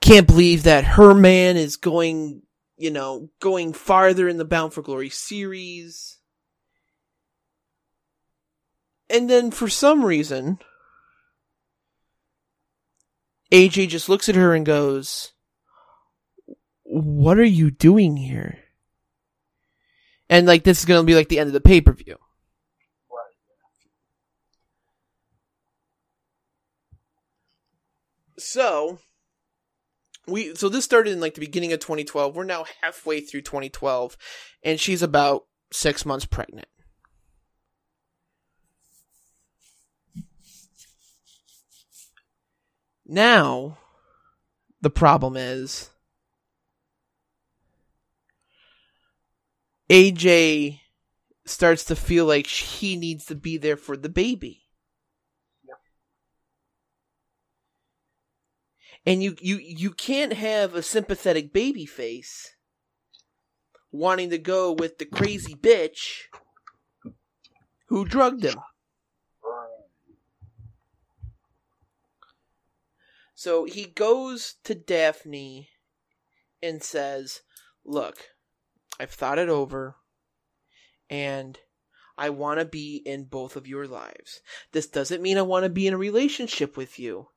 [0.00, 2.42] can't believe that her man is going,
[2.82, 6.18] you know, going farther in the Bound for Glory series.
[9.08, 10.58] And then for some reason,
[13.52, 15.30] AJ just looks at her and goes,
[16.82, 18.58] What are you doing here?
[20.28, 22.18] And like this is gonna be like the end of the pay per view.
[23.08, 23.36] Right.
[28.38, 28.98] So
[30.32, 32.34] we so this started in like the beginning of 2012.
[32.34, 34.16] We're now halfway through 2012,
[34.64, 36.66] and she's about six months pregnant.
[43.06, 43.78] Now,
[44.80, 45.90] the problem is
[49.90, 50.80] AJ
[51.44, 54.61] starts to feel like he needs to be there for the baby.
[59.04, 62.54] And you, you, you can't have a sympathetic baby face
[63.90, 66.28] wanting to go with the crazy bitch
[67.88, 68.58] who drugged him.
[73.34, 75.70] So he goes to Daffney
[76.62, 77.40] and says,
[77.84, 78.18] Look,
[79.00, 79.96] I've thought it over
[81.10, 81.58] and
[82.16, 84.40] I want to be in both of your lives.
[84.70, 87.28] This doesn't mean I want to be in a relationship with you.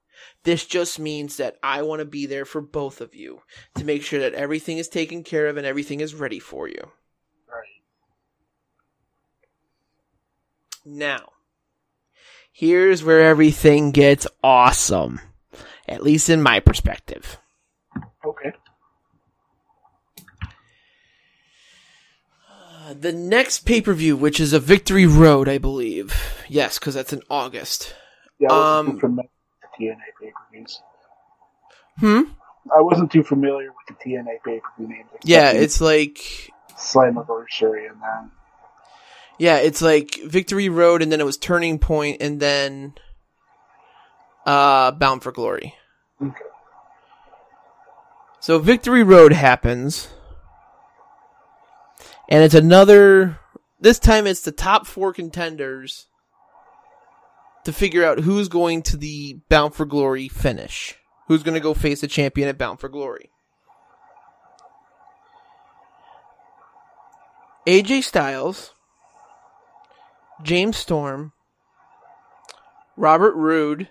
[0.44, 3.42] This just means that I want to be there for both of you
[3.76, 6.92] to make sure that everything is taken care of and everything is ready for you.
[7.50, 7.82] Right.
[10.86, 11.30] Now,
[12.52, 15.20] here's where everything gets awesome.
[15.88, 17.38] At least in my perspective.
[18.26, 18.52] Okay.
[22.50, 26.14] Uh, the next pay per view, which is a Victory Road, I believe.
[26.48, 27.96] Yes, because that's in August.
[28.40, 29.35] Yeah, Um, too familiar with the
[29.80, 30.81] TNA pay per views.
[31.99, 32.22] Hmm?
[32.76, 35.10] I wasn't too familiar with the TNA pay per view names.
[35.23, 36.52] Yeah, it's like.
[36.77, 38.31] Slammiversary and then
[39.38, 42.93] Yeah, it's like Victory Road, and then it was Turning Point, and then.
[44.45, 45.73] Uh, Bound for Glory.
[46.22, 46.34] okay.
[48.39, 50.07] So Victory Road happens.
[52.30, 53.39] And it's another
[53.80, 56.07] this time it's the top 4 contenders
[57.66, 60.96] to figure out who's going to the Bound for Glory finish.
[61.28, 63.32] Who's going to go face the champion at Bound for Glory.
[67.68, 68.74] AJ Styles,
[70.44, 71.34] James Storm,
[72.96, 73.90] Robert Roode,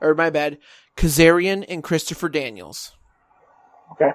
[0.00, 0.58] or my bad,
[0.96, 2.96] Kazarian and Christopher Daniels.
[3.92, 4.10] Okay.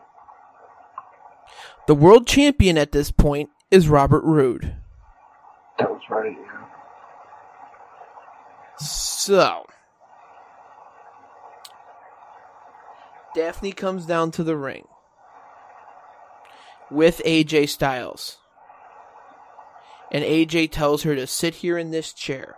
[1.87, 4.75] The world champion at this point is Robert Roode.
[5.79, 6.52] That was right, yeah.
[8.77, 9.65] So,
[13.35, 14.87] Daffney comes down to the ring
[16.91, 18.37] with AJ Styles.
[20.11, 22.55] And AJ tells her to sit here in this chair.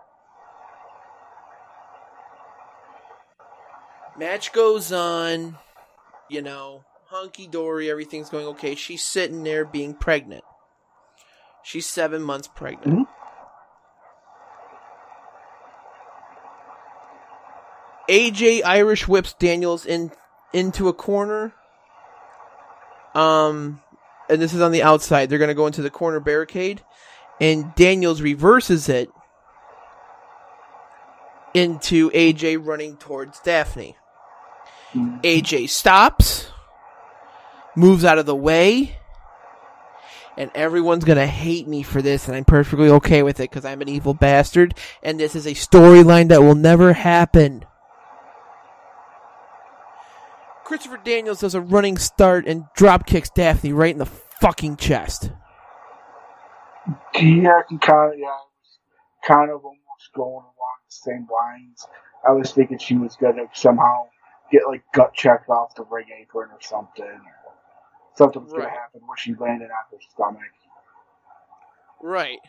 [4.17, 5.57] Match goes on,
[6.29, 8.75] you know, hunky dory, everything's going okay.
[8.75, 10.43] She's sitting there being pregnant.
[11.63, 12.99] She's seven months pregnant.
[12.99, 13.14] Mhm.
[18.09, 20.11] AJ Irish whips Daniels in
[20.53, 21.53] into a corner.
[23.13, 23.81] Um,
[24.29, 25.29] and this is on the outside.
[25.29, 26.83] They're gonna go into the corner barricade,
[27.39, 29.09] and Daniels reverses it
[31.53, 33.95] into AJ running towards Daffney.
[34.93, 35.21] Mhm.
[35.23, 36.51] AJ stops,
[37.75, 38.97] moves out of the way,
[40.37, 43.81] and everyone's gonna hate me for this, and I'm perfectly okay with it because I'm
[43.81, 47.65] an evil bastard, and this is a storyline that will never happen.
[50.65, 55.31] Christopher Daniels does a running start and drop kicks Daffney right in the fucking chest.
[57.13, 58.79] Yeah, I can kind of, yeah, I was
[59.27, 61.85] kind of almost going along the same lines.
[62.27, 64.07] I was thinking she was going to somehow
[64.51, 67.05] get, like, gut checked off the ring apron or something.
[67.05, 67.45] Or
[68.15, 70.41] something was gonna happen where she landed on her stomach.
[72.01, 72.39] Right.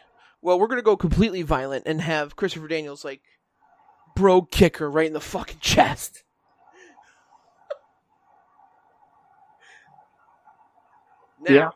[0.40, 3.20] Well, we're gonna go completely violent and have Christopher Daniels like
[4.14, 6.22] bro kick her right in the fucking chest.
[11.48, 11.70] Now, Yeah.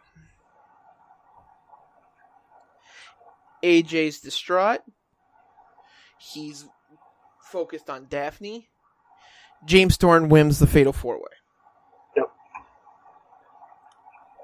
[3.62, 4.80] AJ's distraught.
[6.18, 6.66] He's
[7.42, 8.68] focused on Daffney.
[9.66, 11.24] James Storm wins the Fatal Four Way.
[12.16, 12.30] Yep.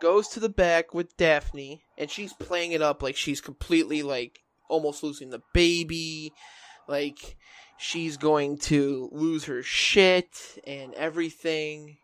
[0.03, 4.41] Goes to the back with Daffney, and she's playing it up like she's completely like
[4.69, 6.33] almost losing the baby.
[6.87, 7.37] Like
[7.79, 11.97] she's going to lose her shit and everything.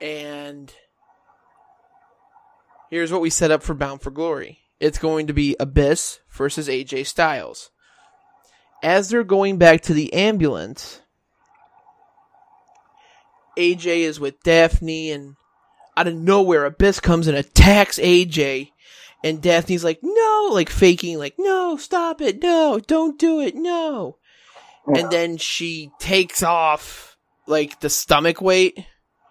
[0.00, 0.72] And
[2.90, 4.60] here's what we set up for Bound for Glory.
[4.80, 7.70] It's going to be Abyss versus AJ Styles.
[8.82, 11.00] As they're going back to the ambulance,
[13.56, 15.36] AJ is with Daffney, and
[15.96, 18.70] out of nowhere, Abyss comes and attacks AJ.
[19.22, 24.18] And Daffney's like, no, like faking, like, no, stop it, no, don't do it, no.
[24.86, 25.00] Yeah.
[25.00, 27.16] And then she takes off
[27.46, 28.84] like the stomach weight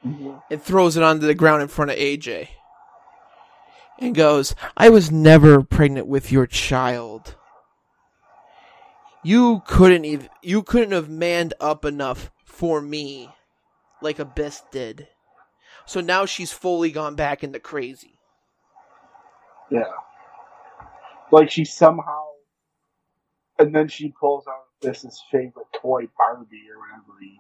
[0.06, 0.32] Mm-hmm.
[0.52, 2.50] and throws it onto the ground in front of AJ.
[4.04, 7.36] And goes, I was never pregnant with your child.
[9.24, 13.30] You couldn't even, you couldn't have manned up enough for me
[14.02, 15.08] like Abyss did.
[15.86, 18.20] So now she's fully gone back into crazy.
[19.72, 19.84] Yeah.
[21.32, 22.26] Like she somehow,
[23.58, 27.20] and then she pulls out this his favorite toy Barbie or whatever.
[27.22, 27.40] He,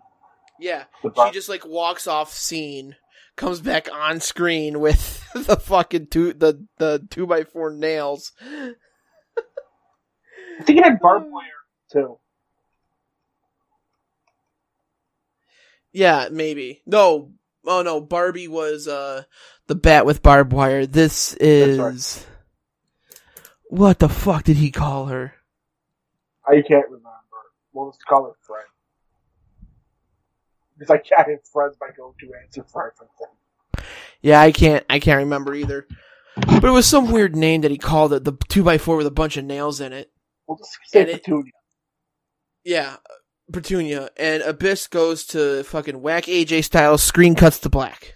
[0.59, 2.95] Yeah, she just like walks off scene,
[3.35, 8.31] comes back on screen with the fucking two the the two by four nails.
[8.41, 8.73] I
[10.63, 11.47] think it had barbed wire
[11.91, 12.19] too.
[15.91, 16.81] Yeah, maybe.
[16.85, 17.31] No,
[17.65, 19.23] oh no, Barbie was uh
[19.67, 20.85] the bat with barbed wire.
[20.85, 22.25] This is
[23.65, 25.33] what the fuck did he call her?
[26.45, 27.09] I can't remember.
[27.71, 28.65] What was the color Fred?
[30.77, 33.35] Because I can't have Fred's my go-to answer for everything.
[34.23, 35.85] Yeah, I can't I can't remember either.
[36.35, 38.23] But it was some weird name that he called it.
[38.23, 40.11] The two by four with a bunch of nails in it.
[40.47, 41.51] We'll just say Petunia.
[42.63, 42.95] Yeah,
[43.51, 47.03] Petunia and Abyss goes to fucking whack AJ Styles.
[47.03, 48.15] Screen cuts to black.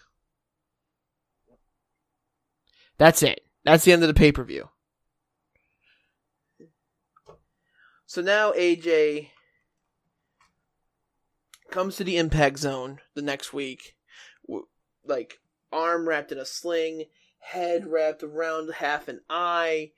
[2.98, 3.42] That's it.
[3.66, 4.70] That's the end of the pay per view.
[8.06, 9.28] So now AJ
[11.70, 13.98] comes to the impact zone the next week,
[15.06, 15.40] like
[15.72, 17.06] arm wrapped in a sling,
[17.40, 19.92] head wrapped around half an eye,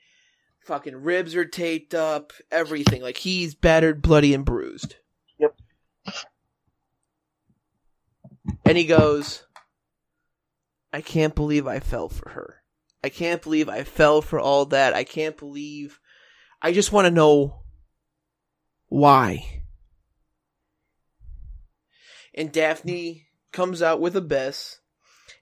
[0.65, 3.01] fucking ribs are taped up, everything.
[3.01, 4.95] Like he's battered, bloody, and bruised.
[5.39, 5.55] Yep.
[8.65, 9.45] And he goes,
[10.93, 12.61] I can't believe I fell for her.
[13.03, 14.93] I can't believe I fell for all that.
[14.93, 15.99] I can't believe.
[16.61, 17.61] I just want to know
[18.87, 19.61] why.
[22.33, 24.79] And Daffney comes out with Abyss,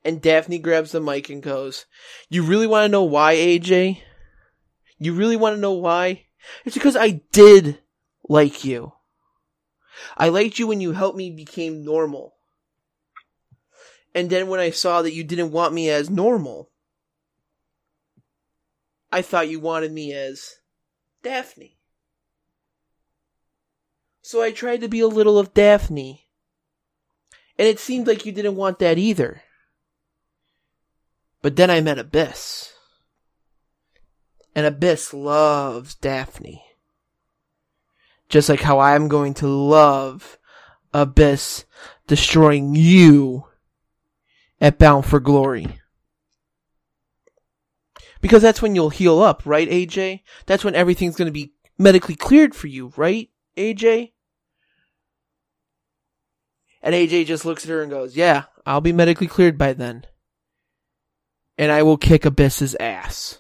[0.04, 1.86] and Daffney grabs the mic and goes,
[2.30, 4.02] You really want to know why, AJ?
[5.00, 6.26] You really want to know why?
[6.66, 7.80] It's because I did
[8.28, 8.94] like you.
[10.16, 12.36] I liked you when you helped me became normal.
[14.14, 16.72] And then when I saw that you didn't want me as normal,
[19.12, 20.56] I thought you wanted me as
[21.24, 21.78] Daffney.
[24.22, 26.22] So I tried to be a little of Daffney.
[27.58, 29.42] And it seemed like you didn't want that either.
[31.42, 32.74] But then I met Abyss.
[34.56, 36.64] And Abyss loves Daffney.
[38.30, 40.38] Just like how I'm going to love
[40.94, 41.66] Abyss
[42.08, 43.46] destroying you
[44.60, 45.80] at Bound for Glory.
[48.20, 50.22] Because that's when you'll heal up, right, AJ?
[50.48, 54.14] That's when everything's going to be medically cleared for you, right, AJ?
[56.82, 60.06] And AJ just looks at her and goes, Yeah, I'll be medically cleared by then.
[61.58, 63.40] And I will kick Abyss's ass.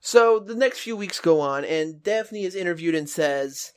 [0.00, 3.72] So the next few weeks go on, and Daffney is interviewed and says,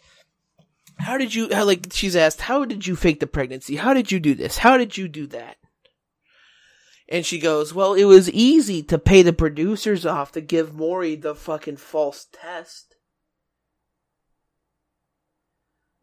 [0.98, 3.78] How did you, how, like, she's asked, How did you fake the pregnancy?
[3.78, 4.58] How did you do this?
[4.58, 5.56] How did you do that?
[7.08, 11.16] And she goes, Well, it was easy to pay the producers off to give Maury
[11.16, 12.97] the fucking false test.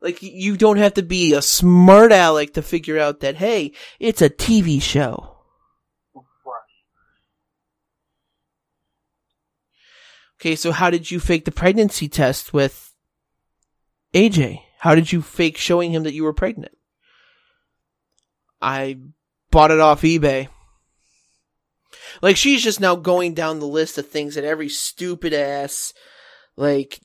[0.05, 4.21] Like, you don't have to be a smart aleck to figure out that, hey, it's
[4.21, 5.39] a TV show.
[6.15, 6.23] Right.
[10.39, 12.93] Okay, so how did you fake the pregnancy test with
[14.13, 14.61] AJ?
[14.79, 16.77] How did you fake showing him that you were pregnant?
[18.61, 18.99] I
[19.51, 20.49] bought it off eBay.
[22.21, 25.95] Like she's just now going down the list of things that every stupid ass
[26.57, 27.01] like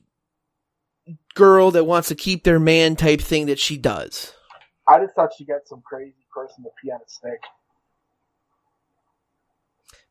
[1.34, 4.34] girl that wants to keep their man type thing that she does.
[4.88, 7.40] I just thought she got some crazy person to pee on a stick.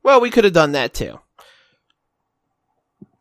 [0.03, 1.19] Well, we could have done that too.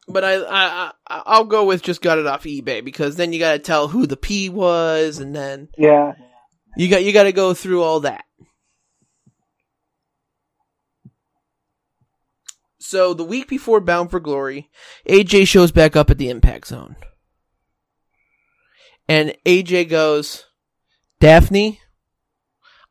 [0.06, 3.38] But I, I, I, I'll go with just got it off eBay because then you
[3.38, 6.12] got to tell who the P was, and then Yeah.
[6.76, 8.24] you got you got to go through all that.
[12.78, 14.70] So the week before Bound for Glory,
[15.06, 16.96] AJ shows back up at the Impact Zone,
[19.08, 20.46] and AJ goes,
[21.20, 21.80] "Daffney,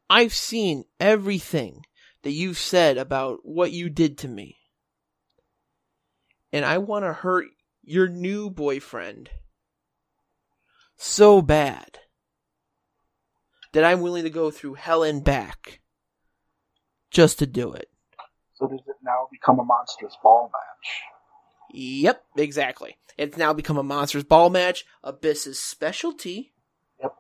[0.10, 1.86] I've seen everything
[2.24, 4.58] that you've said about what you did to me.
[6.52, 7.48] And I want to hurt
[7.84, 9.30] your new boyfriend
[10.98, 12.00] so bad
[13.74, 15.80] that I'm willing to go through hell and back
[17.12, 17.90] just to do it.
[18.56, 21.17] So does it now become a monsters ball match?
[21.72, 22.98] Yep, exactly.
[23.18, 26.54] It's now become a monsters ball match, Abyss's specialty.
[27.02, 27.16] Yep.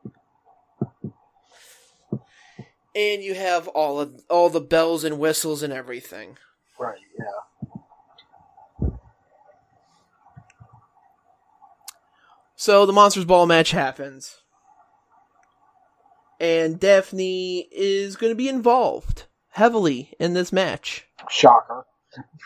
[2.95, 6.37] And you have all of all the bells and whistles and everything.
[6.79, 7.25] Right, yeah.
[12.55, 14.37] So the monsters ball match happens.
[16.39, 21.05] And Daffney is going to be involved heavily in this match.
[21.29, 21.85] Shocker.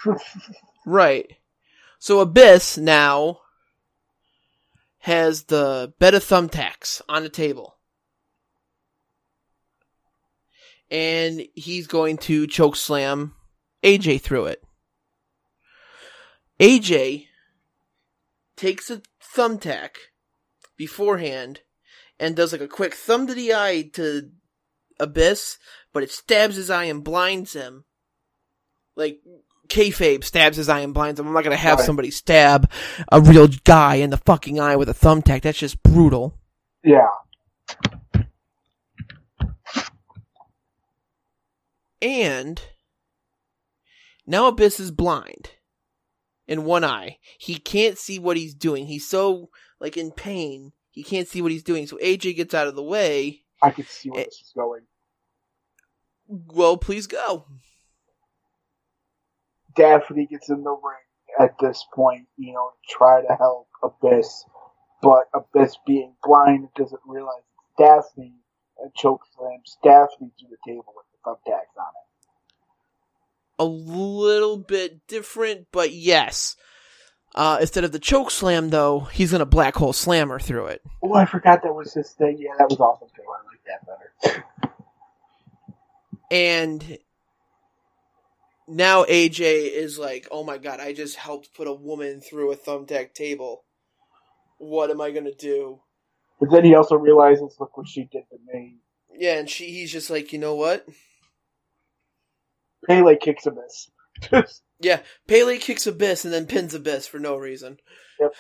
[0.86, 1.38] right.
[2.02, 3.42] So Abyss now
[5.02, 7.78] has the bed of thumbtacks on the table.
[10.90, 13.36] And he's going to choke slam
[13.84, 14.64] AJ through it.
[16.60, 17.28] AJ
[18.56, 19.04] takes a
[19.36, 19.92] thumbtack
[20.78, 21.60] beforehand
[22.20, 24.32] and does like a quick thumb to the eye to
[25.00, 25.60] Abyss,
[25.94, 27.86] but it stabs his eye and blinds him.
[28.96, 29.22] Like
[29.72, 31.28] kayfabe stabs his eye and blinds him.
[31.28, 31.86] I'm not gonna have Right.
[31.86, 32.70] somebody stab
[33.12, 35.42] a real guy in the fucking eye with a thumbtack.
[35.42, 36.38] That's just brutal.
[36.84, 37.08] Yeah.
[42.02, 42.62] And
[44.26, 45.52] now Abyss is blind
[46.48, 47.18] in one eye.
[47.38, 48.88] He can't see what he's doing.
[48.88, 49.50] He's so
[49.80, 50.74] like in pain.
[50.90, 51.88] He can't see what he's doing.
[51.88, 53.44] So AJ gets out of the way.
[53.62, 54.26] I can see where Eh.
[54.26, 54.82] this is going.
[56.28, 57.46] Well, please go.
[59.76, 64.46] Daffney gets in the ring at this point, you know, to try to help Abyss,
[65.02, 68.34] but Abyss being blind doesn't realize it's Daffney
[68.82, 72.08] and choke slams Daffney through the table with the thumbtacks on it.
[73.60, 76.56] a little bit different, but yes.
[77.34, 80.82] Uh, instead of the choke slam, though, he's gonna black hole slam her through it.
[81.02, 82.38] Oh, I forgot that was his thing.
[82.40, 83.22] Yeah, that was awesome too.
[83.24, 83.86] I like that
[84.22, 84.46] better.
[86.30, 86.98] And
[88.72, 92.56] now AJ is like, oh my god, I just helped put a woman through a
[92.56, 93.66] thumbtack table.
[94.58, 95.82] What am I gonna do?
[96.40, 98.78] But then he also realizes, look what she did to me.
[99.14, 100.86] Yeah, and she, he's just like, you know what?
[102.88, 103.92] Pele kicks Abyss.
[104.84, 107.78] Yeah, Pele kicks Abyss and then pins Abyss for no reason.
[108.20, 108.34] Yep.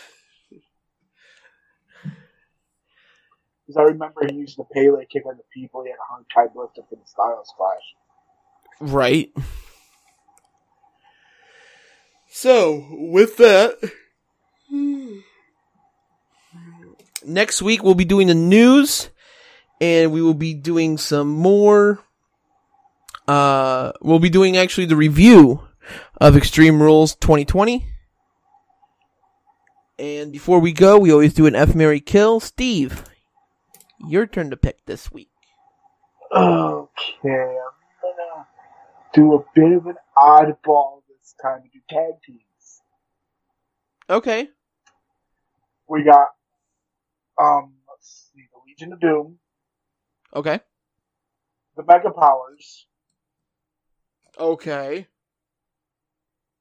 [2.01, 5.83] Because I remember he used the Pele kick on the people.
[5.83, 8.91] He had a hard time lifting for the Styles Clash.
[8.91, 9.31] Right.
[12.33, 13.77] So, with that,
[17.25, 19.09] next week we'll be doing the news
[19.81, 21.99] and we will be doing some more
[23.27, 25.67] uh we'll be doing actually the review
[26.21, 27.85] of Extreme Rules 2020.
[29.99, 32.39] And before we go, we always do an F Mary Kill.
[32.39, 33.03] Steve,
[34.07, 35.29] your turn to pick this week.
[36.33, 36.87] Okay,
[37.25, 38.47] I'm gonna
[39.13, 42.81] do a bit of an oddball this time to do tag teams.
[44.09, 44.49] Okay.
[45.87, 46.27] We got,
[47.39, 49.39] um, let's see, the Legion of Doom,
[50.33, 50.59] Okay.
[51.75, 52.87] the Mega Powers,
[54.37, 55.07] Okay.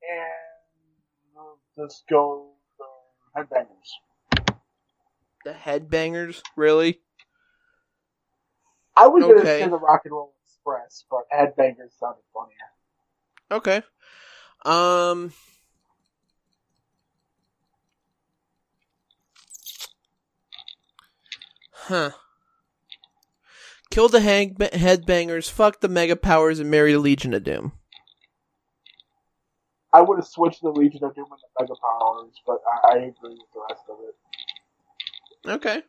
[0.02, 1.44] and
[1.76, 4.52] let's go the Headbangers.
[5.44, 7.00] The Headbangers, really?
[8.96, 12.56] I was gonna say the Rock and Roll Express, but Headbangers sounded funnier.
[13.50, 13.82] Okay.
[14.64, 15.32] Um.
[21.72, 22.10] Huh.
[23.90, 27.72] Kill the hang- headbangers, fuck the mega powers, and marry the Legion of Doom.
[29.92, 32.96] I would have switched the Legion of Doom and the Mega Powers, but I, I
[32.98, 35.50] agree with the rest of it.
[35.50, 35.82] Okay.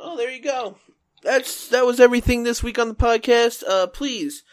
[0.00, 0.76] Oh, there you go.
[1.22, 3.64] That's that was everything this week on the podcast.
[3.66, 4.44] Uh, please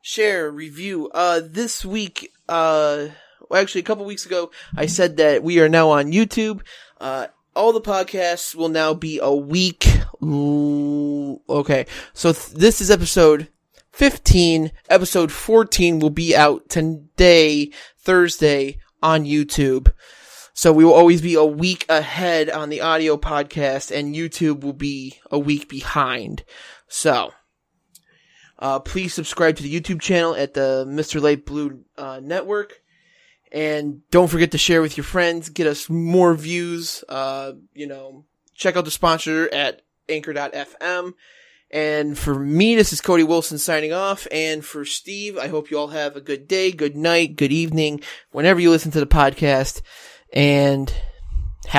[0.00, 1.10] share, review.
[1.12, 3.08] Uh, this week, uh,
[3.48, 6.60] well, actually, a couple weeks ago, I said that we are now on YouTube.
[7.00, 9.86] Uh, all the podcasts will now be a week.
[10.22, 13.48] l- Okay, so th- this is episode
[13.92, 14.72] 15.
[14.90, 19.92] Episode 14 will be out today, Thursday, on YouTube.
[20.54, 24.72] So we will always be a week ahead on the audio podcast and YouTube will
[24.72, 26.44] be a week behind.
[26.88, 27.32] So,
[28.58, 31.20] uh, please subscribe to the YouTube channel at the Mr.
[31.20, 32.80] Light Blue, uh, network.
[33.52, 38.24] And don't forget to share with your friends, get us more views, uh, you know,
[38.54, 41.14] check out the sponsor at anchor.fm.
[41.70, 44.26] And for me, this is Cody Wilson signing off.
[44.30, 48.00] And for Steve, I hope you all have a good day, good night, good evening,
[48.30, 49.82] whenever you listen to the podcast.
[50.32, 50.92] And